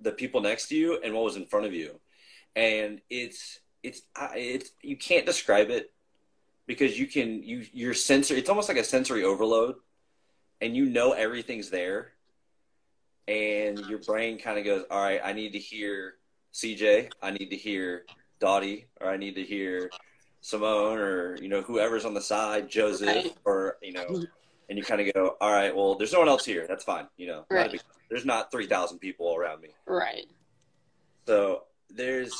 the 0.00 0.12
people 0.12 0.40
next 0.40 0.68
to 0.68 0.76
you 0.76 0.98
and 1.04 1.14
what 1.14 1.22
was 1.24 1.36
in 1.36 1.44
front 1.46 1.66
of 1.66 1.74
you, 1.74 2.00
and 2.56 3.00
it's 3.10 3.60
it's 3.82 4.02
it's 4.34 4.70
you 4.82 4.96
can't 4.96 5.26
describe 5.26 5.68
it 5.70 5.92
because 6.66 6.98
you 6.98 7.06
can 7.06 7.42
you 7.42 7.64
your 7.72 7.94
sensor. 7.94 8.34
It's 8.34 8.48
almost 8.50 8.68
like 8.68 8.78
a 8.78 8.84
sensory 8.84 9.24
overload, 9.24 9.76
and 10.60 10.76
you 10.76 10.86
know 10.86 11.12
everything's 11.12 11.70
there, 11.70 12.12
and 13.28 13.78
your 13.86 13.98
brain 13.98 14.38
kind 14.38 14.58
of 14.58 14.64
goes, 14.64 14.84
"All 14.90 15.02
right, 15.02 15.20
I 15.24 15.32
need 15.32 15.52
to 15.52 15.58
hear." 15.58 16.14
CJ, 16.54 17.10
I 17.20 17.32
need 17.32 17.50
to 17.50 17.56
hear 17.56 18.06
Dottie, 18.40 18.86
or 19.02 19.10
I 19.10 19.18
need 19.18 19.34
to 19.34 19.42
hear 19.42 19.90
Simone, 20.40 20.96
or 20.98 21.36
you 21.36 21.48
know 21.48 21.60
whoever's 21.60 22.06
on 22.06 22.14
the 22.14 22.20
side, 22.20 22.70
Joseph, 22.70 23.08
Right. 23.08 23.36
or 23.44 23.76
you 23.82 23.92
know, 23.92 24.24
and 24.70 24.78
you 24.78 24.82
kind 24.82 25.02
of 25.02 25.12
go, 25.12 25.36
all 25.38 25.52
right, 25.52 25.76
well, 25.76 25.96
there's 25.96 26.14
no 26.14 26.18
one 26.18 26.28
else 26.28 26.46
here. 26.46 26.64
That's 26.66 26.82
fine. 26.82 27.08
You 27.18 27.26
know, 27.26 27.46
not 27.50 27.72
big- 27.72 27.82
there's 28.08 28.24
not 28.24 28.50
three 28.50 28.66
thousand 28.66 29.00
people 29.00 29.36
around 29.36 29.60
me. 29.60 29.68
Right. 29.86 30.24
So 31.26 31.64
there's 31.90 32.32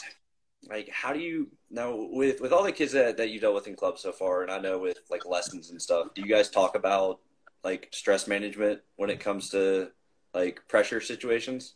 like, 0.68 0.88
how 0.90 1.12
do 1.12 1.20
you 1.20 1.48
now 1.70 1.94
with 1.94 2.40
with 2.40 2.52
all 2.52 2.64
the 2.64 2.72
kids 2.72 2.92
that 2.92 3.16
that 3.16 3.30
you 3.30 3.40
dealt 3.40 3.54
with 3.54 3.66
in 3.66 3.76
clubs 3.76 4.02
so 4.02 4.12
far, 4.12 4.42
and 4.42 4.50
I 4.50 4.58
know 4.58 4.78
with 4.78 4.98
like 5.10 5.26
lessons 5.26 5.70
and 5.70 5.80
stuff. 5.80 6.08
Do 6.14 6.22
you 6.22 6.28
guys 6.28 6.50
talk 6.50 6.76
about 6.76 7.20
like 7.64 7.88
stress 7.92 8.26
management 8.26 8.80
when 8.96 9.10
it 9.10 9.20
comes 9.20 9.50
to 9.50 9.90
like 10.34 10.60
pressure 10.68 11.00
situations? 11.00 11.74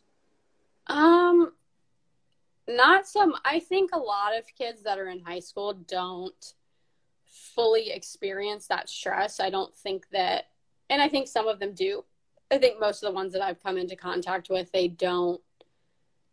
Um, 0.87 1.53
not 2.69 3.07
some. 3.07 3.35
I 3.45 3.61
think 3.61 3.91
a 3.93 3.99
lot 3.99 4.37
of 4.37 4.45
kids 4.57 4.83
that 4.83 4.99
are 4.99 5.09
in 5.09 5.21
high 5.21 5.41
school 5.41 5.75
don't 5.75 6.55
fully 7.27 7.91
experience 7.91 8.67
that 8.67 8.89
stress. 8.89 9.41
I 9.41 9.51
don't 9.51 9.75
think 9.77 10.07
that, 10.11 10.47
and 10.89 11.01
I 11.03 11.09
think 11.09 11.29
some 11.29 11.49
of 11.49 11.59
them 11.59 11.75
do. 11.75 12.05
I 12.51 12.59
think 12.59 12.81
most 12.81 13.03
of 13.03 13.09
the 13.09 13.15
ones 13.15 13.33
that 13.33 13.43
I've 13.43 13.63
come 13.63 13.77
into 13.77 13.97
contact 13.97 14.51
with, 14.51 14.73
they 14.73 14.89
don't, 14.89 15.41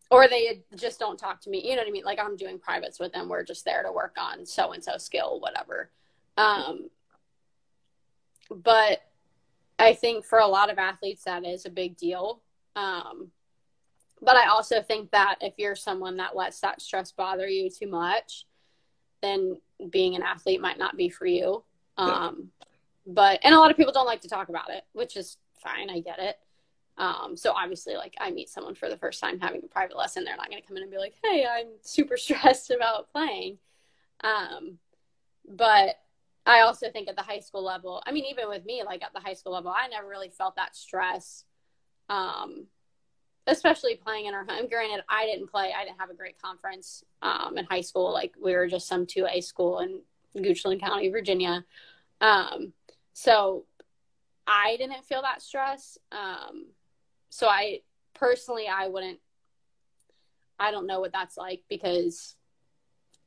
or 0.09 0.27
they 0.27 0.63
just 0.75 0.99
don't 0.99 1.17
talk 1.17 1.41
to 1.41 1.49
me. 1.49 1.61
You 1.63 1.75
know 1.75 1.81
what 1.81 1.87
I 1.87 1.91
mean? 1.91 2.05
Like 2.05 2.19
I'm 2.19 2.37
doing 2.37 2.59
privates 2.59 2.99
with 2.99 3.13
them. 3.13 3.29
We're 3.29 3.43
just 3.43 3.65
there 3.65 3.83
to 3.83 3.91
work 3.91 4.15
on 4.17 4.45
so 4.45 4.71
and 4.71 4.83
so 4.83 4.97
skill, 4.97 5.39
whatever. 5.39 5.89
Um, 6.37 6.89
but 8.49 9.01
I 9.79 9.93
think 9.93 10.25
for 10.25 10.39
a 10.39 10.47
lot 10.47 10.71
of 10.71 10.77
athletes, 10.77 11.23
that 11.25 11.45
is 11.45 11.65
a 11.65 11.69
big 11.69 11.97
deal. 11.97 12.41
Um, 12.75 13.31
but 14.21 14.35
I 14.35 14.47
also 14.47 14.81
think 14.81 15.11
that 15.11 15.35
if 15.41 15.53
you're 15.57 15.75
someone 15.75 16.17
that 16.17 16.35
lets 16.35 16.59
that 16.61 16.81
stress 16.81 17.11
bother 17.11 17.47
you 17.47 17.69
too 17.69 17.87
much, 17.87 18.45
then 19.21 19.57
being 19.89 20.15
an 20.15 20.23
athlete 20.23 20.61
might 20.61 20.79
not 20.79 20.97
be 20.97 21.09
for 21.09 21.25
you. 21.25 21.63
Um, 21.97 22.49
but 23.05 23.39
and 23.43 23.53
a 23.53 23.59
lot 23.59 23.71
of 23.71 23.77
people 23.77 23.93
don't 23.93 24.05
like 24.05 24.21
to 24.21 24.29
talk 24.29 24.49
about 24.49 24.69
it, 24.69 24.83
which 24.93 25.15
is 25.17 25.37
fine. 25.63 25.89
I 25.89 25.99
get 25.99 26.19
it. 26.19 26.37
Um, 26.97 27.37
so 27.37 27.51
obviously, 27.51 27.95
like 27.95 28.15
I 28.19 28.31
meet 28.31 28.49
someone 28.49 28.75
for 28.75 28.89
the 28.89 28.97
first 28.97 29.19
time 29.19 29.39
having 29.39 29.61
a 29.63 29.67
private 29.67 29.97
lesson, 29.97 30.23
they're 30.23 30.35
not 30.35 30.49
going 30.49 30.61
to 30.61 30.67
come 30.67 30.77
in 30.77 30.83
and 30.83 30.91
be 30.91 30.97
like, 30.97 31.15
"Hey, 31.23 31.45
I'm 31.49 31.67
super 31.81 32.17
stressed 32.17 32.71
about 32.71 33.11
playing." 33.11 33.59
Um, 34.23 34.79
but 35.47 35.95
I 36.45 36.61
also 36.61 36.89
think 36.89 37.07
at 37.07 37.15
the 37.15 37.21
high 37.21 37.39
school 37.39 37.63
level, 37.63 38.01
I 38.05 38.11
mean, 38.11 38.25
even 38.25 38.49
with 38.49 38.65
me, 38.65 38.83
like 38.85 39.03
at 39.03 39.13
the 39.13 39.19
high 39.19 39.33
school 39.33 39.53
level, 39.53 39.71
I 39.71 39.87
never 39.89 40.07
really 40.07 40.29
felt 40.29 40.55
that 40.55 40.75
stress. 40.75 41.43
Um, 42.09 42.67
especially 43.47 43.95
playing 43.95 44.25
in 44.25 44.33
our 44.33 44.45
home. 44.45 44.67
Granted, 44.67 45.03
I 45.09 45.25
didn't 45.25 45.49
play. 45.49 45.73
I 45.75 45.85
didn't 45.85 45.99
have 45.99 46.09
a 46.09 46.13
great 46.13 46.39
conference 46.41 47.03
um, 47.21 47.57
in 47.57 47.65
high 47.65 47.81
school. 47.81 48.13
Like 48.13 48.33
we 48.39 48.53
were 48.53 48.67
just 48.67 48.87
some 48.87 49.05
2A 49.05 49.43
school 49.43 49.79
in 49.79 50.01
Goochland 50.35 50.81
County, 50.81 51.09
Virginia. 51.09 51.63
Um, 52.19 52.73
so 53.13 53.65
I 54.45 54.75
didn't 54.77 55.05
feel 55.05 55.21
that 55.21 55.41
stress. 55.41 55.97
Um, 56.11 56.67
so 57.29 57.47
I 57.47 57.81
personally, 58.13 58.67
I 58.67 58.87
wouldn't, 58.87 59.19
I 60.59 60.71
don't 60.71 60.87
know 60.87 60.99
what 60.99 61.13
that's 61.13 61.37
like 61.37 61.63
because 61.69 62.35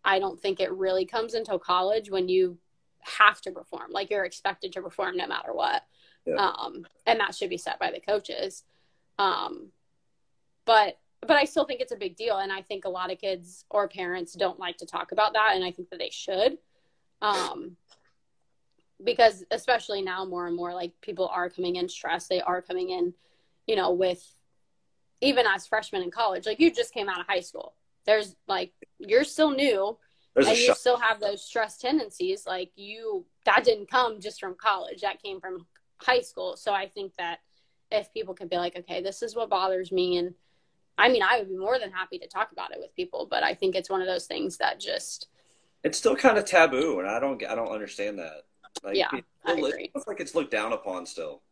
I 0.05 0.19
don't 0.19 0.41
think 0.41 0.61
it 0.61 0.73
really 0.73 1.07
comes 1.07 1.35
until 1.35 1.59
college 1.59 2.11
when 2.11 2.29
you 2.29 2.59
have 3.01 3.41
to 3.43 3.53
perform. 3.53 3.93
Like 3.93 4.11
you're 4.11 4.25
expected 4.25 4.73
to 4.73 4.83
perform 4.83 5.17
no 5.17 5.27
matter 5.27 5.53
what. 5.53 5.83
Yeah. 6.27 6.37
Um, 6.37 6.87
and 7.07 7.21
that 7.21 7.35
should 7.35 7.51
be 7.51 7.57
set 7.57 7.79
by 7.79 7.91
the 7.91 8.01
coaches. 8.01 8.65
Um, 9.19 9.69
but 10.65 10.99
but 11.21 11.37
I 11.37 11.45
still 11.45 11.67
think 11.67 11.81
it's 11.81 11.93
a 11.93 11.97
big 11.97 12.17
deal, 12.17 12.39
and 12.39 12.51
I 12.51 12.63
think 12.63 12.87
a 12.87 12.91
lot 12.91 13.13
of 13.13 13.19
kids 13.19 13.67
or 13.69 13.89
parents 13.89 14.33
don't 14.33 14.59
like 14.59 14.79
to 14.79 14.87
talk 14.87 15.13
about 15.13 15.35
that, 15.35 15.53
and 15.55 15.63
I 15.63 15.71
think 15.71 15.91
that 15.91 15.99
they 15.99 16.09
should, 16.11 16.57
um, 17.21 17.77
because 19.05 19.45
especially 19.51 20.01
now, 20.01 20.25
more 20.25 20.47
and 20.47 20.57
more 20.57 20.73
like 20.73 20.93
people 21.03 21.29
are 21.29 21.51
coming 21.51 21.77
in 21.77 21.91
stressed. 21.91 22.31
They 22.31 22.41
are 22.41 22.63
coming 22.63 22.89
in, 22.89 23.13
you 23.71 23.77
know, 23.77 23.93
with 23.93 24.21
even 25.21 25.47
as 25.47 25.65
freshmen 25.65 26.03
in 26.03 26.11
college. 26.11 26.45
Like 26.45 26.59
you 26.59 26.73
just 26.73 26.93
came 26.93 27.09
out 27.09 27.21
of 27.21 27.27
high 27.29 27.41
school. 27.41 27.75
There's 28.05 28.35
like 28.49 28.73
you're 28.99 29.23
still 29.23 29.53
new, 29.53 29.97
There's 30.35 30.49
and 30.49 30.59
you 30.59 30.75
still 30.75 30.97
have 30.97 31.21
those 31.21 31.45
stress 31.45 31.79
tendencies. 31.79 32.47
Like 32.49 32.73
you, 32.75 33.25
that 33.45 33.63
didn't 33.63 33.89
come 33.89 34.21
just 34.21 34.41
from 34.41 34.57
college. 34.57 35.03
That 35.03 35.23
came 35.23 35.41
from 35.41 35.67
high 35.99 36.23
school. 36.23 36.57
So 36.57 36.73
I 36.73 36.89
think 36.89 37.15
that 37.17 37.39
if 37.93 38.13
people 38.13 38.35
can 38.35 38.49
be 38.49 38.57
like, 38.57 38.77
okay, 38.77 39.03
this 39.03 39.23
is 39.23 39.37
what 39.37 39.51
bothers 39.51 39.93
me, 39.93 40.17
and 40.17 40.35
I 40.99 41.09
mean, 41.09 41.23
I 41.23 41.39
would 41.39 41.49
be 41.49 41.57
more 41.57 41.79
than 41.79 41.93
happy 41.93 42.19
to 42.19 42.27
talk 42.27 42.51
about 42.51 42.73
it 42.73 42.79
with 42.81 42.97
people, 42.97 43.29
but 43.31 43.45
I 43.45 43.55
think 43.55 43.77
it's 43.77 43.91
one 43.91 44.01
of 44.01 44.09
those 44.09 44.27
things 44.27 44.57
that 44.57 44.81
just 44.81 45.29
it's 45.85 45.97
still 45.97 46.17
kind 46.17 46.39
of 46.39 46.45
taboo, 46.45 46.99
and 46.99 47.09
I 47.09 47.21
don't 47.21 47.41
I 47.47 47.55
don't 47.55 47.71
understand 47.71 48.19
that. 48.19 48.43
Like, 48.83 48.97
yeah, 48.97 49.11
I 49.45 49.53
agree. 49.53 49.93
It's 49.95 50.09
like 50.09 50.19
it's 50.19 50.35
looked 50.35 50.51
down 50.51 50.73
upon 50.73 51.07
still. 51.07 51.43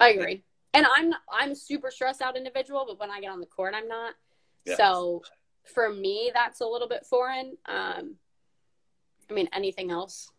I 0.00 0.10
agree, 0.10 0.42
and 0.74 0.86
I'm 0.96 1.14
I'm 1.30 1.52
a 1.52 1.56
super 1.56 1.90
stressed 1.90 2.20
out 2.20 2.36
individual, 2.36 2.84
but 2.86 2.98
when 2.98 3.10
I 3.10 3.20
get 3.20 3.30
on 3.30 3.40
the 3.40 3.46
court, 3.46 3.74
I'm 3.74 3.88
not. 3.88 4.14
Yeah. 4.64 4.76
So 4.76 5.22
for 5.74 5.90
me, 5.90 6.30
that's 6.34 6.60
a 6.60 6.66
little 6.66 6.88
bit 6.88 7.06
foreign. 7.06 7.56
Um, 7.66 8.16
I 9.30 9.32
mean, 9.32 9.48
anything 9.52 9.90
else, 9.90 10.30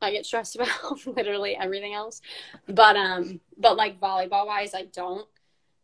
I 0.00 0.10
get 0.10 0.26
stressed 0.26 0.56
about 0.56 1.06
literally 1.06 1.56
everything 1.56 1.94
else, 1.94 2.20
but 2.66 2.96
um, 2.96 3.40
but 3.56 3.76
like 3.76 4.00
volleyball 4.00 4.46
wise, 4.46 4.74
I 4.74 4.86
don't, 4.86 5.28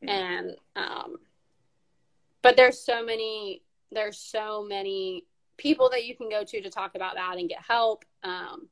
mm-hmm. 0.02 0.08
and 0.08 0.56
um 0.74 1.18
but 2.42 2.56
there's 2.56 2.80
so 2.80 3.04
many 3.04 3.62
there's 3.90 4.18
so 4.18 4.64
many 4.66 5.24
people 5.56 5.90
that 5.90 6.04
you 6.04 6.16
can 6.16 6.28
go 6.28 6.44
to 6.44 6.60
to 6.60 6.70
talk 6.70 6.94
about 6.94 7.14
that 7.14 7.36
and 7.36 7.48
get 7.48 7.60
help 7.60 8.04
um, 8.22 8.68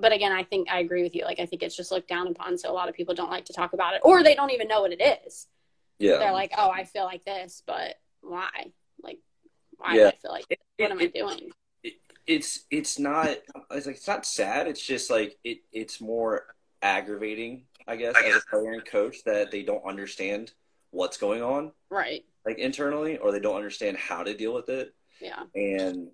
but 0.00 0.12
again 0.12 0.32
i 0.32 0.42
think 0.42 0.68
i 0.70 0.80
agree 0.80 1.02
with 1.02 1.14
you. 1.14 1.24
Like 1.24 1.40
i 1.40 1.46
think 1.46 1.62
it's 1.62 1.76
just 1.76 1.90
looked 1.90 2.08
down 2.08 2.26
upon 2.28 2.58
so 2.58 2.70
a 2.70 2.74
lot 2.74 2.88
of 2.88 2.94
people 2.94 3.14
don't 3.14 3.30
like 3.30 3.44
to 3.46 3.52
talk 3.52 3.72
about 3.72 3.94
it 3.94 4.00
or 4.04 4.22
they 4.22 4.34
don't 4.34 4.52
even 4.52 4.68
know 4.68 4.82
what 4.82 4.92
it 4.92 5.02
is. 5.26 5.46
Yeah. 5.98 6.18
They're 6.18 6.32
like 6.32 6.52
oh 6.56 6.70
i 6.70 6.84
feel 6.84 7.04
like 7.04 7.24
this 7.24 7.62
but 7.66 7.96
why? 8.22 8.72
Like 9.02 9.18
why 9.76 9.94
yeah. 9.94 10.02
do 10.02 10.08
i 10.08 10.16
feel 10.16 10.30
like 10.32 10.46
it, 10.50 10.58
what 10.76 10.90
it, 10.90 10.92
am 10.92 10.98
i 10.98 11.06
doing? 11.06 11.50
It, 11.82 11.94
it's 12.26 12.64
it's 12.70 12.98
not 12.98 13.28
it's 13.70 13.86
like 13.86 13.96
it's 13.96 14.08
not 14.08 14.26
sad. 14.26 14.66
It's 14.66 14.84
just 14.84 15.10
like 15.10 15.38
it 15.44 15.58
it's 15.72 16.00
more 16.00 16.46
aggravating 16.82 17.64
i 17.86 17.94
guess 17.94 18.14
as 18.16 18.36
a 18.36 18.40
player 18.48 18.72
and 18.72 18.86
coach 18.86 19.22
that 19.24 19.50
they 19.50 19.62
don't 19.62 19.84
understand 19.84 20.52
what's 20.90 21.16
going 21.16 21.42
on. 21.42 21.72
Right. 21.90 22.24
Like 22.44 22.58
internally 22.58 23.18
or 23.18 23.32
they 23.32 23.40
don't 23.40 23.56
understand 23.56 23.96
how 23.96 24.22
to 24.22 24.34
deal 24.34 24.54
with 24.54 24.68
it. 24.68 24.94
Yeah. 25.20 25.42
And 25.54 26.08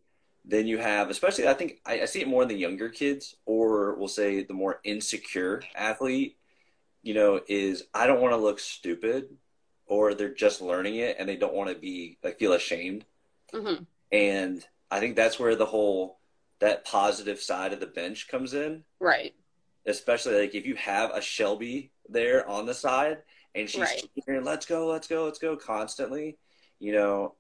then 0.47 0.67
you 0.67 0.79
have 0.79 1.11
especially 1.11 1.49
i 1.49 1.55
think 1.55 1.81
I, 1.85 2.03
I 2.03 2.05
see 2.05 2.21
it 2.21 2.29
more 2.29 2.43
in 2.43 2.49
the 2.49 2.55
younger 2.55 2.89
kids 2.89 3.37
or 3.45 3.95
we'll 3.97 4.09
say 4.09 4.43
the 4.43 4.55
more 4.55 4.81
insecure 4.85 5.63
athlete 5.75 6.37
you 7.03 7.15
know 7.15 7.41
is 7.49 7.85
i 7.95 8.07
don't 8.07 8.21
want 8.21 8.33
to 8.33 8.39
look 8.39 8.59
stupid 8.59 9.29
or 9.87 10.15
they're 10.15 10.35
just 10.35 10.61
learning 10.61 10.97
it 10.97 11.17
and 11.19 11.29
they 11.29 11.37
don't 11.37 11.55
want 11.55 11.71
to 11.71 11.77
be 11.77 12.19
like 12.23 12.39
feel 12.39 12.53
ashamed 12.53 13.05
mm-hmm. 13.53 13.83
and 14.13 14.65
i 14.91 15.01
think 15.01 15.17
that's 15.17 15.39
where 15.39 15.57
the 15.57 15.67
whole 15.67 16.19
that 16.59 16.85
positive 16.85 17.41
side 17.41 17.73
of 17.73 17.81
the 17.81 17.87
bench 17.87 18.29
comes 18.29 18.55
in 18.55 18.83
right 19.01 19.35
especially 19.87 20.41
like 20.41 20.55
if 20.55 20.67
you 20.67 20.75
have 20.75 21.11
a 21.11 21.21
shelby 21.21 21.91
there 22.09 22.49
on 22.49 22.67
the 22.67 22.75
side 22.75 23.19
and 23.57 23.69
she's 23.69 23.81
right. 23.81 24.05
cheering, 24.25 24.45
let's 24.45 24.67
go, 24.67 24.87
let's 24.87 25.09
go, 25.09 25.25
let's 25.25 25.39
go 25.39 25.57
constantly, 25.57 26.37
you 26.79 26.93
know, 26.93 27.35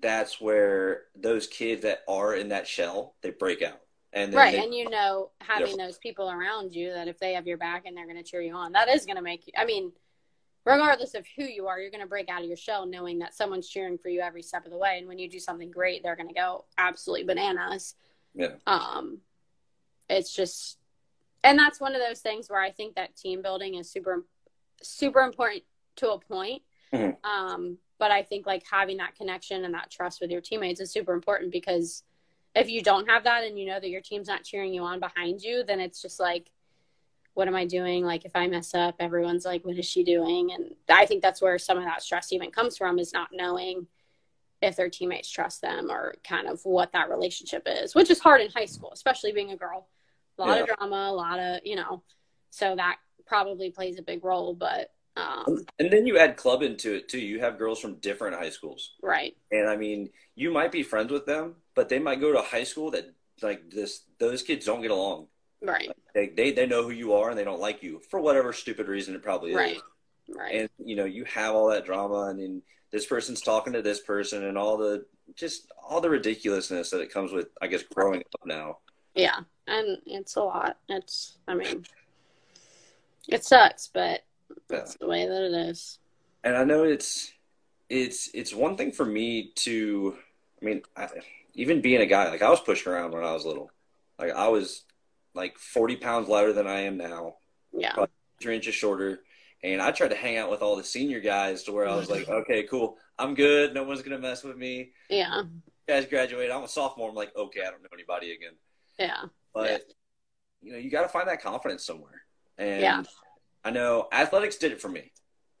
that's 0.00 0.40
where 0.40 1.02
those 1.14 1.46
kids 1.46 1.82
that 1.82 2.00
are 2.08 2.34
in 2.34 2.48
that 2.48 2.66
shell, 2.66 3.14
they 3.22 3.30
break 3.30 3.62
out. 3.62 3.80
And 4.12 4.32
right, 4.32 4.52
they, 4.52 4.64
and 4.64 4.74
you 4.74 4.88
know, 4.88 5.30
having 5.40 5.76
those 5.76 5.98
people 5.98 6.30
around 6.30 6.74
you 6.74 6.92
that 6.92 7.08
if 7.08 7.18
they 7.18 7.34
have 7.34 7.46
your 7.46 7.58
back 7.58 7.84
and 7.84 7.96
they're 7.96 8.06
going 8.06 8.16
to 8.16 8.22
cheer 8.22 8.40
you 8.40 8.54
on, 8.54 8.72
that 8.72 8.88
is 8.88 9.04
going 9.04 9.16
to 9.16 9.22
make 9.22 9.46
you. 9.46 9.52
I 9.56 9.66
mean, 9.66 9.92
regardless 10.64 11.14
of 11.14 11.26
who 11.36 11.44
you 11.44 11.66
are, 11.66 11.78
you're 11.78 11.90
going 11.90 12.02
to 12.02 12.08
break 12.08 12.28
out 12.28 12.40
of 12.40 12.48
your 12.48 12.56
shell 12.56 12.86
knowing 12.86 13.18
that 13.18 13.34
someone's 13.34 13.68
cheering 13.68 13.98
for 13.98 14.08
you 14.08 14.20
every 14.20 14.42
step 14.42 14.64
of 14.64 14.70
the 14.70 14.78
way. 14.78 14.96
And 14.98 15.06
when 15.06 15.18
you 15.18 15.28
do 15.28 15.38
something 15.38 15.70
great, 15.70 16.02
they're 16.02 16.16
going 16.16 16.28
to 16.28 16.34
go 16.34 16.64
absolutely 16.78 17.24
bananas. 17.24 17.94
Yeah. 18.34 18.54
Um, 18.66 19.18
it's 20.08 20.34
just, 20.34 20.78
and 21.44 21.58
that's 21.58 21.80
one 21.80 21.94
of 21.94 22.00
those 22.00 22.20
things 22.20 22.48
where 22.48 22.60
I 22.60 22.70
think 22.70 22.94
that 22.94 23.16
team 23.16 23.42
building 23.42 23.74
is 23.74 23.90
super 23.90 24.24
super 24.82 25.20
important 25.20 25.62
to 25.96 26.10
a 26.10 26.18
point. 26.18 26.62
Mm-hmm. 26.92 27.28
Um, 27.28 27.78
but 27.98 28.10
I 28.10 28.22
think 28.22 28.46
like 28.46 28.64
having 28.70 28.98
that 28.98 29.16
connection 29.16 29.64
and 29.64 29.74
that 29.74 29.90
trust 29.90 30.20
with 30.20 30.30
your 30.30 30.40
teammates 30.40 30.80
is 30.80 30.90
super 30.90 31.12
important 31.12 31.52
because 31.52 32.02
if 32.54 32.68
you 32.70 32.82
don't 32.82 33.08
have 33.08 33.24
that 33.24 33.44
and 33.44 33.58
you 33.58 33.66
know 33.66 33.80
that 33.80 33.90
your 33.90 34.00
team's 34.00 34.28
not 34.28 34.44
cheering 34.44 34.72
you 34.72 34.82
on 34.82 35.00
behind 35.00 35.42
you, 35.42 35.62
then 35.64 35.80
it's 35.80 36.00
just 36.00 36.18
like, 36.18 36.50
what 37.34 37.48
am 37.48 37.54
I 37.54 37.66
doing? 37.66 38.04
Like 38.04 38.24
if 38.24 38.32
I 38.34 38.46
mess 38.46 38.74
up, 38.74 38.96
everyone's 38.98 39.44
like, 39.44 39.64
what 39.64 39.78
is 39.78 39.84
she 39.84 40.02
doing? 40.02 40.52
And 40.52 40.74
I 40.88 41.04
think 41.04 41.20
that's 41.20 41.42
where 41.42 41.58
some 41.58 41.76
of 41.76 41.84
that 41.84 42.02
stress 42.02 42.32
even 42.32 42.50
comes 42.50 42.78
from 42.78 42.98
is 42.98 43.12
not 43.12 43.28
knowing 43.32 43.86
if 44.62 44.74
their 44.74 44.88
teammates 44.88 45.30
trust 45.30 45.60
them 45.60 45.90
or 45.90 46.14
kind 46.24 46.48
of 46.48 46.60
what 46.64 46.92
that 46.92 47.10
relationship 47.10 47.64
is, 47.66 47.94
which 47.94 48.10
is 48.10 48.20
hard 48.20 48.40
in 48.40 48.50
high 48.50 48.64
school, 48.64 48.90
especially 48.92 49.32
being 49.32 49.50
a 49.50 49.56
girl. 49.56 49.86
A 50.38 50.42
lot 50.42 50.56
yeah. 50.56 50.62
of 50.62 50.68
drama, 50.78 51.10
a 51.10 51.12
lot 51.12 51.38
of, 51.38 51.60
you 51.62 51.76
know, 51.76 52.02
so 52.48 52.74
that 52.74 52.96
probably 53.26 53.70
plays 53.70 53.98
a 53.98 54.02
big 54.02 54.24
role, 54.24 54.54
but 54.54 54.92
um, 55.16 55.64
and 55.78 55.90
then 55.90 56.06
you 56.06 56.18
add 56.18 56.36
club 56.36 56.62
into 56.62 56.94
it 56.94 57.08
too. 57.08 57.18
You 57.18 57.40
have 57.40 57.58
girls 57.58 57.80
from 57.80 57.94
different 57.96 58.36
high 58.36 58.50
schools, 58.50 58.92
right? 59.02 59.34
And 59.50 59.68
I 59.68 59.76
mean, 59.76 60.10
you 60.34 60.50
might 60.52 60.72
be 60.72 60.82
friends 60.82 61.10
with 61.10 61.24
them, 61.24 61.56
but 61.74 61.88
they 61.88 61.98
might 61.98 62.20
go 62.20 62.32
to 62.32 62.38
a 62.38 62.42
high 62.42 62.64
school 62.64 62.90
that 62.90 63.14
like 63.40 63.70
this. 63.70 64.02
Those 64.18 64.42
kids 64.42 64.66
don't 64.66 64.82
get 64.82 64.90
along, 64.90 65.28
right? 65.62 65.88
Like, 65.88 65.96
they, 66.14 66.28
they 66.28 66.52
they 66.52 66.66
know 66.66 66.82
who 66.82 66.90
you 66.90 67.14
are 67.14 67.30
and 67.30 67.38
they 67.38 67.44
don't 67.44 67.60
like 67.60 67.82
you 67.82 68.00
for 68.10 68.20
whatever 68.20 68.52
stupid 68.52 68.88
reason 68.88 69.14
it 69.14 69.22
probably 69.22 69.54
right. 69.54 69.76
is. 69.76 69.82
Right. 70.34 70.54
And 70.54 70.70
you 70.84 70.96
know, 70.96 71.04
you 71.06 71.24
have 71.24 71.54
all 71.54 71.70
that 71.70 71.86
drama, 71.86 72.28
and 72.28 72.38
then 72.38 72.62
this 72.90 73.06
person's 73.06 73.40
talking 73.40 73.72
to 73.72 73.82
this 73.82 74.00
person, 74.00 74.44
and 74.44 74.58
all 74.58 74.76
the 74.76 75.06
just 75.34 75.72
all 75.82 76.02
the 76.02 76.10
ridiculousness 76.10 76.90
that 76.90 77.00
it 77.00 77.12
comes 77.12 77.32
with. 77.32 77.48
I 77.62 77.68
guess 77.68 77.82
growing 77.82 78.20
up 78.20 78.46
now. 78.46 78.78
Yeah, 79.14 79.40
and 79.66 79.98
it's 80.04 80.36
a 80.36 80.42
lot. 80.42 80.76
It's 80.90 81.38
I 81.48 81.54
mean 81.54 81.86
it 83.28 83.44
sucks, 83.44 83.88
but 83.92 84.20
that's 84.68 84.96
the 84.96 85.06
way 85.06 85.26
that 85.26 85.44
it 85.44 85.68
is. 85.68 85.98
And 86.44 86.56
I 86.56 86.64
know 86.64 86.84
it's 86.84 87.32
it's 87.88 88.30
it's 88.34 88.54
one 88.54 88.76
thing 88.76 88.92
for 88.92 89.04
me 89.04 89.52
to. 89.56 90.16
I 90.60 90.64
mean, 90.64 90.82
I, 90.96 91.08
even 91.54 91.80
being 91.80 92.00
a 92.00 92.06
guy, 92.06 92.28
like 92.30 92.42
I 92.42 92.50
was 92.50 92.60
pushing 92.60 92.92
around 92.92 93.12
when 93.12 93.24
I 93.24 93.32
was 93.32 93.44
little. 93.44 93.70
Like 94.18 94.32
I 94.32 94.48
was 94.48 94.84
like 95.34 95.58
forty 95.58 95.96
pounds 95.96 96.28
lighter 96.28 96.52
than 96.52 96.66
I 96.66 96.82
am 96.82 96.96
now. 96.96 97.34
Yeah, 97.72 98.06
three 98.40 98.56
inches 98.56 98.74
shorter. 98.74 99.20
And 99.62 99.80
I 99.80 99.90
tried 99.90 100.10
to 100.10 100.16
hang 100.16 100.36
out 100.36 100.50
with 100.50 100.62
all 100.62 100.76
the 100.76 100.84
senior 100.84 101.18
guys 101.18 101.64
to 101.64 101.72
where 101.72 101.88
I 101.88 101.96
was 101.96 102.10
like, 102.10 102.28
okay, 102.28 102.64
cool, 102.64 102.98
I'm 103.18 103.34
good. 103.34 103.74
No 103.74 103.84
one's 103.84 104.02
gonna 104.02 104.18
mess 104.18 104.44
with 104.44 104.56
me. 104.56 104.90
Yeah. 105.08 105.42
guys 105.88 106.06
graduate. 106.06 106.50
I'm 106.52 106.62
a 106.62 106.68
sophomore. 106.68 107.08
I'm 107.08 107.16
like, 107.16 107.34
okay, 107.34 107.60
I 107.62 107.70
don't 107.70 107.82
know 107.82 107.88
anybody 107.92 108.32
again. 108.32 108.52
Yeah. 108.98 109.24
But 109.54 109.70
yeah. 109.70 109.78
you 110.62 110.72
know, 110.72 110.78
you 110.78 110.90
got 110.90 111.02
to 111.02 111.08
find 111.08 111.28
that 111.28 111.42
confidence 111.42 111.84
somewhere. 111.84 112.22
And 112.58 112.80
yeah. 112.80 113.02
I 113.66 113.70
know 113.70 114.06
athletics 114.12 114.58
did 114.58 114.70
it 114.70 114.80
for 114.80 114.88
me, 114.88 115.10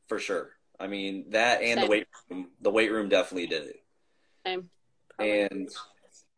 for 0.06 0.20
sure. 0.20 0.50
I 0.78 0.86
mean 0.86 1.30
that 1.30 1.60
and 1.60 1.80
Same. 1.80 1.84
the 1.84 1.90
weight 1.90 2.06
room. 2.30 2.50
The 2.60 2.70
weight 2.70 2.92
room 2.92 3.08
definitely 3.08 3.48
did 3.48 3.64
it. 3.64 3.82
Same. 4.46 4.70
And 5.18 5.68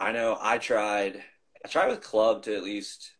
I 0.00 0.12
know 0.12 0.38
I 0.40 0.56
tried. 0.56 1.22
I 1.62 1.68
tried 1.68 1.88
with 1.88 2.00
club 2.00 2.44
to 2.44 2.56
at 2.56 2.62
least, 2.62 3.10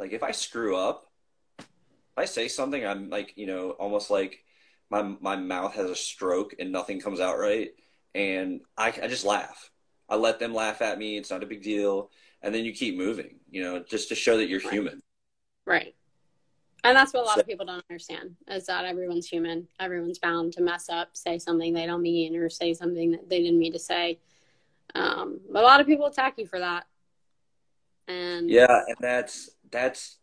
like, 0.00 0.12
if 0.12 0.24
I 0.24 0.32
screw 0.32 0.76
up, 0.76 1.12
if 1.60 2.16
I 2.16 2.24
say 2.24 2.48
something, 2.48 2.84
I'm 2.84 3.08
like, 3.08 3.34
you 3.36 3.46
know, 3.46 3.70
almost 3.70 4.10
like 4.10 4.42
my 4.90 5.02
my 5.20 5.36
mouth 5.36 5.74
has 5.74 5.88
a 5.88 5.94
stroke 5.94 6.56
and 6.58 6.72
nothing 6.72 7.00
comes 7.00 7.20
out 7.20 7.38
right, 7.38 7.68
and 8.16 8.62
I 8.76 8.88
I 8.88 9.06
just 9.06 9.24
laugh. 9.24 9.70
I 10.08 10.16
let 10.16 10.40
them 10.40 10.52
laugh 10.52 10.82
at 10.82 10.98
me. 10.98 11.18
It's 11.18 11.30
not 11.30 11.44
a 11.44 11.46
big 11.46 11.62
deal. 11.62 12.10
And 12.42 12.52
then 12.52 12.64
you 12.64 12.72
keep 12.72 12.96
moving, 12.96 13.38
you 13.48 13.62
know, 13.62 13.84
just 13.88 14.08
to 14.08 14.16
show 14.16 14.38
that 14.38 14.48
you're 14.48 14.60
Right. 14.60 14.72
human. 14.72 15.02
Right. 15.64 15.94
And 16.86 16.96
that's 16.96 17.12
what 17.12 17.22
a 17.22 17.26
lot 17.26 17.34
So- 17.34 17.40
of 17.40 17.46
people 17.46 17.66
don't 17.66 17.84
understand 17.90 18.36
is 18.48 18.66
that 18.66 18.84
everyone's 18.84 19.28
human. 19.28 19.68
Everyone's 19.80 20.18
bound 20.18 20.52
to 20.54 20.62
mess 20.62 20.88
up, 20.88 21.16
say 21.16 21.38
something 21.38 21.72
they 21.74 21.86
don't 21.86 22.02
mean, 22.02 22.36
or 22.36 22.48
say 22.48 22.74
something 22.74 23.10
that 23.12 23.28
they 23.28 23.42
didn't 23.42 23.58
mean 23.58 23.72
to 23.72 23.78
say. 23.78 24.20
Um, 24.94 25.40
a 25.54 25.60
lot 25.60 25.80
of 25.80 25.86
people 25.86 26.06
attack 26.06 26.34
you 26.38 26.46
for 26.46 26.58
that. 26.60 26.86
And 28.08 28.48
Yeah, 28.48 28.84
and 28.86 28.96
that's 29.00 29.50
that's 29.70 30.18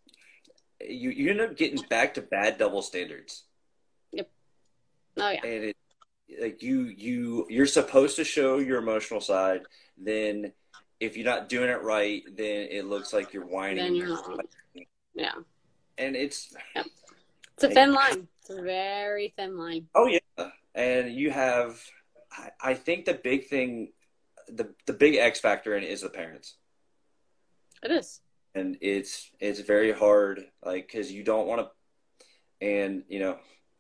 you 0.80 1.10
you 1.10 1.30
end 1.32 1.42
up 1.42 1.58
getting 1.58 1.82
back 1.90 2.14
to 2.14 2.22
bad 2.22 2.58
double 2.58 2.82
standards. 2.82 3.44
Yep. 4.14 4.30
Oh 5.18 5.30
yeah, 5.30 5.46
and 5.46 5.64
it 5.66 5.78
like 6.40 6.64
you 6.64 6.84
you 6.84 7.46
you're 7.50 7.66
supposed 7.66 8.16
to 8.16 8.24
show 8.24 8.58
your 8.60 8.80
emotional 8.80 9.20
side 9.22 9.62
then 9.98 10.54
if 11.00 11.16
you're 11.18 11.26
not 11.26 11.50
doing 11.50 11.70
it 11.70 11.82
right 11.84 12.24
then 12.36 12.68
it 12.72 12.86
looks 12.86 13.12
like 13.14 13.34
you're 13.34 13.46
whining 13.46 13.78
then 13.84 13.96
you're. 13.96 14.18
Yeah, 15.14 15.34
and 15.98 16.16
it's 16.16 16.54
it's 16.76 17.64
a 17.64 17.70
thin 17.70 17.94
line. 17.94 18.28
It's 18.42 18.50
a 18.50 18.62
very 18.62 19.34
thin 19.38 19.58
line. 19.58 19.88
oh 19.96 20.08
yeah 20.08 20.50
and 20.76 21.14
you 21.14 21.32
have 21.32 21.80
I, 22.32 22.50
I 22.62 22.74
think 22.74 23.06
the 23.06 23.14
big 23.14 23.48
thing 23.48 23.94
the 24.48 24.74
the 24.86 24.94
big 24.94 25.16
x 25.16 25.40
factor 25.40 25.76
in 25.78 25.84
it 25.84 25.90
is 25.90 26.02
the 26.02 26.10
parents 26.10 26.56
It 27.84 27.92
is. 27.92 28.22
and 28.56 28.78
it's 28.82 29.30
it's 29.40 29.60
very 29.62 29.92
hard 29.92 30.44
like 30.66 30.88
because 30.88 31.12
you 31.12 31.24
don't 31.24 31.48
want 31.48 31.62
to 31.62 32.66
and 32.68 33.04
you 33.08 33.20
know 33.20 33.38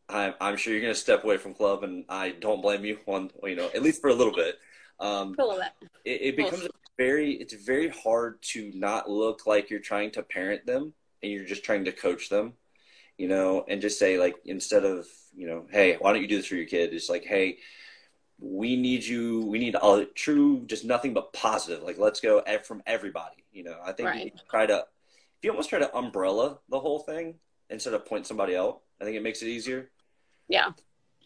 I'm, 0.09 0.33
I'm 0.39 0.57
sure 0.57 0.71
you're 0.73 0.81
going 0.81 0.93
to 0.93 0.99
step 0.99 1.23
away 1.23 1.37
from 1.37 1.53
club 1.53 1.83
and 1.83 2.05
i 2.09 2.29
don't 2.31 2.61
blame 2.61 2.85
you 2.85 2.99
on 3.07 3.31
you 3.43 3.55
know 3.55 3.69
at 3.73 3.81
least 3.81 3.99
for 4.01 4.09
a 4.09 4.13
little 4.15 4.33
bit 4.33 4.55
um, 4.99 5.33
For 5.33 5.41
a 5.41 5.45
little 5.47 5.63
bit. 5.81 5.89
it, 6.05 6.21
it 6.29 6.37
becomes 6.37 6.67
very 6.97 7.33
it's 7.33 7.53
very 7.55 7.89
hard 7.89 8.41
to 8.53 8.71
not 8.75 9.09
look 9.09 9.45
like 9.47 9.69
you're 9.69 9.79
trying 9.79 10.11
to 10.11 10.21
parent 10.23 10.65
them 10.65 10.93
and 11.23 11.31
you're 11.31 11.45
just 11.45 11.63
trying 11.63 11.85
to 11.85 11.91
coach 11.91 12.29
them 12.29 12.53
you 13.17 13.27
know 13.27 13.65
and 13.67 13.81
just 13.81 13.97
say 13.97 14.19
like 14.19 14.35
instead 14.45 14.83
of 14.85 15.07
you 15.35 15.47
know 15.47 15.65
hey 15.71 15.95
why 15.99 16.11
don't 16.13 16.21
you 16.21 16.27
do 16.27 16.37
this 16.37 16.45
for 16.45 16.55
your 16.55 16.65
kid 16.65 16.93
it's 16.93 17.09
like 17.09 17.23
hey 17.25 17.57
we 18.39 18.75
need 18.75 19.03
you 19.03 19.45
we 19.45 19.57
need 19.57 19.75
a 19.81 20.05
true 20.13 20.63
just 20.65 20.83
nothing 20.85 21.13
but 21.13 21.31
positive 21.33 21.81
like 21.83 21.97
let's 21.97 22.19
go 22.19 22.43
from 22.63 22.83
everybody 22.85 23.43
you 23.51 23.63
know 23.63 23.77
i 23.85 23.91
think 23.91 24.09
Right. 24.09 24.25
you 24.25 24.31
try 24.49 24.65
to 24.65 24.77
if 24.77 25.43
you 25.43 25.49
almost 25.51 25.69
try 25.69 25.79
to 25.79 25.95
umbrella 25.95 26.59
the 26.69 26.79
whole 26.79 26.99
thing 26.99 27.35
instead 27.69 27.93
of 27.93 28.05
point 28.05 28.27
somebody 28.27 28.55
out 28.55 28.81
i 28.99 29.03
think 29.05 29.15
it 29.15 29.23
makes 29.23 29.41
it 29.41 29.47
easier 29.47 29.89
Yeah. 30.47 30.71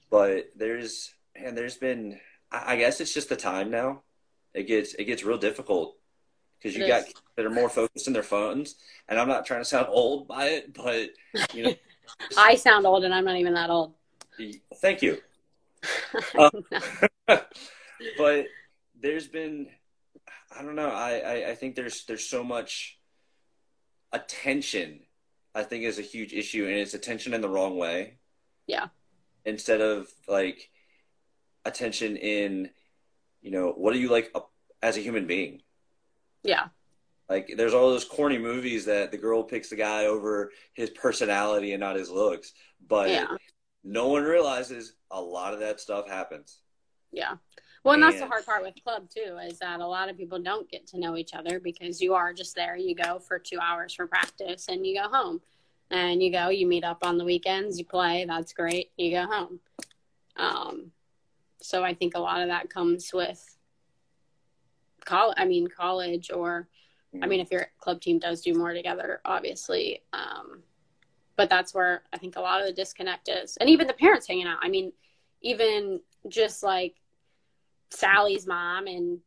but 0.09 0.51
there's 0.55 1.13
and 1.35 1.57
there's 1.57 1.77
been 1.77 2.19
I 2.51 2.73
I 2.73 2.77
guess 2.77 3.01
it's 3.01 3.13
just 3.13 3.29
the 3.29 3.35
time 3.35 3.69
now. 3.69 4.01
It 4.53 4.63
gets 4.67 4.93
it 4.95 5.03
gets 5.03 5.23
real 5.23 5.37
difficult 5.37 5.96
because 6.59 6.75
you 6.77 6.83
It 6.85 6.87
got 6.87 6.99
is. 7.01 7.05
kids 7.07 7.21
that 7.35 7.45
are 7.45 7.49
more 7.49 7.69
focused 7.69 8.07
in 8.07 8.13
their 8.13 8.23
phones, 8.23 8.75
and 9.07 9.19
I'm 9.19 9.27
not 9.27 9.45
trying 9.45 9.61
to 9.61 9.65
sound 9.65 9.87
old 9.89 10.27
by 10.27 10.45
it, 10.47 10.73
but 10.73 11.09
you 11.53 11.63
know, 11.63 11.75
I 12.37 12.55
sound 12.55 12.85
old, 12.85 13.03
and 13.03 13.13
I'm 13.13 13.25
not 13.25 13.37
even 13.37 13.53
that 13.53 13.69
old. 13.69 13.93
thank 14.81 15.01
you. 15.01 15.19
Uh, 16.37 16.49
but 18.17 18.47
there's 18.99 19.27
been 19.27 19.67
I 20.57 20.63
don't 20.63 20.75
know. 20.75 20.89
I, 20.89 21.19
I 21.19 21.49
I 21.51 21.55
think 21.55 21.75
there's 21.75 22.05
there's 22.05 22.25
so 22.27 22.43
much 22.43 22.97
attention. 24.11 25.01
I 25.53 25.63
think 25.63 25.83
is 25.83 25.99
a 25.99 26.03
huge 26.03 26.33
issue, 26.33 26.65
and 26.65 26.75
it's 26.75 26.93
attention 26.93 27.33
in 27.33 27.41
the 27.41 27.49
wrong 27.49 27.77
way. 27.77 28.17
Yeah. 28.67 28.87
Instead 29.45 29.81
of 29.81 30.07
like 30.27 30.69
attention 31.65 32.15
in, 32.17 32.69
you 33.41 33.51
know, 33.51 33.71
what 33.71 33.93
are 33.93 33.97
you 33.97 34.09
like 34.09 34.33
as 34.81 34.97
a 34.97 35.01
human 35.01 35.25
being? 35.27 35.61
Yeah, 36.43 36.67
Like, 37.29 37.53
there's 37.57 37.73
all 37.73 37.89
those 37.89 38.05
corny 38.05 38.37
movies 38.37 38.85
that 38.85 39.11
the 39.11 39.17
girl 39.17 39.43
picks 39.43 39.69
the 39.69 39.75
guy 39.75 40.05
over 40.05 40.51
his 40.73 40.89
personality 40.91 41.73
and 41.73 41.81
not 41.81 41.95
his 41.97 42.09
looks, 42.09 42.53
but 42.87 43.09
yeah, 43.09 43.35
no 43.83 44.07
one 44.09 44.23
realizes 44.23 44.93
a 45.11 45.21
lot 45.21 45.53
of 45.53 45.59
that 45.59 45.79
stuff 45.79 46.07
happens. 46.07 46.59
yeah. 47.11 47.35
Well, 47.83 47.93
and 47.93 48.03
that's 48.03 48.19
the 48.19 48.27
hard 48.27 48.45
part 48.45 48.63
with 48.63 48.75
club 48.83 49.09
too, 49.09 49.37
is 49.45 49.59
that 49.59 49.79
a 49.79 49.87
lot 49.87 50.09
of 50.09 50.17
people 50.17 50.39
don't 50.39 50.69
get 50.69 50.87
to 50.87 50.99
know 50.99 51.15
each 51.15 51.33
other 51.33 51.59
because 51.61 52.01
you 52.01 52.15
are 52.15 52.33
just 52.33 52.53
there. 52.53 52.75
You 52.75 52.93
go 52.93 53.17
for 53.19 53.39
two 53.39 53.59
hours 53.61 53.93
for 53.93 54.07
practice, 54.07 54.67
and 54.67 54.85
you 54.85 54.99
go 55.01 55.07
home, 55.07 55.41
and 55.89 56.21
you 56.21 56.29
go. 56.29 56.49
You 56.49 56.67
meet 56.67 56.83
up 56.83 56.97
on 57.03 57.17
the 57.17 57.23
weekends. 57.23 57.79
You 57.79 57.85
play. 57.85 58.25
That's 58.27 58.51
great. 58.51 58.91
You 58.97 59.11
go 59.11 59.25
home. 59.25 59.59
Um, 60.35 60.91
so 61.61 61.83
I 61.83 61.93
think 61.93 62.13
a 62.15 62.19
lot 62.19 62.41
of 62.41 62.49
that 62.49 62.69
comes 62.69 63.11
with 63.13 63.56
college. 65.07 65.37
I 65.39 65.45
mean, 65.45 65.67
college 65.67 66.29
or 66.31 66.67
I 67.21 67.25
mean, 67.25 67.39
if 67.39 67.51
your 67.51 67.67
club 67.79 68.01
team 68.01 68.19
does 68.19 68.41
do 68.41 68.53
more 68.53 68.73
together, 68.73 69.21
obviously. 69.25 70.03
Um, 70.13 70.61
but 71.35 71.49
that's 71.49 71.73
where 71.73 72.03
I 72.13 72.17
think 72.17 72.35
a 72.35 72.41
lot 72.41 72.61
of 72.61 72.67
the 72.67 72.73
disconnect 72.73 73.29
is. 73.29 73.57
And 73.57 73.69
even 73.69 73.87
the 73.87 73.93
parents 73.93 74.27
hanging 74.27 74.47
out. 74.47 74.59
I 74.61 74.69
mean, 74.69 74.91
even 75.41 75.99
just 76.27 76.63
like 76.63 76.95
Sally's 77.91 78.45
mom 78.45 78.87
and 78.87 79.19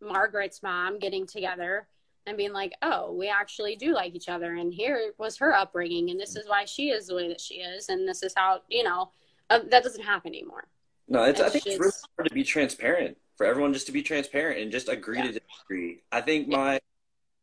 Margaret's 0.00 0.62
mom 0.62 0.98
getting 0.98 1.26
together 1.26 1.86
and 2.26 2.36
being 2.36 2.52
like, 2.52 2.72
oh, 2.82 3.12
we 3.12 3.28
actually 3.28 3.76
do 3.76 3.92
like 3.92 4.14
each 4.14 4.28
other. 4.28 4.54
And 4.54 4.72
here 4.72 5.12
was 5.18 5.36
her 5.38 5.54
upbringing. 5.54 6.10
And 6.10 6.18
this 6.18 6.36
is 6.36 6.48
why 6.48 6.64
she 6.64 6.90
is 6.90 7.06
the 7.06 7.16
way 7.16 7.28
that 7.28 7.40
she 7.40 7.56
is. 7.56 7.88
And 7.88 8.08
this 8.08 8.22
is 8.22 8.32
how, 8.36 8.62
you 8.68 8.82
know, 8.82 9.10
uh, 9.50 9.60
that 9.70 9.82
doesn't 9.82 10.04
happen 10.04 10.32
anymore. 10.32 10.68
No, 11.08 11.24
it's, 11.24 11.40
I 11.40 11.46
It's 11.46 11.52
think 11.52 11.66
it's 11.66 11.78
really 11.80 11.92
hard 12.16 12.28
to 12.28 12.34
be 12.34 12.44
transparent 12.44 13.18
for 13.40 13.46
everyone 13.46 13.72
just 13.72 13.86
to 13.86 13.92
be 13.92 14.02
transparent 14.02 14.60
and 14.60 14.70
just 14.70 14.90
agree 14.90 15.16
Yeah. 15.16 15.30
to 15.32 15.40
disagree. 15.40 16.02
I 16.12 16.20
think 16.20 16.46
my 16.46 16.78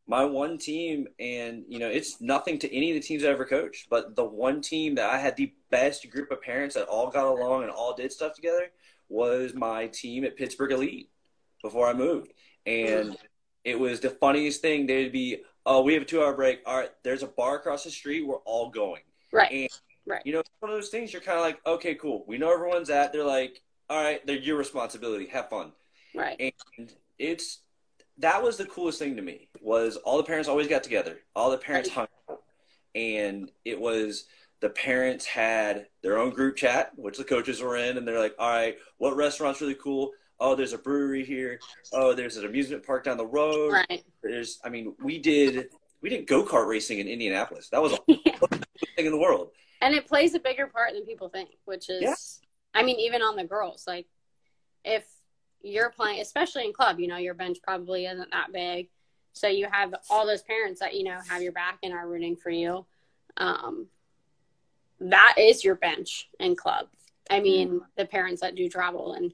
my 0.06 0.24
one 0.24 0.60
team, 0.60 1.08
and 1.20 1.66
you 1.68 1.80
know, 1.80 1.90
it's 1.90 2.22
nothing 2.22 2.60
to 2.60 2.72
any 2.74 2.92
of 2.92 3.02
the 3.02 3.06
teams 3.06 3.24
I 3.24 3.30
ever 3.30 3.46
coached, 3.46 3.90
but 3.90 4.16
the 4.16 4.24
one 4.24 4.62
team 4.62 4.94
that 4.96 5.10
I 5.10 5.18
had 5.18 5.36
the 5.36 5.52
best 5.72 6.08
group 6.12 6.30
of 6.30 6.40
parents 6.40 6.76
that 6.76 6.88
all 6.88 7.10
got 7.10 7.26
along 7.26 7.64
and 7.64 7.72
all 7.72 7.96
did 7.96 8.12
stuff 8.14 8.36
together 8.36 8.72
was 9.10 9.56
my 9.56 9.88
team 9.88 10.24
at 10.24 10.38
Pittsburgh 10.38 10.72
Elite 10.72 11.10
before 11.64 11.88
I 11.88 11.94
moved, 11.94 12.32
and 12.68 13.18
it 13.64 13.78
was 13.80 14.00
the 14.00 14.12
funniest 14.12 14.62
thing. 14.62 14.86
They'd 14.86 15.12
be, 15.12 15.44
"Oh, 15.66 15.82
we 15.82 15.96
have 15.96 16.04
a 16.04 16.06
two-hour 16.06 16.36
break. 16.36 16.62
All 16.68 16.78
right, 16.78 16.92
there's 17.02 17.24
a 17.24 17.28
bar 17.28 17.56
across 17.56 17.84
the 17.86 17.92
street. 17.92 18.22
We're 18.22 18.36
all 18.46 18.70
going." 18.70 19.02
Right. 19.32 19.52
And 19.52 19.70
Right. 20.06 20.22
you 20.26 20.32
know, 20.32 20.42
it's 20.42 20.50
one 20.60 20.70
of 20.72 20.78
those 20.78 20.90
things 20.90 21.12
you're 21.12 21.24
kind 21.24 21.40
of 21.40 21.44
like, 21.44 21.60
okay, 21.66 21.96
cool. 21.96 22.24
We 22.28 22.38
know 22.38 22.54
everyone's 22.54 22.92
at. 22.92 23.12
They're 23.12 23.26
like, 23.26 23.62
all 23.90 24.02
right, 24.02 24.26
they're 24.28 24.38
your 24.38 24.58
responsibility. 24.58 25.26
Have 25.28 25.50
fun. 25.50 25.74
Right. 26.16 26.54
And 26.78 26.92
it's 27.20 27.60
that 28.20 28.42
was 28.42 28.58
the 28.58 28.66
coolest 28.66 29.00
thing 29.00 29.16
to 29.16 29.22
me 29.22 29.50
was 29.62 29.96
all 29.98 30.18
the 30.18 30.24
parents 30.24 30.50
always 30.50 30.68
got 30.68 30.84
together. 30.84 31.20
All 31.36 31.52
the 31.52 31.58
parents 31.58 31.90
hung 31.90 32.08
out, 32.30 32.42
and 32.96 33.52
it 33.66 33.80
was 33.80 34.26
the 34.60 34.70
parents 34.70 35.26
had 35.26 35.88
their 36.02 36.18
own 36.18 36.32
group 36.32 36.56
chat, 36.56 36.92
which 36.96 37.18
the 37.18 37.24
coaches 37.24 37.62
were 37.62 37.78
in, 37.78 37.98
and 37.98 38.08
they're 38.08 38.20
like, 38.20 38.34
all 38.40 38.50
right, 38.50 38.78
what 38.98 39.16
restaurant's 39.16 39.62
really 39.62 39.76
cool? 39.76 40.12
Oh, 40.40 40.56
there's 40.56 40.74
a 40.74 40.78
brewery 40.80 41.24
here. 41.24 41.60
Oh, 41.94 42.14
there's 42.14 42.38
an 42.38 42.46
amusement 42.46 42.86
park 42.86 43.04
down 43.04 43.18
the 43.18 43.26
road. 43.26 43.74
Right. 43.74 44.04
There's, 44.24 44.60
I 44.64 44.70
mean, 44.70 44.96
we 45.04 45.20
did 45.20 45.70
we 46.02 46.10
did 46.10 46.28
go 46.28 46.44
kart 46.44 46.68
racing 46.68 47.00
in 47.00 47.08
Indianapolis. 47.08 47.70
That 47.70 47.82
was 47.82 47.94
a 47.98 47.98
Yeah. 48.08 48.38
thing 48.96 49.06
in 49.08 49.12
the 49.12 49.18
world. 49.20 49.50
and 49.82 49.94
it 49.96 50.08
plays 50.08 50.34
a 50.34 50.40
bigger 50.40 50.66
part 50.68 50.94
than 50.94 51.06
people 51.06 51.30
think 51.30 51.50
which 51.66 51.88
is 51.90 52.02
Yeah. 52.02 52.16
i 52.80 52.84
mean 52.84 53.00
even 53.00 53.22
on 53.22 53.36
the 53.36 53.44
girls 53.44 53.84
like 53.88 54.06
if 54.84 55.06
you're 55.68 55.90
playing 55.90 56.22
especially 56.22 56.66
in 56.66 56.74
club 56.74 57.00
you 57.00 57.08
know 57.08 57.18
your 57.18 57.34
bench 57.34 57.58
probably 57.64 58.06
isn't 58.06 58.32
that 58.32 58.52
big. 58.52 58.90
So 59.34 59.48
you 59.48 59.68
have 59.72 59.94
all 60.10 60.26
those 60.26 60.42
parents 60.42 60.80
that 60.80 60.96
you 60.96 61.04
know 61.04 61.18
have 61.30 61.42
your 61.42 61.52
back 61.52 61.80
and 61.84 61.94
are 61.94 62.08
rooting 62.08 62.36
for 62.36 62.50
you. 62.50 62.86
Um, 63.38 63.88
that 65.00 65.36
is 65.38 65.64
your 65.64 65.76
bench 65.76 66.30
in 66.40 66.56
club. 66.56 66.88
I 67.30 67.40
mean 67.40 67.82
the 67.98 68.06
parents 68.06 68.42
that 68.42 68.56
do 68.56 68.68
travel 68.70 69.14
and 69.14 69.34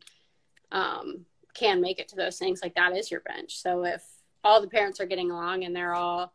um, 0.72 1.26
can 1.54 1.80
make 1.80 2.00
it 2.00 2.10
to 2.10 2.16
those 2.16 2.38
things 2.38 2.62
like 2.62 2.76
that 2.76 2.98
is 2.98 3.12
your 3.12 3.22
bench. 3.22 3.58
So 3.58 3.86
if 3.86 4.04
all 4.44 4.62
the 4.62 4.68
parents 4.68 5.00
are 5.00 5.06
getting 5.06 5.32
along 5.32 5.64
and 5.64 5.76
they're 5.76 5.94
all 5.94 6.34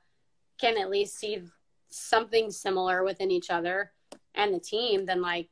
can 0.58 0.78
at 0.78 0.90
least 0.90 1.18
see 1.18 1.42
something 1.90 2.50
similar 2.50 3.04
within 3.04 3.30
each 3.30 3.50
other 3.50 3.92
and 4.34 4.54
the 4.54 4.60
team, 4.60 5.06
then 5.06 5.20
like 5.20 5.48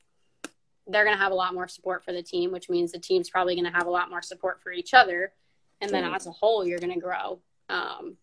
they're 0.87 1.05
going 1.05 1.17
to 1.17 1.23
have 1.23 1.33
a 1.33 1.37
lot 1.37 1.55
more 1.55 1.69
support 1.69 2.05
for 2.05 2.13
the 2.13 2.23
team, 2.23 2.53
which 2.53 2.69
means 2.71 2.93
the 2.93 2.99
team's 2.99 3.29
probably 3.31 3.55
going 3.55 3.65
to 3.71 3.77
have 3.77 3.87
a 3.87 3.91
lot 3.91 4.11
more 4.11 4.23
support 4.23 4.61
for 4.63 4.73
each 4.73 4.95
other. 4.95 5.33
And 5.81 5.91
then 5.91 6.05
Mhm. 6.05 6.15
as 6.15 6.27
a 6.27 6.31
whole, 6.33 6.67
you're 6.67 6.79
going 6.79 6.95
to 6.95 7.01
grow, 7.01 7.41
um, 7.69 8.17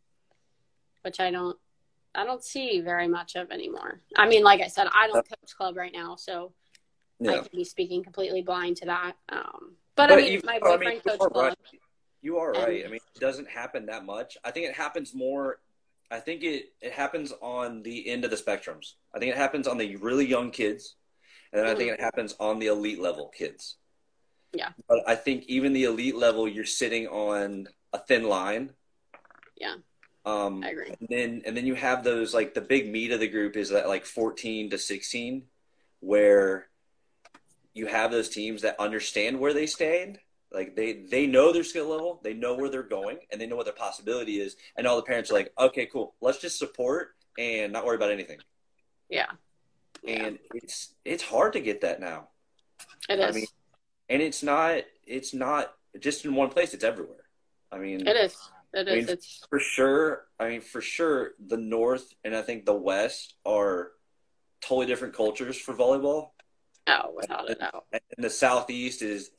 which 1.02 1.20
I 1.20 1.30
don't, 1.30 1.60
I 2.16 2.26
don't 2.26 2.44
see 2.44 2.80
very 2.80 3.08
much 3.08 3.36
of 3.36 3.52
anymore. 3.52 4.02
I 4.16 4.28
mean, 4.28 4.44
like 4.44 4.62
I 4.62 4.68
said, 4.68 4.88
I 4.94 5.08
don't 5.08 5.28
coach 5.28 5.56
club 5.56 5.76
right 5.76 5.92
now, 5.94 6.16
so 6.16 6.54
I 7.22 7.26
Yeah. 7.36 7.42
could 7.42 7.52
be 7.52 7.64
speaking 7.64 8.04
completely 8.04 8.42
blind 8.42 8.78
to 8.78 8.86
that. 8.86 9.18
Um, 9.30 9.78
but, 9.96 10.12
I 10.12 10.16
mean, 10.16 10.32
you- 10.34 10.42
my 10.44 10.56
I 10.56 10.60
boyfriend 10.60 10.82
mean, 10.94 11.02
coached 11.02 11.22
are 11.22 11.30
club. 11.30 11.44
right. 11.72 11.80
You 12.22 12.38
are 12.38 12.52
right. 12.54 12.78
And- 12.78 12.86
I 12.88 12.92
mean, 12.92 13.02
it 13.16 13.20
doesn't 13.20 13.50
happen 13.50 13.86
that 13.88 14.06
much. 14.06 14.38
I 14.44 14.52
think 14.52 14.68
it 14.68 14.74
happens 14.76 15.14
more. 15.14 15.60
I 16.10 16.20
think 16.20 16.44
it, 16.44 16.74
it 16.82 16.92
happens 16.94 17.32
on 17.42 17.82
the 17.84 18.08
end 18.08 18.24
of 18.24 18.30
the 18.32 18.38
spectrums. 18.38 18.94
I 19.14 19.20
think 19.20 19.32
it 19.32 19.38
happens 19.38 19.68
on 19.68 19.78
the 19.78 19.96
really 19.98 20.26
young 20.26 20.52
kids, 20.52 20.96
and 21.54 21.68
I 21.68 21.76
think 21.76 21.92
it 21.92 22.00
happens 22.00 22.36
on 22.40 22.60
the 22.60 22.68
elite 22.68 23.00
level 23.00 23.28
kids. 23.30 23.78
Yeah. 24.54 24.70
But 24.88 25.00
I 25.08 25.16
think 25.16 25.46
even 25.48 25.74
the 25.74 25.86
elite 25.86 26.16
level, 26.16 26.48
you're 26.48 26.66
sitting 26.66 27.08
on 27.08 27.68
a 27.92 28.00
thin 28.00 28.24
line. 28.24 28.72
Yeah. 29.58 29.76
Um, 30.26 30.64
I 30.64 30.70
agree. 30.70 30.94
And 31.00 31.10
then 31.10 31.42
and 31.46 31.56
then 31.56 31.66
you 31.66 31.76
have 31.76 32.04
those 32.04 32.34
like 32.34 32.54
the 32.54 32.62
big 32.62 32.90
meat 32.90 33.12
of 33.12 33.20
the 33.20 33.28
group 33.28 33.56
is 33.56 33.70
that 33.70 33.88
like 33.88 34.06
14 34.06 34.70
to 34.70 34.78
16, 34.78 35.44
where 36.00 36.68
you 37.74 37.88
have 37.88 38.12
those 38.12 38.30
teams 38.30 38.62
that 38.62 38.80
understand 38.80 39.40
where 39.40 39.54
they 39.54 39.66
stand. 39.66 40.20
Like 40.52 40.76
they 40.76 40.94
they 40.94 41.26
know 41.26 41.52
their 41.52 41.64
skill 41.64 41.88
level, 41.90 42.20
they 42.24 42.34
know 42.34 42.56
where 42.56 42.70
they're 42.70 42.84
going, 42.84 43.20
and 43.32 43.42
they 43.42 43.48
know 43.48 43.56
what 43.56 43.66
their 43.66 43.74
possibility 43.74 44.40
is. 44.40 44.56
And 44.78 44.86
all 44.86 44.96
the 44.96 45.04
parents 45.04 45.32
are 45.32 45.34
like, 45.34 45.52
okay, 45.58 45.88
cool, 45.88 46.14
let's 46.22 46.40
just 46.40 46.60
support 46.60 47.16
and 47.38 47.74
not 47.74 47.86
worry 47.86 47.96
about 47.96 48.12
anything. 48.12 48.38
Yeah. 49.10 49.32
Yeah. 50.04 50.26
And 50.26 50.40
it's 50.54 50.94
it's 51.06 51.24
hard 51.24 51.54
to 51.54 51.60
get 51.60 51.82
that 51.82 52.00
now. 52.00 52.30
It 53.10 53.20
is. 53.20 53.36
I 53.36 53.40
mean, 53.40 53.48
and 54.10 54.22
it's 54.22 54.44
not 54.44 54.84
it's 55.06 55.34
not 55.34 55.74
just 56.00 56.26
in 56.26 56.36
one 56.36 56.50
place. 56.50 56.74
It's 56.74 56.84
everywhere. 56.84 57.26
I 57.72 57.78
mean, 57.78 58.08
it 58.08 58.16
is. 58.16 58.38
It 58.74 58.88
is. 58.88 58.94
I 58.94 58.96
mean, 58.96 59.10
it's 59.10 59.46
for 59.50 59.60
sure. 59.60 60.26
I 60.40 60.50
mean, 60.50 60.62
for 60.62 60.82
sure, 60.82 61.32
the 61.46 61.58
North 61.58 62.14
and 62.24 62.36
I 62.36 62.42
think 62.42 62.66
the 62.66 62.74
West 62.74 63.36
are 63.46 63.92
totally 64.62 64.86
different 64.88 65.16
cultures 65.16 65.58
for 65.58 65.74
volleyball. 65.74 66.30
oh, 66.88 67.14
without 67.16 67.50
a 67.50 67.56
doubt. 67.56 67.86
And 67.92 68.26
the 68.26 68.30
Southeast 68.30 69.02
is 69.02 69.32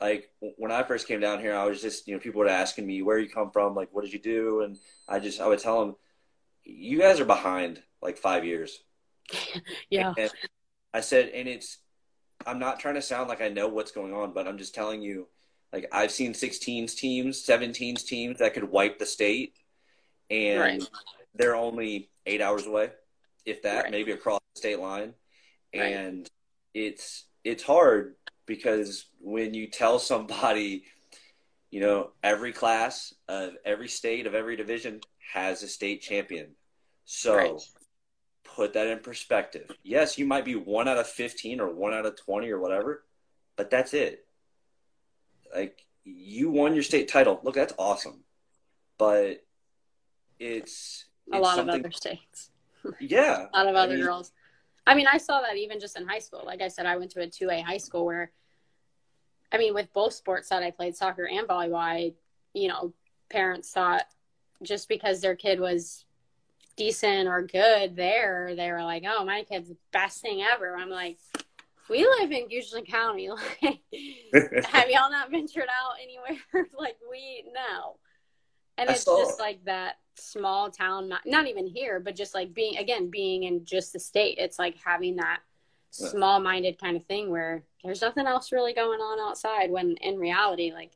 like 0.00 0.30
when 0.56 0.72
I 0.72 0.82
first 0.82 1.08
came 1.08 1.20
down 1.20 1.40
here, 1.40 1.54
I 1.54 1.64
was 1.64 1.80
just 1.80 2.06
you 2.06 2.14
know 2.14 2.20
people 2.20 2.40
were 2.40 2.48
asking 2.48 2.86
me 2.86 3.02
where 3.02 3.18
you 3.18 3.28
come 3.28 3.50
from, 3.50 3.74
like 3.74 3.88
what 3.92 4.04
did 4.04 4.12
you 4.12 4.18
do, 4.20 4.62
and 4.62 4.78
I 5.08 5.18
just 5.18 5.40
I 5.40 5.48
would 5.48 5.60
tell 5.60 5.80
them, 5.80 5.96
you 6.64 6.98
guys 6.98 7.20
are 7.20 7.24
behind 7.24 7.82
like 8.02 8.18
five 8.18 8.44
years. 8.44 8.80
Yeah. 9.90 10.12
And 10.16 10.30
I 10.92 11.00
said, 11.00 11.30
and 11.30 11.48
it's 11.48 11.78
I'm 12.46 12.58
not 12.58 12.80
trying 12.80 12.94
to 12.94 13.02
sound 13.02 13.28
like 13.28 13.40
I 13.40 13.48
know 13.48 13.68
what's 13.68 13.92
going 13.92 14.12
on, 14.12 14.32
but 14.32 14.46
I'm 14.46 14.58
just 14.58 14.74
telling 14.74 15.02
you, 15.02 15.28
like 15.72 15.86
I've 15.92 16.10
seen 16.10 16.32
16s 16.32 16.94
teams, 16.94 17.44
17s 17.44 18.04
teams 18.04 18.38
that 18.38 18.54
could 18.54 18.64
wipe 18.70 18.98
the 18.98 19.06
state, 19.06 19.54
and 20.30 20.60
Right. 20.60 20.82
they're 21.34 21.56
only 21.56 22.10
eight 22.26 22.40
hours 22.40 22.66
away, 22.66 22.90
if 23.44 23.62
that, 23.62 23.84
Right. 23.84 23.90
maybe 23.90 24.12
across 24.12 24.40
the 24.54 24.58
state 24.60 24.78
line, 24.78 25.14
Right. 25.74 25.84
and 25.84 26.30
it's 26.74 27.24
it's 27.44 27.62
hard 27.62 28.16
because 28.46 29.06
when 29.20 29.54
you 29.54 29.68
tell 29.68 29.98
somebody, 29.98 30.84
you 31.70 31.80
know, 31.80 32.12
every 32.22 32.52
class 32.52 33.14
of 33.28 33.54
every 33.64 33.88
state 33.88 34.26
of 34.26 34.34
every 34.34 34.56
division 34.56 35.00
has 35.32 35.62
a 35.62 35.68
state 35.68 36.02
champion, 36.02 36.54
so 37.04 37.34
Right. 37.36 37.60
Put 38.54 38.74
that 38.74 38.86
in 38.86 38.98
perspective. 39.00 39.70
Yes, 39.82 40.18
you 40.18 40.26
might 40.26 40.44
be 40.44 40.54
one 40.54 40.88
out 40.88 40.98
of 40.98 41.06
15 41.06 41.60
or 41.60 41.74
one 41.74 41.92
out 41.92 42.06
of 42.06 42.16
20 42.16 42.50
or 42.50 42.60
whatever, 42.60 43.04
but 43.56 43.70
that's 43.70 43.94
it. 43.94 44.26
Like, 45.54 45.84
you 46.04 46.50
won 46.50 46.74
your 46.74 46.82
state 46.82 47.08
title. 47.08 47.40
Look, 47.42 47.54
that's 47.54 47.74
awesome. 47.78 48.24
But 48.98 49.44
it's, 50.38 51.06
A 51.32 51.36
it's 51.36 51.42
lot 51.42 51.58
of 51.58 51.68
other 51.68 51.90
states. 51.90 52.50
Yeah. 53.00 53.46
A 53.54 53.56
lot 53.56 53.66
of 53.66 53.76
I 53.76 53.80
other 53.80 53.94
mean, 53.94 54.04
girls. 54.04 54.32
I 54.86 54.94
mean, 54.94 55.06
I 55.06 55.16
saw 55.16 55.40
that 55.40 55.56
even 55.56 55.80
just 55.80 55.98
in 55.98 56.06
high 56.06 56.18
school. 56.18 56.42
Like 56.44 56.60
I 56.60 56.68
said, 56.68 56.84
I 56.84 56.98
went 56.98 57.12
to 57.12 57.22
a 57.22 57.26
2A 57.26 57.62
high 57.64 57.78
school 57.78 58.04
where, 58.04 58.30
I 59.50 59.56
mean, 59.56 59.72
with 59.72 59.90
both 59.94 60.12
sports 60.12 60.50
that 60.50 60.62
I 60.62 60.70
played, 60.70 60.94
soccer 60.94 61.26
and 61.26 61.48
volleyball, 61.48 61.76
I, 61.76 62.12
you 62.52 62.68
know, 62.68 62.92
parents 63.30 63.70
thought 63.70 64.04
just 64.62 64.86
because 64.86 65.22
their 65.22 65.34
kid 65.34 65.60
was 65.60 66.03
decent 66.76 67.28
or 67.28 67.42
good 67.42 67.96
there, 67.96 68.54
they 68.56 68.70
were 68.72 68.82
like, 68.82 69.04
oh, 69.06 69.24
my 69.24 69.44
kid's 69.44 69.68
the 69.68 69.76
best 69.92 70.20
thing 70.20 70.42
ever. 70.42 70.76
I'm 70.76 70.90
like, 70.90 71.18
we 71.88 72.06
live 72.18 72.32
in 72.32 72.48
Houston 72.48 72.84
County. 72.84 73.30
Like, 73.62 74.66
have 74.66 74.90
y'all 74.90 75.10
not 75.10 75.30
ventured 75.30 75.68
out 75.68 75.96
anywhere? 76.02 76.40
like, 76.78 76.96
we, 77.10 77.44
no. 77.54 77.96
And 78.76 78.90
I 78.90 78.94
it's 78.94 79.04
saw- 79.04 79.18
just 79.18 79.38
like 79.38 79.64
that 79.64 79.98
small 80.16 80.70
town, 80.70 81.08
not, 81.08 81.20
not 81.24 81.46
even 81.46 81.66
here, 81.66 82.00
but 82.00 82.16
just 82.16 82.34
like 82.34 82.52
being, 82.52 82.76
again, 82.78 83.10
being 83.10 83.44
in 83.44 83.64
just 83.64 83.92
the 83.92 84.00
state. 84.00 84.38
It's 84.38 84.58
like 84.58 84.76
having 84.84 85.16
that 85.16 85.40
small 85.90 86.40
minded 86.40 86.80
kind 86.80 86.96
of 86.96 87.04
thing 87.04 87.30
where 87.30 87.62
there's 87.84 88.02
nothing 88.02 88.26
else 88.26 88.50
really 88.50 88.74
going 88.74 89.00
on 89.00 89.20
outside 89.20 89.70
when 89.70 89.96
in 89.98 90.18
reality, 90.18 90.72
like, 90.72 90.92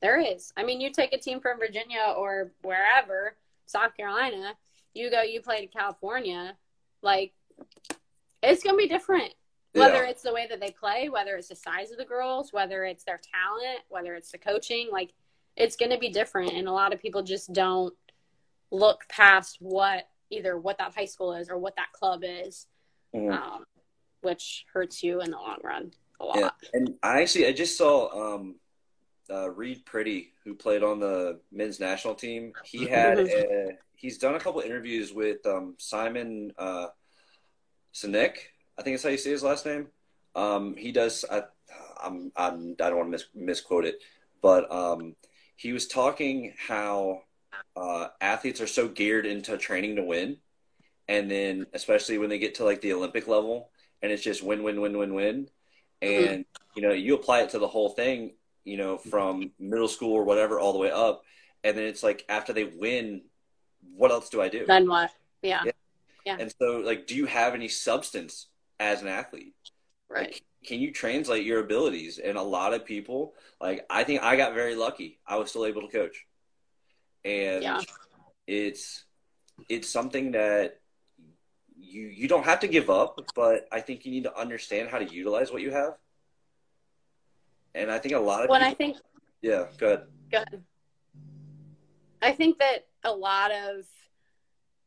there 0.00 0.18
is. 0.18 0.52
I 0.56 0.62
mean, 0.62 0.80
you 0.80 0.90
take 0.90 1.12
a 1.12 1.18
team 1.18 1.40
from 1.40 1.58
Virginia 1.58 2.14
or 2.16 2.52
wherever, 2.62 3.36
South 3.66 3.94
Carolina, 3.96 4.54
you 4.94 5.10
go, 5.10 5.22
you 5.22 5.40
play 5.40 5.60
to 5.60 5.66
California, 5.66 6.56
like, 7.02 7.32
it's 8.42 8.62
going 8.62 8.74
to 8.74 8.78
be 8.78 8.88
different 8.88 9.34
whether 9.72 10.02
Yeah. 10.02 10.10
it's 10.10 10.22
the 10.22 10.32
way 10.32 10.48
that 10.48 10.58
they 10.58 10.72
play, 10.72 11.08
whether 11.08 11.36
it's 11.36 11.48
the 11.48 11.54
size 11.54 11.92
of 11.92 11.98
the 11.98 12.04
girls, 12.04 12.52
whether 12.52 12.84
it's 12.84 13.04
their 13.04 13.20
talent, 13.32 13.80
whether 13.88 14.14
it's 14.16 14.32
the 14.32 14.38
coaching, 14.38 14.88
like 14.90 15.12
it's 15.56 15.76
going 15.76 15.90
to 15.92 15.98
be 15.98 16.08
different. 16.08 16.52
And 16.52 16.66
a 16.66 16.72
lot 16.72 16.92
of 16.92 17.00
people 17.00 17.22
just 17.22 17.52
don't 17.52 17.94
look 18.72 19.04
past 19.08 19.58
what 19.60 20.08
either 20.30 20.58
what 20.58 20.78
that 20.78 20.92
high 20.94 21.04
school 21.04 21.34
is 21.34 21.48
or 21.48 21.56
what 21.56 21.76
that 21.76 21.92
club 21.92 22.22
is, 22.24 22.66
Mhm. 23.14 23.32
um, 23.32 23.64
which 24.22 24.66
hurts 24.72 25.04
you 25.04 25.20
in 25.20 25.30
the 25.30 25.36
long 25.36 25.58
run 25.62 25.92
a 26.18 26.24
lot. 26.24 26.36
Yeah, 26.36 26.50
and 26.72 26.98
I 27.02 27.22
actually 27.22 27.46
I 27.46 27.52
just 27.52 27.76
saw 27.76 28.34
um, 28.34 28.58
uh, 29.30 29.50
Reid 29.50 29.84
Priddy, 29.86 30.28
who 30.44 30.54
played 30.54 30.82
on 30.82 31.00
the 31.00 31.40
men's 31.52 31.80
national 31.80 32.14
team. 32.14 32.52
He 32.64 32.86
had 32.88 33.18
a, 33.18 33.78
he's 33.94 34.18
done 34.18 34.34
a 34.34 34.40
couple 34.40 34.60
interviews 34.60 35.12
with 35.12 35.44
um, 35.46 35.74
Simon 35.78 36.52
uh, 36.58 36.88
Sinek. 37.94 38.36
I 38.78 38.82
think 38.82 38.96
that's 38.96 39.02
how 39.02 39.10
you 39.10 39.18
say 39.18 39.30
his 39.30 39.42
last 39.42 39.66
name. 39.66 39.88
Um, 40.34 40.76
he 40.76 40.92
does. 40.92 41.24
I, 41.30 41.42
I'm, 42.02 42.32
I'm 42.36 42.76
I 42.80 42.88
don't 42.88 42.96
want 42.96 43.08
to 43.08 43.10
mis- 43.10 43.26
misquote 43.34 43.84
it, 43.84 44.00
but 44.42 44.70
um, 44.72 45.16
he 45.56 45.72
was 45.72 45.86
talking 45.86 46.54
how 46.56 47.22
uh, 47.76 48.08
athletes 48.20 48.60
are 48.60 48.66
so 48.66 48.88
geared 48.88 49.26
into 49.26 49.56
training 49.58 49.96
to 49.96 50.02
win, 50.02 50.38
and 51.08 51.30
then 51.30 51.66
especially 51.74 52.18
when 52.18 52.30
they 52.30 52.38
get 52.38 52.56
to 52.56 52.64
like 52.64 52.80
the 52.80 52.92
Olympic 52.92 53.28
level, 53.28 53.70
and 54.02 54.10
it's 54.10 54.22
just 54.22 54.42
win, 54.42 54.62
win, 54.62 54.80
win, 54.80 54.96
win, 54.96 55.14
win, 55.14 55.48
and 56.00 56.44
you 56.74 56.82
know 56.82 56.92
you 56.92 57.14
apply 57.14 57.42
it 57.42 57.50
to 57.50 57.58
the 57.58 57.68
whole 57.68 57.90
thing, 57.90 58.32
you 58.64 58.76
know, 58.76 58.96
mm-hmm. 58.96 59.10
from 59.10 59.50
middle 59.58 59.88
school 59.88 60.12
or 60.12 60.24
whatever 60.24 60.58
all 60.58 60.72
the 60.72 60.78
way 60.78 60.90
up, 60.90 61.22
and 61.64 61.76
then 61.76 61.84
it's 61.84 62.02
like 62.02 62.24
after 62.28 62.52
they 62.52 62.64
win, 62.64 63.22
what 63.96 64.10
else 64.10 64.28
do 64.28 64.40
I 64.40 64.48
do? 64.48 64.64
Then 64.66 64.88
what? 64.88 65.10
Yeah, 65.42 65.64
Yeah. 66.26 66.36
And 66.38 66.52
so, 66.60 66.78
like, 66.78 67.06
do 67.06 67.16
you 67.16 67.26
have 67.26 67.54
any 67.54 67.68
substance 67.68 68.46
as 68.78 69.02
an 69.02 69.08
athlete? 69.08 69.54
right. 70.08 70.32
Like, 70.32 70.42
can 70.64 70.80
you 70.80 70.92
translate 70.92 71.46
your 71.46 71.60
abilities? 71.60 72.18
And 72.18 72.36
a 72.36 72.42
lot 72.42 72.74
of 72.74 72.84
people, 72.84 73.34
like, 73.60 73.86
I 73.88 74.04
think 74.04 74.22
I 74.22 74.36
got 74.36 74.52
very 74.52 74.74
lucky. 74.74 75.18
I 75.26 75.36
was 75.36 75.48
still 75.48 75.64
able 75.64 75.82
to 75.82 75.88
coach, 75.88 76.26
and 77.24 77.62
Yeah. 77.62 77.80
it's 78.46 79.04
it's 79.68 79.88
something 79.88 80.32
that 80.32 80.80
you 81.76 82.06
you 82.08 82.28
don't 82.28 82.44
have 82.44 82.60
to 82.60 82.68
give 82.68 82.90
up, 82.90 83.18
but 83.34 83.66
I 83.72 83.80
think 83.80 84.04
you 84.04 84.12
need 84.12 84.24
to 84.24 84.38
understand 84.38 84.90
how 84.90 84.98
to 84.98 85.04
utilize 85.04 85.50
what 85.50 85.62
you 85.62 85.70
have. 85.70 85.96
And 87.74 87.90
I 87.90 87.98
think 87.98 88.14
a 88.14 88.18
lot 88.18 88.42
of 88.42 88.50
When 88.50 88.60
people, 88.60 88.72
I 88.72 88.74
think 88.74 88.96
yeah, 89.42 89.66
go 89.78 89.86
ahead. 89.86 90.06
Good. 90.30 90.62
I 92.22 92.32
think 92.32 92.58
that 92.58 92.86
a 93.04 93.12
lot 93.12 93.50
of, 93.50 93.86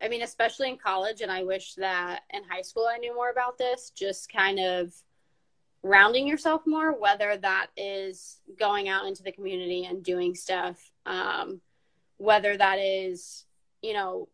I 0.01 0.07
mean, 0.07 0.21
especially 0.21 0.69
in 0.69 0.77
college, 0.77 1.21
and 1.21 1.31
I 1.31 1.43
wish 1.43 1.73
that 1.75 2.21
in 2.31 2.43
high 2.43 2.61
school 2.61 2.87
I 2.91 2.97
knew 2.97 3.15
more 3.15 3.31
about 3.31 3.57
this, 3.57 3.91
just 3.95 4.31
kind 4.31 4.59
of 4.59 4.93
rounding 5.81 6.27
yourself 6.27 6.61
more, 6.65 6.97
whether 6.97 7.35
that 7.37 7.67
is 7.75 8.39
going 8.59 8.87
out 8.87 9.05
into 9.05 9.23
the 9.23 9.31
community 9.31 9.85
and 9.85 10.03
doing 10.03 10.35
stuff, 10.35 10.91
um, 11.05 11.59
whether 12.17 12.55
that 12.55 12.79
is, 12.79 13.45
you 13.81 13.93
know, 13.93 14.29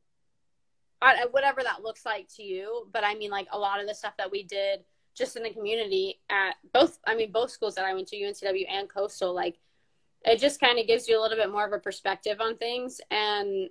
I- 1.01 1.27
whatever 1.27 1.63
that 1.63 1.81
looks 1.81 2.05
like 2.05 2.27
to 2.35 2.43
you. 2.43 2.89
But 2.91 3.03
I 3.05 3.15
mean, 3.15 3.31
like 3.31 3.47
a 3.51 3.57
lot 3.57 3.79
of 3.79 3.87
the 3.87 3.95
stuff 3.95 4.17
that 4.17 4.31
we 4.31 4.43
did 4.43 4.83
just 5.19 5.35
in 5.35 5.43
the 5.43 5.51
community 5.51 6.19
at 6.29 6.55
both, 6.73 6.97
I 7.05 7.15
mean, 7.15 7.31
both 7.31 7.51
schools 7.51 7.75
that 7.75 7.85
I 7.85 7.93
went 7.93 8.07
to, 8.07 8.15
UNCW 8.15 8.65
and 8.67 8.89
Coastal, 8.89 9.35
like, 9.35 9.59
it 10.25 10.39
just 10.39 10.59
kind 10.59 10.79
of 10.79 10.87
gives 10.87 11.07
you 11.07 11.19
a 11.19 11.21
little 11.21 11.37
bit 11.37 11.51
more 11.51 11.65
of 11.65 11.73
a 11.73 11.79
perspective 11.79 12.41
on 12.41 12.57
things 12.57 12.99
and 13.09 13.69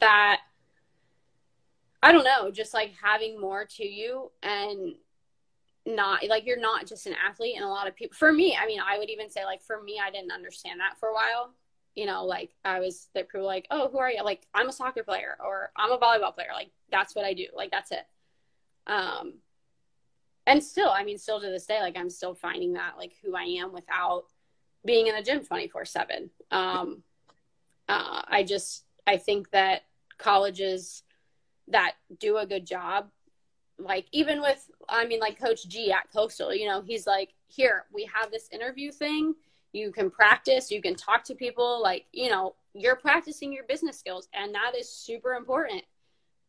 that 0.00 0.40
i 2.02 2.12
don't 2.12 2.24
know 2.24 2.50
just 2.50 2.74
like 2.74 2.92
having 3.02 3.40
more 3.40 3.64
to 3.64 3.84
you 3.84 4.30
and 4.42 4.94
not 5.86 6.26
like 6.28 6.44
you're 6.46 6.60
not 6.60 6.86
just 6.86 7.06
an 7.06 7.14
athlete 7.26 7.54
and 7.56 7.64
a 7.64 7.68
lot 7.68 7.88
of 7.88 7.96
people 7.96 8.14
for 8.14 8.32
me 8.32 8.56
i 8.60 8.66
mean 8.66 8.80
i 8.80 8.98
would 8.98 9.08
even 9.08 9.30
say 9.30 9.44
like 9.44 9.62
for 9.62 9.82
me 9.82 9.98
i 10.04 10.10
didn't 10.10 10.32
understand 10.32 10.80
that 10.80 10.98
for 10.98 11.08
a 11.08 11.14
while. 11.14 11.54
You 11.94 12.06
know 12.06 12.24
like 12.24 12.50
i 12.64 12.78
was 12.78 13.08
that 13.14 13.28
people 13.28 13.40
were 13.40 13.46
like 13.46 13.66
oh 13.70 13.88
who 13.88 13.98
are 13.98 14.10
you? 14.10 14.22
Like 14.22 14.46
i'm 14.54 14.68
a 14.68 14.72
soccer 14.72 15.02
player 15.02 15.36
or 15.44 15.72
i'm 15.76 15.90
a 15.90 15.98
volleyball 15.98 16.34
player 16.34 16.50
like 16.54 16.70
that's 16.92 17.16
what 17.16 17.24
i 17.24 17.32
do 17.32 17.46
like 17.56 17.70
that's 17.70 17.90
it. 17.90 18.06
Um 18.86 19.34
and 20.48 20.62
still 20.62 20.90
i 20.90 21.04
mean 21.04 21.18
still 21.18 21.40
to 21.40 21.46
this 21.46 21.66
day 21.66 21.80
like 21.80 21.96
i'm 21.96 22.10
still 22.10 22.34
finding 22.34 22.72
that 22.72 22.94
like 22.98 23.12
who 23.22 23.36
i 23.36 23.42
am 23.42 23.72
without 23.72 24.24
being 24.84 25.06
in 25.06 25.14
the 25.14 25.22
gym 25.22 25.44
24 25.44 25.84
7 25.84 26.30
um 26.50 27.02
uh, 27.88 28.22
i 28.26 28.42
just 28.42 28.84
i 29.06 29.16
think 29.16 29.50
that 29.50 29.82
colleges 30.18 31.02
that 31.68 31.94
do 32.18 32.38
a 32.38 32.46
good 32.46 32.66
job 32.66 33.08
like 33.78 34.06
even 34.12 34.40
with 34.40 34.70
i 34.88 35.06
mean 35.06 35.20
like 35.20 35.38
coach 35.38 35.68
g 35.68 35.92
at 35.92 36.10
coastal 36.12 36.52
you 36.52 36.66
know 36.66 36.80
he's 36.80 37.06
like 37.06 37.30
here 37.48 37.86
we 37.92 38.08
have 38.14 38.30
this 38.30 38.48
interview 38.52 38.92
thing. 38.92 39.34
You 39.72 39.90
can 39.90 40.10
practice, 40.10 40.70
you 40.70 40.80
can 40.80 40.94
talk 40.94 41.24
to 41.24 41.34
people, 41.34 41.82
like, 41.82 42.06
you 42.12 42.30
know, 42.30 42.54
you're 42.74 42.96
practicing 42.96 43.52
your 43.52 43.64
business 43.64 43.98
skills. 43.98 44.28
And 44.32 44.54
that 44.54 44.72
is 44.78 44.88
super 44.88 45.34
important 45.34 45.82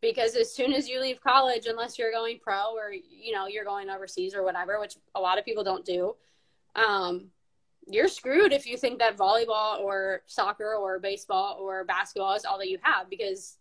because 0.02 0.36
as 0.36 0.54
soon 0.54 0.74
as 0.74 0.88
you 0.88 1.02
leave 1.02 1.22
college, 1.22 1.66
unless 1.66 2.00
you're 2.00 2.12
going 2.12 2.40
pro 2.40 2.74
or, 2.76 2.92
you 2.92 3.34
know, 3.34 3.48
you're 3.48 3.66
going 3.66 3.90
overseas 3.90 4.34
or 4.34 4.44
whatever, 4.44 4.80
which 4.80 4.96
a 5.16 5.20
lot 5.20 5.38
of 5.38 5.46
people 5.46 5.64
don't 5.64 5.86
do, 5.86 6.16
um, 6.76 7.28
you're 7.88 8.08
screwed 8.08 8.54
if 8.54 8.66
you 8.66 8.78
think 8.78 9.00
that 9.00 9.18
volleyball 9.18 9.80
or 9.80 10.22
soccer 10.28 10.76
or 10.76 11.00
baseball 11.00 11.58
or 11.60 11.84
basketball 11.84 12.34
is 12.34 12.46
all 12.46 12.58
that 12.58 12.70
you 12.70 12.78
have 12.82 13.10
because 13.10 13.58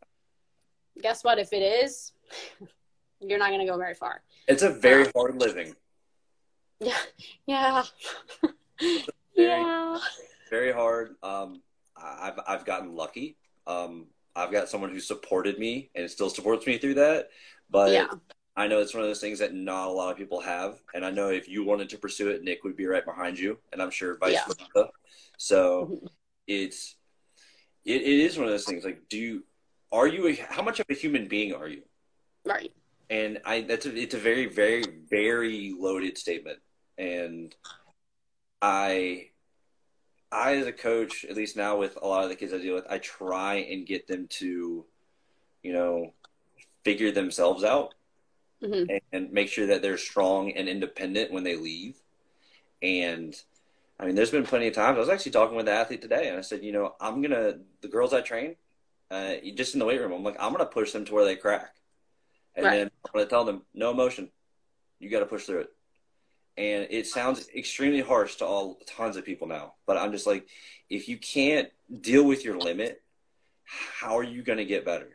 guess 1.00 1.24
what? 1.24 1.38
If 1.38 1.52
it 1.52 1.62
is, 1.62 2.12
you're 3.20 3.38
not 3.38 3.48
going 3.48 3.60
to 3.60 3.66
go 3.66 3.78
very 3.78 3.94
far. 3.94 4.22
It's 4.46 4.62
a 4.62 4.70
very 4.70 5.06
um, 5.06 5.12
hard 5.16 5.40
living. 5.40 5.74
Yeah. 6.80 6.96
Yeah. 7.46 7.82
very, 8.80 9.04
yeah. 9.36 9.98
Very 10.50 10.72
hard. 10.72 11.16
Um, 11.22 11.62
I've, 11.96 12.38
I've 12.46 12.64
gotten 12.64 12.94
lucky. 12.94 13.36
Um, 13.66 14.06
I've 14.38 14.52
got 14.52 14.68
someone 14.68 14.90
who 14.90 15.00
supported 15.00 15.58
me 15.58 15.90
and 15.94 16.10
still 16.10 16.30
supports 16.30 16.66
me 16.66 16.78
through 16.78 16.94
that. 16.94 17.30
But 17.68 17.92
yeah. 17.92 18.06
I 18.56 18.66
know 18.66 18.80
it's 18.80 18.94
one 18.94 19.02
of 19.02 19.08
those 19.08 19.20
things 19.20 19.38
that 19.40 19.54
not 19.54 19.88
a 19.88 19.90
lot 19.90 20.10
of 20.10 20.16
people 20.16 20.40
have. 20.40 20.80
And 20.94 21.04
I 21.04 21.10
know 21.10 21.28
if 21.28 21.48
you 21.48 21.64
wanted 21.64 21.88
to 21.90 21.98
pursue 21.98 22.28
it, 22.28 22.42
Nick 22.42 22.64
would 22.64 22.76
be 22.76 22.86
right 22.86 23.04
behind 23.04 23.38
you. 23.38 23.58
And 23.72 23.82
I'm 23.82 23.90
sure 23.90 24.16
vice 24.18 24.34
yeah. 24.34 24.44
versa. 24.46 24.90
So 25.36 25.88
mm-hmm. 25.92 26.06
it's, 26.46 26.96
it, 27.84 28.02
it 28.02 28.20
is 28.20 28.36
one 28.36 28.46
of 28.46 28.52
those 28.52 28.64
things 28.64 28.84
like, 28.84 29.02
do 29.08 29.18
you, 29.18 29.44
are 29.92 30.06
you, 30.06 30.28
a, 30.28 30.34
how 30.34 30.62
much 30.62 30.80
of 30.80 30.86
a 30.90 30.94
human 30.94 31.28
being 31.28 31.54
are 31.54 31.68
you? 31.68 31.82
Right. 32.44 32.72
And 33.10 33.40
I, 33.44 33.62
that's 33.62 33.86
a, 33.86 33.96
it's 33.96 34.14
a 34.14 34.18
very, 34.18 34.46
very, 34.46 34.84
very 35.08 35.74
loaded 35.78 36.18
statement. 36.18 36.58
And 36.96 37.54
I, 38.60 39.28
I, 40.30 40.56
as 40.56 40.66
a 40.66 40.72
coach, 40.72 41.24
at 41.24 41.36
least 41.36 41.56
now 41.56 41.78
with 41.78 41.98
a 42.00 42.06
lot 42.06 42.24
of 42.24 42.28
the 42.28 42.36
kids 42.36 42.52
I 42.52 42.58
deal 42.58 42.74
with, 42.74 42.86
I 42.88 42.98
try 42.98 43.56
and 43.56 43.86
get 43.86 44.06
them 44.06 44.26
to, 44.28 44.84
you 45.62 45.72
know, 45.72 46.12
figure 46.84 47.10
themselves 47.10 47.64
out 47.64 47.94
mm-hmm. 48.62 48.90
and, 48.90 49.00
and, 49.12 49.32
make 49.32 49.48
sure 49.48 49.66
that 49.66 49.82
they're 49.82 49.98
strong 49.98 50.52
and 50.52 50.68
independent 50.68 51.32
when 51.32 51.44
they 51.44 51.56
leave. 51.56 51.96
And 52.82 53.34
I 53.98 54.06
mean, 54.06 54.14
there's 54.14 54.30
been 54.30 54.44
plenty 54.44 54.68
of 54.68 54.74
times. 54.74 54.96
I 54.96 55.00
was 55.00 55.08
actually 55.08 55.32
talking 55.32 55.56
with 55.56 55.66
the 55.66 55.72
athlete 55.72 56.02
today, 56.02 56.28
and 56.28 56.38
I 56.38 56.42
said, 56.42 56.62
you 56.62 56.72
know, 56.72 56.94
I'm 57.00 57.20
gonna 57.20 57.58
the 57.80 57.88
girls 57.88 58.12
I 58.12 58.20
train, 58.20 58.56
uh, 59.10 59.34
just 59.54 59.74
in 59.74 59.80
the 59.80 59.86
weight 59.86 60.00
room. 60.00 60.12
I'm 60.12 60.22
like, 60.22 60.36
I'm 60.38 60.52
gonna 60.52 60.66
push 60.66 60.92
them 60.92 61.04
to 61.06 61.14
where 61.14 61.24
they 61.24 61.36
crack, 61.36 61.74
and 62.54 62.64
right. 62.64 62.76
then 62.76 62.90
I'm 63.04 63.12
gonna 63.12 63.26
tell 63.26 63.44
them, 63.44 63.62
no 63.74 63.90
emotion, 63.90 64.30
you 65.00 65.10
got 65.10 65.20
to 65.20 65.26
push 65.26 65.44
through 65.44 65.60
it 65.60 65.72
and 66.58 66.88
it 66.90 67.06
sounds 67.06 67.48
extremely 67.56 68.00
harsh 68.00 68.34
to 68.36 68.44
all 68.44 68.80
tons 68.86 69.16
of 69.16 69.24
people 69.24 69.46
now 69.46 69.74
but 69.86 69.96
i'm 69.96 70.12
just 70.12 70.26
like 70.26 70.46
if 70.90 71.08
you 71.08 71.16
can't 71.16 71.68
deal 72.00 72.24
with 72.24 72.44
your 72.44 72.58
limit 72.58 73.02
how 73.68 74.16
are 74.16 74.24
you 74.24 74.42
going 74.42 74.58
to 74.58 74.64
get 74.64 74.84
better? 74.84 75.10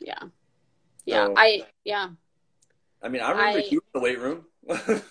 Yeah. 0.00 0.18
Yeah 1.06 1.26
so, 1.26 1.34
i 1.36 1.62
yeah. 1.84 2.08
I 3.02 3.08
mean 3.08 3.22
i 3.22 3.30
remember 3.30 3.58
I, 3.60 3.68
you 3.70 3.80
in 3.80 3.90
the 3.92 4.00
weight 4.00 4.18
room. 4.18 4.44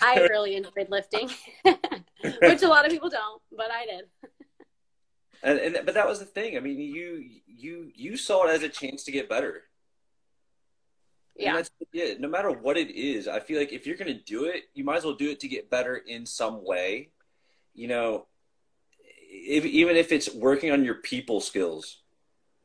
I 0.00 0.20
really 0.30 0.56
enjoyed 0.56 0.88
lifting 0.88 1.28
which 2.42 2.62
a 2.62 2.68
lot 2.68 2.84
of 2.84 2.90
people 2.92 3.10
don't 3.10 3.42
but 3.56 3.68
i 3.70 3.86
did. 3.86 4.04
And, 5.42 5.58
and 5.58 5.86
but 5.86 5.94
that 5.94 6.08
was 6.08 6.18
the 6.18 6.24
thing. 6.24 6.56
I 6.56 6.60
mean 6.60 6.78
you 6.78 7.24
you 7.46 7.92
you 7.94 8.16
saw 8.16 8.46
it 8.46 8.50
as 8.50 8.62
a 8.62 8.68
chance 8.68 9.04
to 9.04 9.12
get 9.12 9.28
better 9.28 9.64
yeah. 11.38 11.62
yeah. 11.92 12.14
No 12.18 12.28
matter 12.28 12.50
what 12.50 12.76
it 12.76 12.90
is, 12.90 13.28
I 13.28 13.40
feel 13.40 13.58
like 13.58 13.72
if 13.72 13.86
you're 13.86 13.96
going 13.96 14.14
to 14.14 14.22
do 14.22 14.44
it, 14.44 14.64
you 14.74 14.84
might 14.84 14.96
as 14.96 15.04
well 15.04 15.14
do 15.14 15.30
it 15.30 15.40
to 15.40 15.48
get 15.48 15.70
better 15.70 15.96
in 15.96 16.26
some 16.26 16.64
way. 16.64 17.10
You 17.74 17.88
know, 17.88 18.26
if, 19.30 19.64
even 19.64 19.96
if 19.96 20.12
it's 20.12 20.32
working 20.34 20.72
on 20.72 20.84
your 20.84 20.96
people 20.96 21.40
skills 21.40 21.98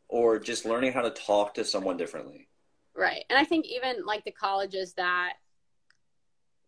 or 0.07 0.39
just 0.39 0.65
learning 0.65 0.93
how 0.93 1.01
to 1.01 1.09
talk 1.09 1.55
to 1.55 1.65
someone 1.65 1.97
differently. 1.97 2.47
Right. 2.95 3.25
And 3.29 3.39
I 3.39 3.45
think 3.45 3.65
even 3.65 4.05
like 4.05 4.23
the 4.23 4.31
colleges 4.31 4.93
that 4.93 5.33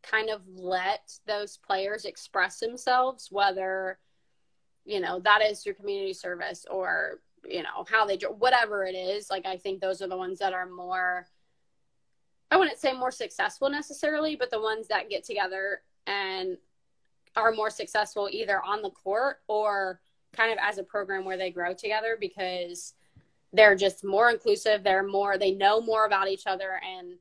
kind 0.03 0.29
of 0.29 0.41
let 0.47 1.11
those 1.27 1.57
players 1.57 2.05
express 2.05 2.59
themselves, 2.59 3.29
whether, 3.31 3.99
you 4.85 4.99
know, 4.99 5.19
that 5.19 5.43
is 5.43 5.61
through 5.61 5.73
community 5.73 6.13
service 6.13 6.65
or, 6.69 7.21
you 7.47 7.63
know, 7.63 7.85
how 7.89 8.05
they, 8.05 8.17
whatever 8.17 8.85
it 8.85 8.95
is, 8.95 9.29
like 9.29 9.45
I 9.45 9.57
think 9.57 9.79
those 9.79 10.01
are 10.01 10.07
the 10.07 10.17
ones 10.17 10.39
that 10.39 10.53
are 10.53 10.67
more 10.67 11.27
I 12.51 12.57
wouldn't 12.57 12.79
say 12.79 12.93
more 12.93 13.11
successful 13.11 13.69
necessarily, 13.69 14.35
but 14.35 14.51
the 14.51 14.61
ones 14.61 14.87
that 14.87 15.09
get 15.09 15.23
together 15.23 15.81
and 16.07 16.57
are 17.35 17.51
more 17.51 17.69
successful 17.69 18.29
either 18.31 18.61
on 18.63 18.81
the 18.81 18.91
court 18.91 19.37
or 19.47 19.99
kind 20.33 20.51
of 20.51 20.57
as 20.61 20.77
a 20.77 20.83
program 20.83 21.25
where 21.25 21.37
they 21.37 21.49
grow 21.49 21.73
together 21.73 22.17
because 22.19 22.93
they're 23.51 23.75
just 23.75 24.03
more 24.03 24.29
inclusive. 24.29 24.83
They're 24.83 25.07
more, 25.07 25.37
they 25.37 25.51
know 25.51 25.81
more 25.81 26.05
about 26.05 26.27
each 26.27 26.45
other 26.45 26.79
and 26.87 27.13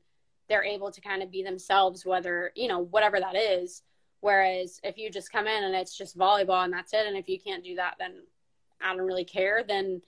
they're 0.47 0.63
able 0.63 0.91
to 0.91 1.01
kind 1.01 1.23
of 1.23 1.31
be 1.31 1.43
themselves, 1.43 2.05
whether, 2.05 2.51
you 2.55 2.67
know, 2.67 2.79
whatever 2.79 3.19
that 3.19 3.35
is. 3.35 3.81
Whereas 4.21 4.79
if 4.83 4.97
you 4.97 5.09
just 5.09 5.31
come 5.31 5.47
in 5.47 5.63
and 5.63 5.75
it's 5.75 5.97
just 5.97 6.17
volleyball 6.17 6.63
and 6.63 6.73
that's 6.73 6.93
it, 6.93 7.07
and 7.07 7.17
if 7.17 7.27
you 7.29 7.39
can't 7.39 7.63
do 7.63 7.75
that, 7.75 7.95
then 7.99 8.23
I 8.81 8.95
don't 8.95 9.05
really 9.05 9.25
care, 9.25 9.63
then 9.67 10.01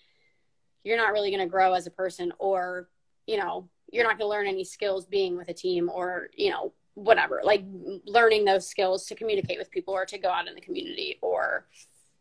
you're 0.83 0.97
not 0.97 1.11
really 1.11 1.31
going 1.31 1.41
to 1.41 1.51
grow 1.51 1.73
as 1.73 1.87
a 1.87 1.91
person 1.91 2.31
or, 2.39 2.89
you 3.25 3.37
know, 3.37 3.67
you're 3.91 4.03
not 4.03 4.17
going 4.17 4.29
to 4.29 4.35
learn 4.35 4.47
any 4.47 4.63
skills 4.63 5.05
being 5.05 5.37
with 5.37 5.49
a 5.49 5.53
team 5.53 5.89
or 5.93 6.29
you 6.35 6.51
know 6.51 6.73
whatever. 6.95 7.41
Like 7.43 7.63
learning 8.05 8.45
those 8.45 8.67
skills 8.67 9.05
to 9.07 9.15
communicate 9.15 9.59
with 9.59 9.71
people 9.71 9.93
or 9.93 10.05
to 10.05 10.17
go 10.17 10.29
out 10.29 10.47
in 10.47 10.55
the 10.55 10.61
community 10.61 11.19
or 11.21 11.67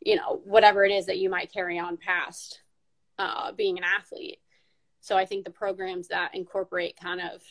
you 0.01 0.17
know 0.17 0.41
whatever 0.45 0.85
it 0.85 0.93
is 0.93 1.07
that 1.07 1.19
you 1.19 1.31
might 1.31 1.53
carry 1.53 1.79
on 1.79 1.97
past 1.97 2.61
uh, 3.19 3.53
being 3.53 3.79
an 3.79 3.85
athlete. 3.85 4.39
So 5.01 5.17
i 5.17 5.25
think 5.25 5.45
the 5.45 5.51
programs 5.51 6.09
that 6.09 6.35
incorporate 6.35 6.99
kind 7.01 7.21
of 7.21 7.43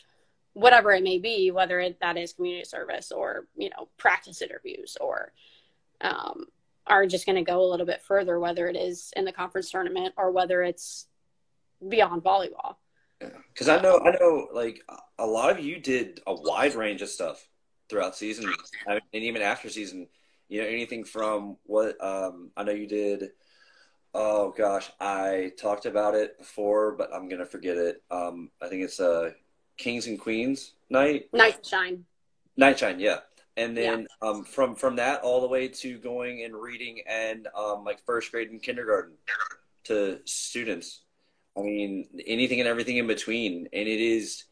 whatever 0.56 0.90
it 0.92 1.02
may 1.02 1.18
be 1.18 1.50
whether 1.50 1.80
it, 1.80 1.98
that 2.00 2.16
is 2.16 2.32
community 2.32 2.64
service 2.64 3.12
or 3.12 3.46
you 3.56 3.68
know 3.68 3.88
practice 3.98 4.40
interviews 4.40 4.96
or 5.02 5.32
um, 6.00 6.46
are 6.86 7.06
just 7.06 7.26
going 7.26 7.36
to 7.36 7.42
go 7.42 7.60
a 7.60 7.70
little 7.70 7.84
bit 7.84 8.00
further 8.00 8.40
whether 8.40 8.66
it 8.66 8.74
is 8.74 9.12
in 9.16 9.26
the 9.26 9.32
conference 9.32 9.70
tournament 9.70 10.14
or 10.16 10.30
whether 10.30 10.62
it's 10.62 11.08
beyond 11.86 12.22
volleyball 12.22 12.76
because 13.18 13.68
I 13.68 13.80
know, 13.80 14.00
I 14.04 14.10
know, 14.10 14.48
like 14.52 14.82
a 15.18 15.26
lot 15.26 15.50
of 15.50 15.64
you 15.64 15.78
did 15.78 16.20
a 16.26 16.34
wide 16.34 16.74
range 16.74 17.02
of 17.02 17.08
stuff 17.08 17.46
throughout 17.88 18.16
season 18.16 18.52
and 18.86 19.00
even 19.12 19.42
after 19.42 19.68
season. 19.68 20.08
You 20.48 20.62
know, 20.62 20.68
anything 20.68 21.04
from 21.04 21.56
what 21.64 22.02
um, 22.04 22.50
I 22.56 22.62
know 22.62 22.72
you 22.72 22.86
did. 22.86 23.30
Oh 24.14 24.54
gosh, 24.56 24.90
I 25.00 25.52
talked 25.58 25.86
about 25.86 26.14
it 26.14 26.38
before, 26.38 26.92
but 26.92 27.10
I'm 27.12 27.28
gonna 27.28 27.46
forget 27.46 27.76
it. 27.76 28.02
Um, 28.10 28.50
I 28.62 28.68
think 28.68 28.82
it's 28.82 29.00
a 29.00 29.10
uh, 29.10 29.30
Kings 29.76 30.06
and 30.06 30.18
Queens 30.18 30.72
night. 30.88 31.28
Night 31.32 31.66
shine. 31.66 32.04
Night 32.56 32.78
shine, 32.78 33.00
yeah. 33.00 33.18
And 33.56 33.76
then 33.76 34.06
yeah. 34.22 34.28
um, 34.28 34.44
from 34.44 34.74
from 34.74 34.96
that 34.96 35.22
all 35.22 35.40
the 35.40 35.48
way 35.48 35.68
to 35.68 35.98
going 35.98 36.44
and 36.44 36.54
reading 36.54 37.00
and 37.08 37.48
um, 37.56 37.84
like 37.84 38.04
first 38.04 38.30
grade 38.30 38.50
and 38.50 38.62
kindergarten 38.62 39.14
to 39.84 40.20
students 40.24 41.02
I 41.56 41.62
mean, 41.62 42.06
anything 42.26 42.60
and 42.60 42.68
everything 42.68 42.98
in 42.98 43.06
between, 43.06 43.68
and 43.72 43.88
it 43.88 44.00
is, 44.00 44.44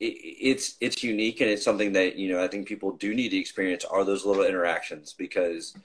it, 0.00 0.06
it's 0.06 0.76
it's 0.80 1.02
unique, 1.02 1.40
and 1.40 1.50
it's 1.50 1.64
something 1.64 1.92
that 1.92 2.16
you 2.16 2.32
know 2.32 2.42
I 2.42 2.48
think 2.48 2.66
people 2.66 2.92
do 2.92 3.14
need 3.14 3.30
to 3.30 3.36
experience 3.36 3.84
are 3.84 4.04
those 4.04 4.24
little 4.24 4.44
interactions 4.44 5.12
because 5.12 5.76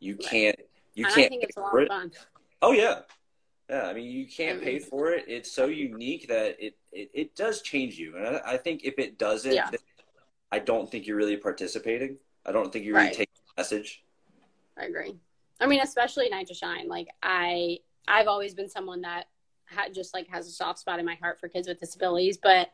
you 0.00 0.16
can't 0.16 0.58
you 0.94 1.04
and 1.04 1.14
can't. 1.14 1.26
I 1.26 1.28
think 1.28 1.44
it's 1.44 1.56
a 1.56 1.60
lot 1.60 1.82
of 1.82 1.88
fun. 1.88 2.12
Oh 2.62 2.72
yeah, 2.72 3.00
yeah. 3.68 3.82
I 3.82 3.92
mean, 3.92 4.10
you 4.10 4.26
can't 4.26 4.62
pay 4.62 4.78
for 4.78 5.10
it. 5.10 5.24
It's 5.28 5.50
so 5.50 5.66
unique 5.66 6.28
that 6.28 6.56
it 6.58 6.76
it, 6.90 7.10
it 7.12 7.36
does 7.36 7.62
change 7.62 7.98
you, 7.98 8.16
and 8.16 8.26
I, 8.26 8.40
I 8.52 8.56
think 8.56 8.84
if 8.84 8.98
it 8.98 9.18
doesn't, 9.18 9.52
yeah. 9.52 9.70
I 10.50 10.58
don't 10.58 10.90
think 10.90 11.06
you're 11.06 11.16
really 11.16 11.36
participating. 11.36 12.18
I 12.44 12.52
don't 12.52 12.72
think 12.72 12.84
you 12.84 12.94
really 12.94 13.06
right. 13.06 13.14
take 13.14 13.30
the 13.34 13.60
message. 13.60 14.02
I 14.78 14.84
agree. 14.84 15.14
I 15.60 15.66
mean, 15.66 15.80
especially 15.80 16.28
Night 16.28 16.48
to 16.48 16.54
Shine. 16.54 16.88
Like 16.88 17.08
I, 17.22 17.78
I've 18.08 18.26
always 18.26 18.54
been 18.54 18.68
someone 18.68 19.02
that 19.02 19.26
just 19.92 20.14
like 20.14 20.28
has 20.28 20.46
a 20.46 20.50
soft 20.50 20.78
spot 20.78 20.98
in 20.98 21.06
my 21.06 21.14
heart 21.16 21.38
for 21.40 21.48
kids 21.48 21.68
with 21.68 21.80
disabilities 21.80 22.38
but 22.42 22.70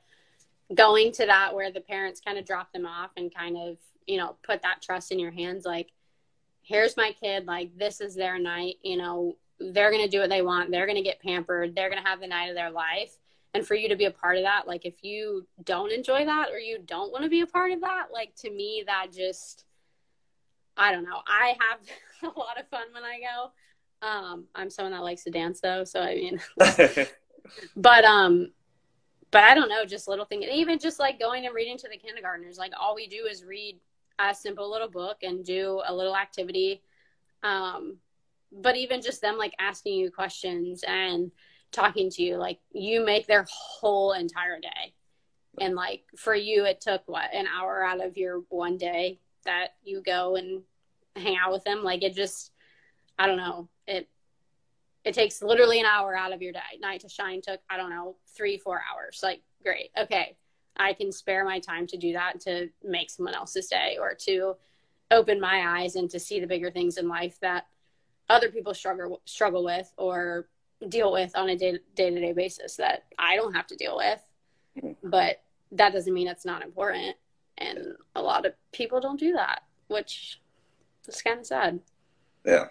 going 0.74 1.12
to 1.12 1.26
that 1.26 1.54
where 1.54 1.72
the 1.72 1.80
parents 1.80 2.20
kind 2.20 2.38
of 2.38 2.44
drop 2.44 2.72
them 2.72 2.86
off 2.86 3.10
and 3.16 3.34
kind 3.34 3.56
of 3.56 3.76
you 4.06 4.16
know 4.16 4.36
put 4.42 4.62
that 4.62 4.82
trust 4.82 5.12
in 5.12 5.18
your 5.18 5.30
hands 5.30 5.64
like 5.64 5.92
here's 6.62 6.96
my 6.96 7.12
kid 7.20 7.46
like 7.46 7.76
this 7.76 8.00
is 8.00 8.14
their 8.14 8.38
night 8.38 8.76
you 8.82 8.96
know 8.96 9.36
they're 9.58 9.90
going 9.90 10.04
to 10.04 10.10
do 10.10 10.20
what 10.20 10.28
they 10.28 10.42
want 10.42 10.70
they're 10.70 10.86
going 10.86 10.96
to 10.96 11.02
get 11.02 11.20
pampered 11.20 11.74
they're 11.74 11.90
going 11.90 12.02
to 12.02 12.08
have 12.08 12.20
the 12.20 12.26
night 12.26 12.48
of 12.48 12.54
their 12.54 12.70
life. 12.70 13.16
And 13.54 13.66
for 13.66 13.74
you 13.74 13.88
to 13.88 13.96
be 13.96 14.04
a 14.04 14.10
part 14.10 14.36
of 14.36 14.44
that 14.44 14.68
like 14.68 14.84
if 14.84 15.02
you 15.02 15.46
don't 15.64 15.90
enjoy 15.90 16.24
that 16.26 16.50
or 16.50 16.58
you 16.58 16.78
don't 16.84 17.10
want 17.10 17.24
to 17.24 17.30
be 17.30 17.40
a 17.40 17.46
part 17.46 17.72
of 17.72 17.80
that 17.80 18.08
like 18.12 18.34
to 18.36 18.50
me 18.50 18.84
that 18.86 19.08
just 19.10 19.64
i 20.76 20.92
don't 20.92 21.02
know 21.02 21.22
i 21.26 21.56
have 21.58 21.80
a 22.36 22.38
lot 22.38 22.60
of 22.60 22.68
fun 22.68 22.86
when 22.92 23.02
i 23.02 23.18
go 23.18 23.50
um, 24.02 24.44
I'm 24.54 24.70
someone 24.70 24.92
that 24.92 25.02
likes 25.02 25.24
to 25.24 25.30
dance 25.30 25.60
though, 25.60 25.84
so 25.84 26.00
I 26.00 26.14
mean, 26.14 26.40
but 27.76 28.04
um, 28.04 28.52
but 29.30 29.44
I 29.44 29.54
don't 29.54 29.68
know, 29.68 29.84
just 29.84 30.08
little 30.08 30.24
thing, 30.24 30.44
and 30.44 30.52
even 30.52 30.78
just 30.78 30.98
like 30.98 31.18
going 31.18 31.46
and 31.46 31.54
reading 31.54 31.76
to 31.78 31.88
the 31.88 31.96
kindergartners. 31.96 32.58
Like 32.58 32.72
all 32.78 32.94
we 32.94 33.08
do 33.08 33.26
is 33.30 33.44
read 33.44 33.78
a 34.18 34.34
simple 34.34 34.70
little 34.70 34.88
book 34.88 35.18
and 35.22 35.44
do 35.44 35.82
a 35.86 35.94
little 35.94 36.16
activity. 36.16 36.82
Um, 37.42 37.98
but 38.50 38.76
even 38.76 39.02
just 39.02 39.20
them 39.20 39.36
like 39.36 39.54
asking 39.58 39.94
you 39.94 40.10
questions 40.10 40.82
and 40.86 41.30
talking 41.70 42.10
to 42.10 42.22
you, 42.22 42.36
like 42.36 42.58
you 42.72 43.04
make 43.04 43.26
their 43.26 43.46
whole 43.50 44.12
entire 44.12 44.58
day. 44.58 44.94
And 45.60 45.74
like 45.74 46.04
for 46.16 46.34
you, 46.34 46.64
it 46.64 46.80
took 46.80 47.02
what 47.06 47.32
an 47.34 47.46
hour 47.46 47.84
out 47.84 48.04
of 48.04 48.16
your 48.16 48.42
one 48.48 48.76
day 48.76 49.20
that 49.44 49.74
you 49.82 50.02
go 50.02 50.36
and 50.36 50.62
hang 51.16 51.36
out 51.36 51.52
with 51.52 51.64
them. 51.64 51.82
Like 51.82 52.02
it 52.02 52.14
just, 52.14 52.52
I 53.18 53.26
don't 53.26 53.36
know, 53.36 53.68
it 53.88 54.08
it 55.04 55.14
takes 55.14 55.42
literally 55.42 55.80
an 55.80 55.86
hour 55.86 56.14
out 56.14 56.32
of 56.32 56.42
your 56.42 56.52
day. 56.52 56.78
Night 56.80 57.00
to 57.00 57.08
Shine 57.08 57.40
took 57.40 57.60
I 57.68 57.76
don't 57.76 57.90
know 57.90 58.16
three 58.36 58.58
four 58.58 58.80
hours. 58.92 59.20
Like 59.22 59.42
great, 59.62 59.90
okay, 59.98 60.36
I 60.76 60.92
can 60.92 61.10
spare 61.10 61.44
my 61.44 61.58
time 61.58 61.86
to 61.88 61.96
do 61.96 62.12
that 62.12 62.40
to 62.42 62.68
make 62.84 63.10
someone 63.10 63.34
else's 63.34 63.66
day 63.66 63.98
or 64.00 64.14
to 64.26 64.54
open 65.10 65.40
my 65.40 65.80
eyes 65.80 65.96
and 65.96 66.10
to 66.10 66.20
see 66.20 66.38
the 66.38 66.46
bigger 66.46 66.70
things 66.70 66.98
in 66.98 67.08
life 67.08 67.38
that 67.40 67.66
other 68.28 68.50
people 68.50 68.74
struggle 68.74 69.22
struggle 69.24 69.64
with 69.64 69.92
or 69.96 70.48
deal 70.88 71.10
with 71.10 71.36
on 71.36 71.48
a 71.48 71.56
day 71.56 71.72
to 71.72 72.10
day 72.10 72.32
basis 72.32 72.76
that 72.76 73.04
I 73.18 73.36
don't 73.36 73.54
have 73.54 73.66
to 73.68 73.76
deal 73.76 73.96
with. 73.96 74.96
But 75.02 75.42
that 75.72 75.92
doesn't 75.92 76.12
mean 76.12 76.28
it's 76.28 76.44
not 76.44 76.62
important. 76.62 77.16
And 77.56 77.94
a 78.14 78.22
lot 78.22 78.46
of 78.46 78.52
people 78.72 79.00
don't 79.00 79.18
do 79.18 79.32
that, 79.32 79.62
which 79.88 80.40
is 81.08 81.22
kind 81.22 81.40
of 81.40 81.46
sad. 81.46 81.80
Yeah, 82.44 82.66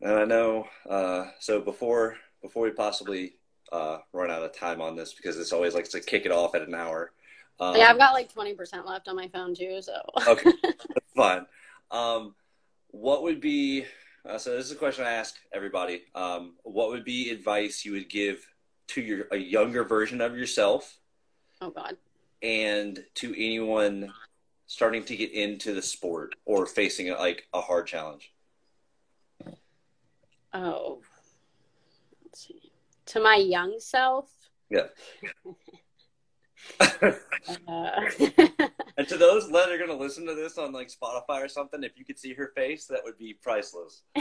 and 0.00 0.12
I 0.12 0.24
know. 0.24 0.66
Uh, 0.88 1.26
so 1.38 1.60
before 1.60 2.16
before 2.42 2.64
we 2.64 2.70
possibly 2.70 3.34
uh, 3.72 3.98
run 4.12 4.30
out 4.30 4.42
of 4.42 4.56
time 4.56 4.80
on 4.80 4.96
this, 4.96 5.12
because 5.12 5.38
it's 5.38 5.52
always 5.52 5.74
like 5.74 5.88
to 5.90 6.00
kick 6.00 6.26
it 6.26 6.32
off 6.32 6.54
at 6.54 6.62
an 6.62 6.74
hour. 6.74 7.12
Um, 7.58 7.76
yeah, 7.76 7.90
I've 7.90 7.98
got 7.98 8.14
like 8.14 8.32
twenty 8.32 8.54
percent 8.54 8.86
left 8.86 9.08
on 9.08 9.16
my 9.16 9.28
phone 9.28 9.54
too. 9.54 9.80
So 9.82 9.94
okay, 10.26 10.52
fine. 11.16 11.46
Um, 11.90 12.34
what 12.88 13.22
would 13.22 13.40
be 13.40 13.84
uh, 14.28 14.38
so? 14.38 14.56
This 14.56 14.66
is 14.66 14.72
a 14.72 14.76
question 14.76 15.04
I 15.04 15.12
ask 15.12 15.36
everybody. 15.52 16.02
Um, 16.14 16.54
what 16.62 16.90
would 16.90 17.04
be 17.04 17.30
advice 17.30 17.84
you 17.84 17.92
would 17.92 18.08
give 18.08 18.46
to 18.88 19.00
your 19.00 19.26
a 19.30 19.36
younger 19.36 19.84
version 19.84 20.20
of 20.20 20.36
yourself? 20.36 20.98
Oh 21.60 21.70
God. 21.70 21.96
And 22.42 23.04
to 23.16 23.34
anyone 23.36 24.10
starting 24.66 25.04
to 25.04 25.16
get 25.16 25.32
into 25.32 25.74
the 25.74 25.82
sport 25.82 26.34
or 26.46 26.64
facing 26.64 27.10
like 27.10 27.46
a 27.52 27.60
hard 27.60 27.86
challenge. 27.86 28.32
Oh, 30.52 31.00
let's 32.24 32.46
see. 32.46 32.72
To 33.06 33.20
my 33.20 33.36
young 33.36 33.78
self. 33.78 34.30
Yeah. 34.68 34.86
uh, 36.80 36.86
and 38.96 39.08
to 39.08 39.16
those 39.16 39.50
that 39.50 39.70
are 39.70 39.78
going 39.78 39.90
to 39.90 39.96
listen 39.96 40.26
to 40.26 40.34
this 40.34 40.58
on 40.58 40.72
like 40.72 40.88
Spotify 40.88 41.42
or 41.42 41.48
something, 41.48 41.82
if 41.82 41.98
you 41.98 42.04
could 42.04 42.18
see 42.18 42.34
her 42.34 42.52
face, 42.54 42.86
that 42.86 43.00
would 43.04 43.18
be 43.18 43.34
priceless. 43.34 44.02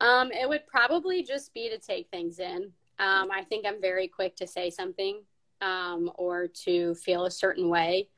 um, 0.00 0.32
it 0.32 0.48
would 0.48 0.66
probably 0.66 1.22
just 1.22 1.54
be 1.54 1.68
to 1.70 1.78
take 1.78 2.08
things 2.10 2.38
in. 2.38 2.72
Um, 2.98 3.30
I 3.30 3.42
think 3.48 3.66
I'm 3.66 3.80
very 3.80 4.08
quick 4.08 4.36
to 4.36 4.46
say 4.46 4.70
something 4.70 5.22
um, 5.60 6.10
or 6.16 6.46
to 6.64 6.94
feel 6.94 7.24
a 7.26 7.30
certain 7.30 7.68
way. 7.68 8.08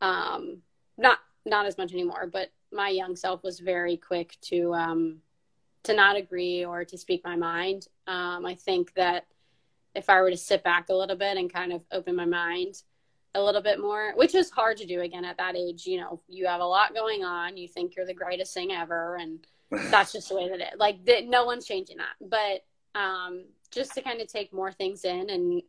Um, 0.00 0.58
not 0.98 1.18
not 1.44 1.66
as 1.66 1.76
much 1.78 1.92
anymore, 1.92 2.28
but 2.32 2.50
my 2.72 2.88
young 2.88 3.16
self 3.16 3.42
was 3.42 3.60
very 3.60 3.96
quick 3.96 4.36
to 4.42 4.72
um, 4.74 5.18
to 5.84 5.94
not 5.94 6.16
agree 6.16 6.64
or 6.64 6.84
to 6.84 6.98
speak 6.98 7.22
my 7.24 7.36
mind. 7.36 7.88
Um, 8.06 8.46
I 8.46 8.54
think 8.54 8.94
that 8.94 9.26
if 9.94 10.08
I 10.08 10.20
were 10.20 10.30
to 10.30 10.36
sit 10.36 10.62
back 10.62 10.88
a 10.88 10.94
little 10.94 11.16
bit 11.16 11.36
and 11.36 11.52
kind 11.52 11.72
of 11.72 11.82
open 11.90 12.16
my 12.16 12.24
mind 12.24 12.82
a 13.34 13.42
little 13.42 13.62
bit 13.62 13.80
more, 13.80 14.12
which 14.14 14.34
is 14.34 14.50
hard 14.50 14.76
to 14.78 14.86
do 14.86 15.00
again 15.00 15.24
at 15.24 15.38
that 15.38 15.56
age, 15.56 15.86
you 15.86 15.98
know, 15.98 16.20
you 16.28 16.46
have 16.46 16.60
a 16.60 16.64
lot 16.64 16.94
going 16.94 17.24
on. 17.24 17.56
You 17.56 17.68
think 17.68 17.96
you're 17.96 18.06
the 18.06 18.14
greatest 18.14 18.54
thing 18.54 18.72
ever. 18.72 19.16
And 19.16 19.46
that's 19.90 20.12
just 20.12 20.28
the 20.28 20.36
way 20.36 20.48
that 20.48 20.60
it, 20.60 20.78
like, 20.78 21.04
the, 21.04 21.22
no 21.26 21.44
one's 21.44 21.66
changing 21.66 21.98
that. 21.98 22.14
But 22.20 22.98
um, 22.98 23.44
just 23.70 23.92
to 23.94 24.02
kind 24.02 24.20
of 24.20 24.28
take 24.28 24.52
more 24.52 24.72
things 24.72 25.04
in 25.04 25.30
and 25.30 25.62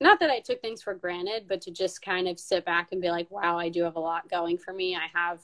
not 0.00 0.20
that 0.20 0.30
I 0.30 0.40
took 0.40 0.60
things 0.60 0.82
for 0.82 0.94
granted, 0.94 1.46
but 1.48 1.62
to 1.62 1.70
just 1.70 2.02
kind 2.02 2.28
of 2.28 2.38
sit 2.38 2.64
back 2.64 2.88
and 2.92 3.00
be 3.00 3.10
like, 3.10 3.30
wow, 3.30 3.58
I 3.58 3.68
do 3.68 3.84
have 3.84 3.96
a 3.96 4.00
lot 4.00 4.28
going 4.28 4.58
for 4.58 4.72
me. 4.72 4.96
I 4.96 5.06
have 5.14 5.40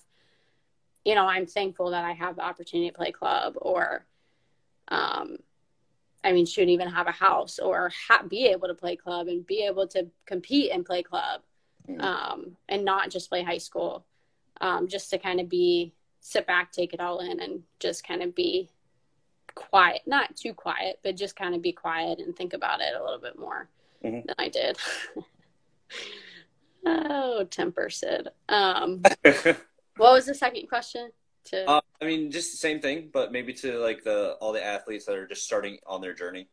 you 1.04 1.14
know, 1.14 1.26
I'm 1.26 1.46
thankful 1.46 1.90
that 1.90 2.04
I 2.04 2.12
have 2.12 2.36
the 2.36 2.42
opportunity 2.44 2.90
to 2.90 2.96
play 2.96 3.12
club 3.12 3.54
or, 3.56 4.04
um, 4.88 5.38
I 6.22 6.32
mean, 6.32 6.44
shouldn't 6.44 6.70
even 6.70 6.88
have 6.88 7.06
a 7.06 7.12
house 7.12 7.58
or 7.58 7.90
ha- 8.08 8.24
be 8.28 8.46
able 8.46 8.68
to 8.68 8.74
play 8.74 8.96
club 8.96 9.28
and 9.28 9.46
be 9.46 9.64
able 9.64 9.86
to 9.88 10.08
compete 10.26 10.70
and 10.72 10.84
play 10.84 11.02
club 11.02 11.40
mm. 11.88 12.02
um, 12.02 12.56
and 12.68 12.84
not 12.84 13.10
just 13.10 13.30
play 13.30 13.42
high 13.42 13.58
school. 13.58 14.04
Um, 14.60 14.88
just 14.88 15.08
to 15.10 15.18
kind 15.18 15.40
of 15.40 15.48
be, 15.48 15.94
sit 16.20 16.46
back, 16.46 16.70
take 16.70 16.92
it 16.92 17.00
all 17.00 17.20
in, 17.20 17.40
and 17.40 17.62
just 17.78 18.06
kind 18.06 18.22
of 18.22 18.34
be 18.34 18.68
quiet. 19.54 20.02
Not 20.06 20.36
too 20.36 20.52
quiet, 20.52 20.98
but 21.02 21.16
just 21.16 21.34
kind 21.34 21.54
of 21.54 21.62
be 21.62 21.72
quiet 21.72 22.18
and 22.18 22.36
think 22.36 22.52
about 22.52 22.82
it 22.82 22.94
a 22.94 23.02
little 23.02 23.20
bit 23.20 23.38
more 23.38 23.70
mm-hmm. 24.04 24.26
than 24.26 24.34
I 24.38 24.48
did. 24.50 24.76
oh, 26.86 27.44
temper, 27.44 27.88
Sid. 27.88 28.28
Um, 28.50 29.02
What 30.00 30.14
was 30.14 30.24
the 30.24 30.34
second 30.34 30.66
question? 30.66 31.10
To 31.46 31.68
uh, 31.68 31.80
I 32.00 32.04
mean, 32.06 32.30
just 32.30 32.52
the 32.52 32.56
same 32.56 32.80
thing, 32.80 33.10
but 33.12 33.32
maybe 33.32 33.52
to 33.54 33.78
like 33.78 34.02
the 34.02 34.32
all 34.40 34.54
the 34.54 34.64
athletes 34.64 35.04
that 35.04 35.16
are 35.16 35.26
just 35.26 35.44
starting 35.44 35.76
on 35.86 36.00
their 36.00 36.14
journey. 36.14 36.48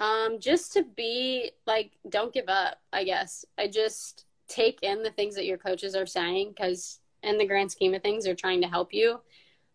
Um, 0.00 0.40
just 0.40 0.72
to 0.72 0.82
be 0.82 1.50
like, 1.66 1.92
don't 2.08 2.32
give 2.32 2.48
up. 2.48 2.80
I 2.90 3.04
guess 3.04 3.44
I 3.58 3.68
just 3.68 4.24
take 4.48 4.82
in 4.82 5.02
the 5.02 5.10
things 5.10 5.34
that 5.34 5.44
your 5.44 5.58
coaches 5.58 5.94
are 5.94 6.06
saying 6.06 6.54
because, 6.56 7.00
in 7.22 7.36
the 7.36 7.46
grand 7.46 7.70
scheme 7.70 7.92
of 7.92 8.00
things, 8.00 8.24
they're 8.24 8.34
trying 8.34 8.62
to 8.62 8.68
help 8.68 8.94
you, 8.94 9.20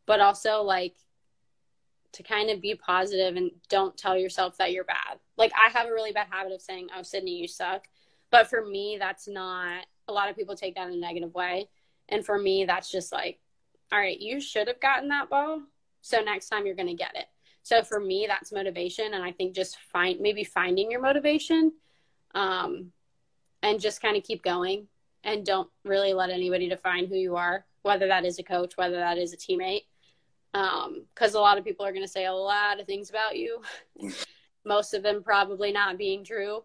but 0.08 0.20
also 0.20 0.64
like 0.64 0.96
to 2.14 2.24
kind 2.24 2.50
of 2.50 2.60
be 2.60 2.74
positive 2.74 3.36
and 3.36 3.52
don't 3.70 3.96
tell 3.96 4.18
yourself 4.18 4.58
that 4.58 4.72
you're 4.72 4.84
bad. 4.84 5.20
Like 5.38 5.52
I 5.54 5.70
have 5.78 5.88
a 5.88 5.94
really 5.94 6.12
bad 6.12 6.28
habit 6.32 6.54
of 6.54 6.62
saying, 6.62 6.88
"Oh, 6.98 7.04
Sydney, 7.04 7.38
you 7.38 7.48
suck," 7.48 7.88
but 8.32 8.50
for 8.50 8.66
me, 8.66 8.98
that's 9.00 9.28
not 9.28 9.86
a 10.08 10.14
lot 10.14 10.30
of 10.30 10.36
people 10.36 10.56
take 10.56 10.76
that 10.76 10.88
in 10.88 10.94
a 10.94 10.98
negative 10.98 11.34
way. 11.34 11.70
And 12.10 12.26
for 12.26 12.38
me, 12.38 12.66
that's 12.66 12.92
just 12.92 13.12
like, 13.12 13.40
all 13.92 14.00
right, 14.00 14.20
you 14.20 14.40
should 14.40 14.68
have 14.68 14.80
gotten 14.80 15.10
that 15.10 15.30
ball. 15.30 15.62
So 16.02 16.22
next 16.22 16.50
time 16.50 16.66
you're 16.66 16.76
going 16.76 16.88
to 16.88 16.94
get 16.94 17.16
it. 17.16 17.26
So 17.64 17.84
for 17.84 18.00
me, 18.00 18.26
that's 18.28 18.54
motivation. 18.54 19.14
And 19.14 19.24
I 19.24 19.32
think 19.32 19.54
just 19.54 19.78
find 19.92 20.20
maybe 20.22 20.44
finding 20.44 20.90
your 20.90 21.02
motivation 21.02 21.74
um, 22.34 22.92
and 23.62 23.80
just 23.80 24.02
kind 24.02 24.16
of 24.16 24.24
keep 24.24 24.42
going 24.42 24.88
and 25.24 25.46
don't 25.46 25.70
really 25.84 26.14
let 26.14 26.30
anybody 26.30 26.70
define 26.70 27.08
who 27.08 27.16
you 27.16 27.36
are, 27.36 27.66
whether 27.82 28.08
that 28.08 28.26
is 28.26 28.40
a 28.40 28.44
coach, 28.44 28.78
whether 28.78 28.96
that 28.96 29.18
is 29.18 29.34
a 29.34 29.38
teammate. 29.38 29.84
Because 30.54 31.36
um, 31.36 31.40
a 31.40 31.40
lot 31.40 31.58
of 31.58 31.66
people 31.66 31.86
are 31.86 31.92
going 31.92 32.06
to 32.06 32.12
say 32.12 32.26
a 32.26 32.34
lot 32.34 32.80
of 32.80 32.86
things 32.86 33.10
about 33.10 33.36
you, 33.36 33.62
most 34.66 34.94
of 34.94 35.04
them 35.04 35.22
probably 35.22 35.72
not 35.72 35.98
being 35.98 36.24
true. 36.24 36.64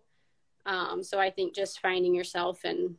Um, 0.67 1.03
so 1.03 1.19
I 1.19 1.31
think 1.31 1.55
just 1.55 1.81
finding 1.81 2.15
yourself 2.15 2.63
and 2.65 2.95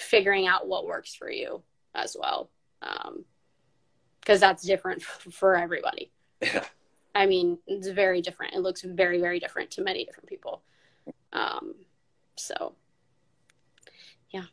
figuring 0.00 0.46
out 0.46 0.66
what 0.66 0.86
works 0.86 1.14
for 1.14 1.30
you 1.30 1.62
as 1.94 2.16
well. 2.18 2.50
Because 2.80 3.06
um, 3.08 4.40
that's 4.40 4.62
different 4.64 5.02
for 5.32 5.56
everybody. 5.56 6.10
Yeah. 6.40 6.64
I 7.14 7.26
mean, 7.26 7.58
it's 7.66 7.88
very 7.88 8.22
different. 8.22 8.54
It 8.54 8.60
looks 8.60 8.82
very, 8.82 9.20
very 9.20 9.40
different 9.40 9.70
to 9.72 9.82
many 9.82 10.04
different 10.04 10.28
people. 10.28 10.62
Um, 11.32 11.74
so, 12.36 12.74
yeah. 14.30 14.44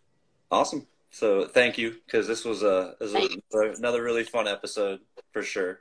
Awesome. 0.52 0.88
So 1.10 1.48
thank 1.48 1.78
you 1.78 1.96
because 2.06 2.28
this 2.28 2.44
was 2.46 2.64
a 2.64 2.96
this 3.00 3.14
was 3.14 3.80
another 3.80 4.04
really 4.04 4.24
fun 4.24 4.48
episode 4.48 5.00
for 5.32 5.42
sure. 5.42 5.80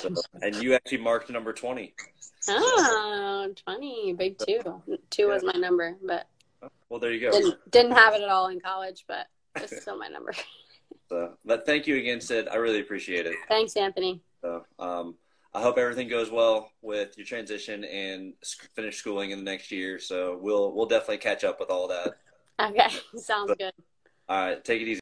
So, 0.00 0.12
and 0.42 0.56
you 0.56 0.74
actually 0.74 0.98
marked 0.98 1.30
number 1.30 1.52
twenty. 1.52 1.94
Oh, 2.48 3.52
20, 3.66 4.14
big 4.14 4.38
two. 4.38 4.82
Two 5.10 5.22
yeah. 5.22 5.28
was 5.28 5.44
my 5.44 5.52
number, 5.52 5.96
but 6.04 6.26
well, 6.88 7.00
there 7.00 7.12
you 7.12 7.20
go. 7.20 7.30
Didn't, 7.30 7.70
didn't 7.70 7.92
have 7.92 8.14
it 8.14 8.22
at 8.22 8.28
all 8.28 8.48
in 8.48 8.60
college, 8.60 9.04
but 9.06 9.26
it's 9.56 9.82
still 9.82 9.98
my 9.98 10.08
number. 10.08 10.32
so, 11.08 11.34
but 11.44 11.66
thank 11.66 11.86
you 11.86 11.96
again, 11.96 12.20
Sid. 12.20 12.48
I 12.48 12.56
really 12.56 12.80
appreciate 12.80 13.26
it. 13.26 13.36
Thanks, 13.48 13.76
Anthony. 13.76 14.20
So, 14.40 14.64
um, 14.78 15.14
I 15.54 15.62
hope 15.62 15.78
everything 15.78 16.08
goes 16.08 16.30
well 16.30 16.70
with 16.82 17.16
your 17.16 17.26
transition 17.26 17.84
and 17.84 18.34
finish 18.74 18.96
schooling 18.96 19.30
in 19.30 19.38
the 19.38 19.44
next 19.44 19.72
year. 19.72 19.98
So 19.98 20.38
we'll 20.40 20.72
we'll 20.72 20.86
definitely 20.86 21.18
catch 21.18 21.42
up 21.42 21.58
with 21.58 21.70
all 21.70 21.88
that. 21.88 22.14
Okay, 22.60 22.88
sounds 23.16 23.50
so, 23.50 23.54
good. 23.54 23.72
All 24.28 24.46
right, 24.46 24.64
take 24.64 24.82
it 24.82 24.84
easy. 24.84 24.96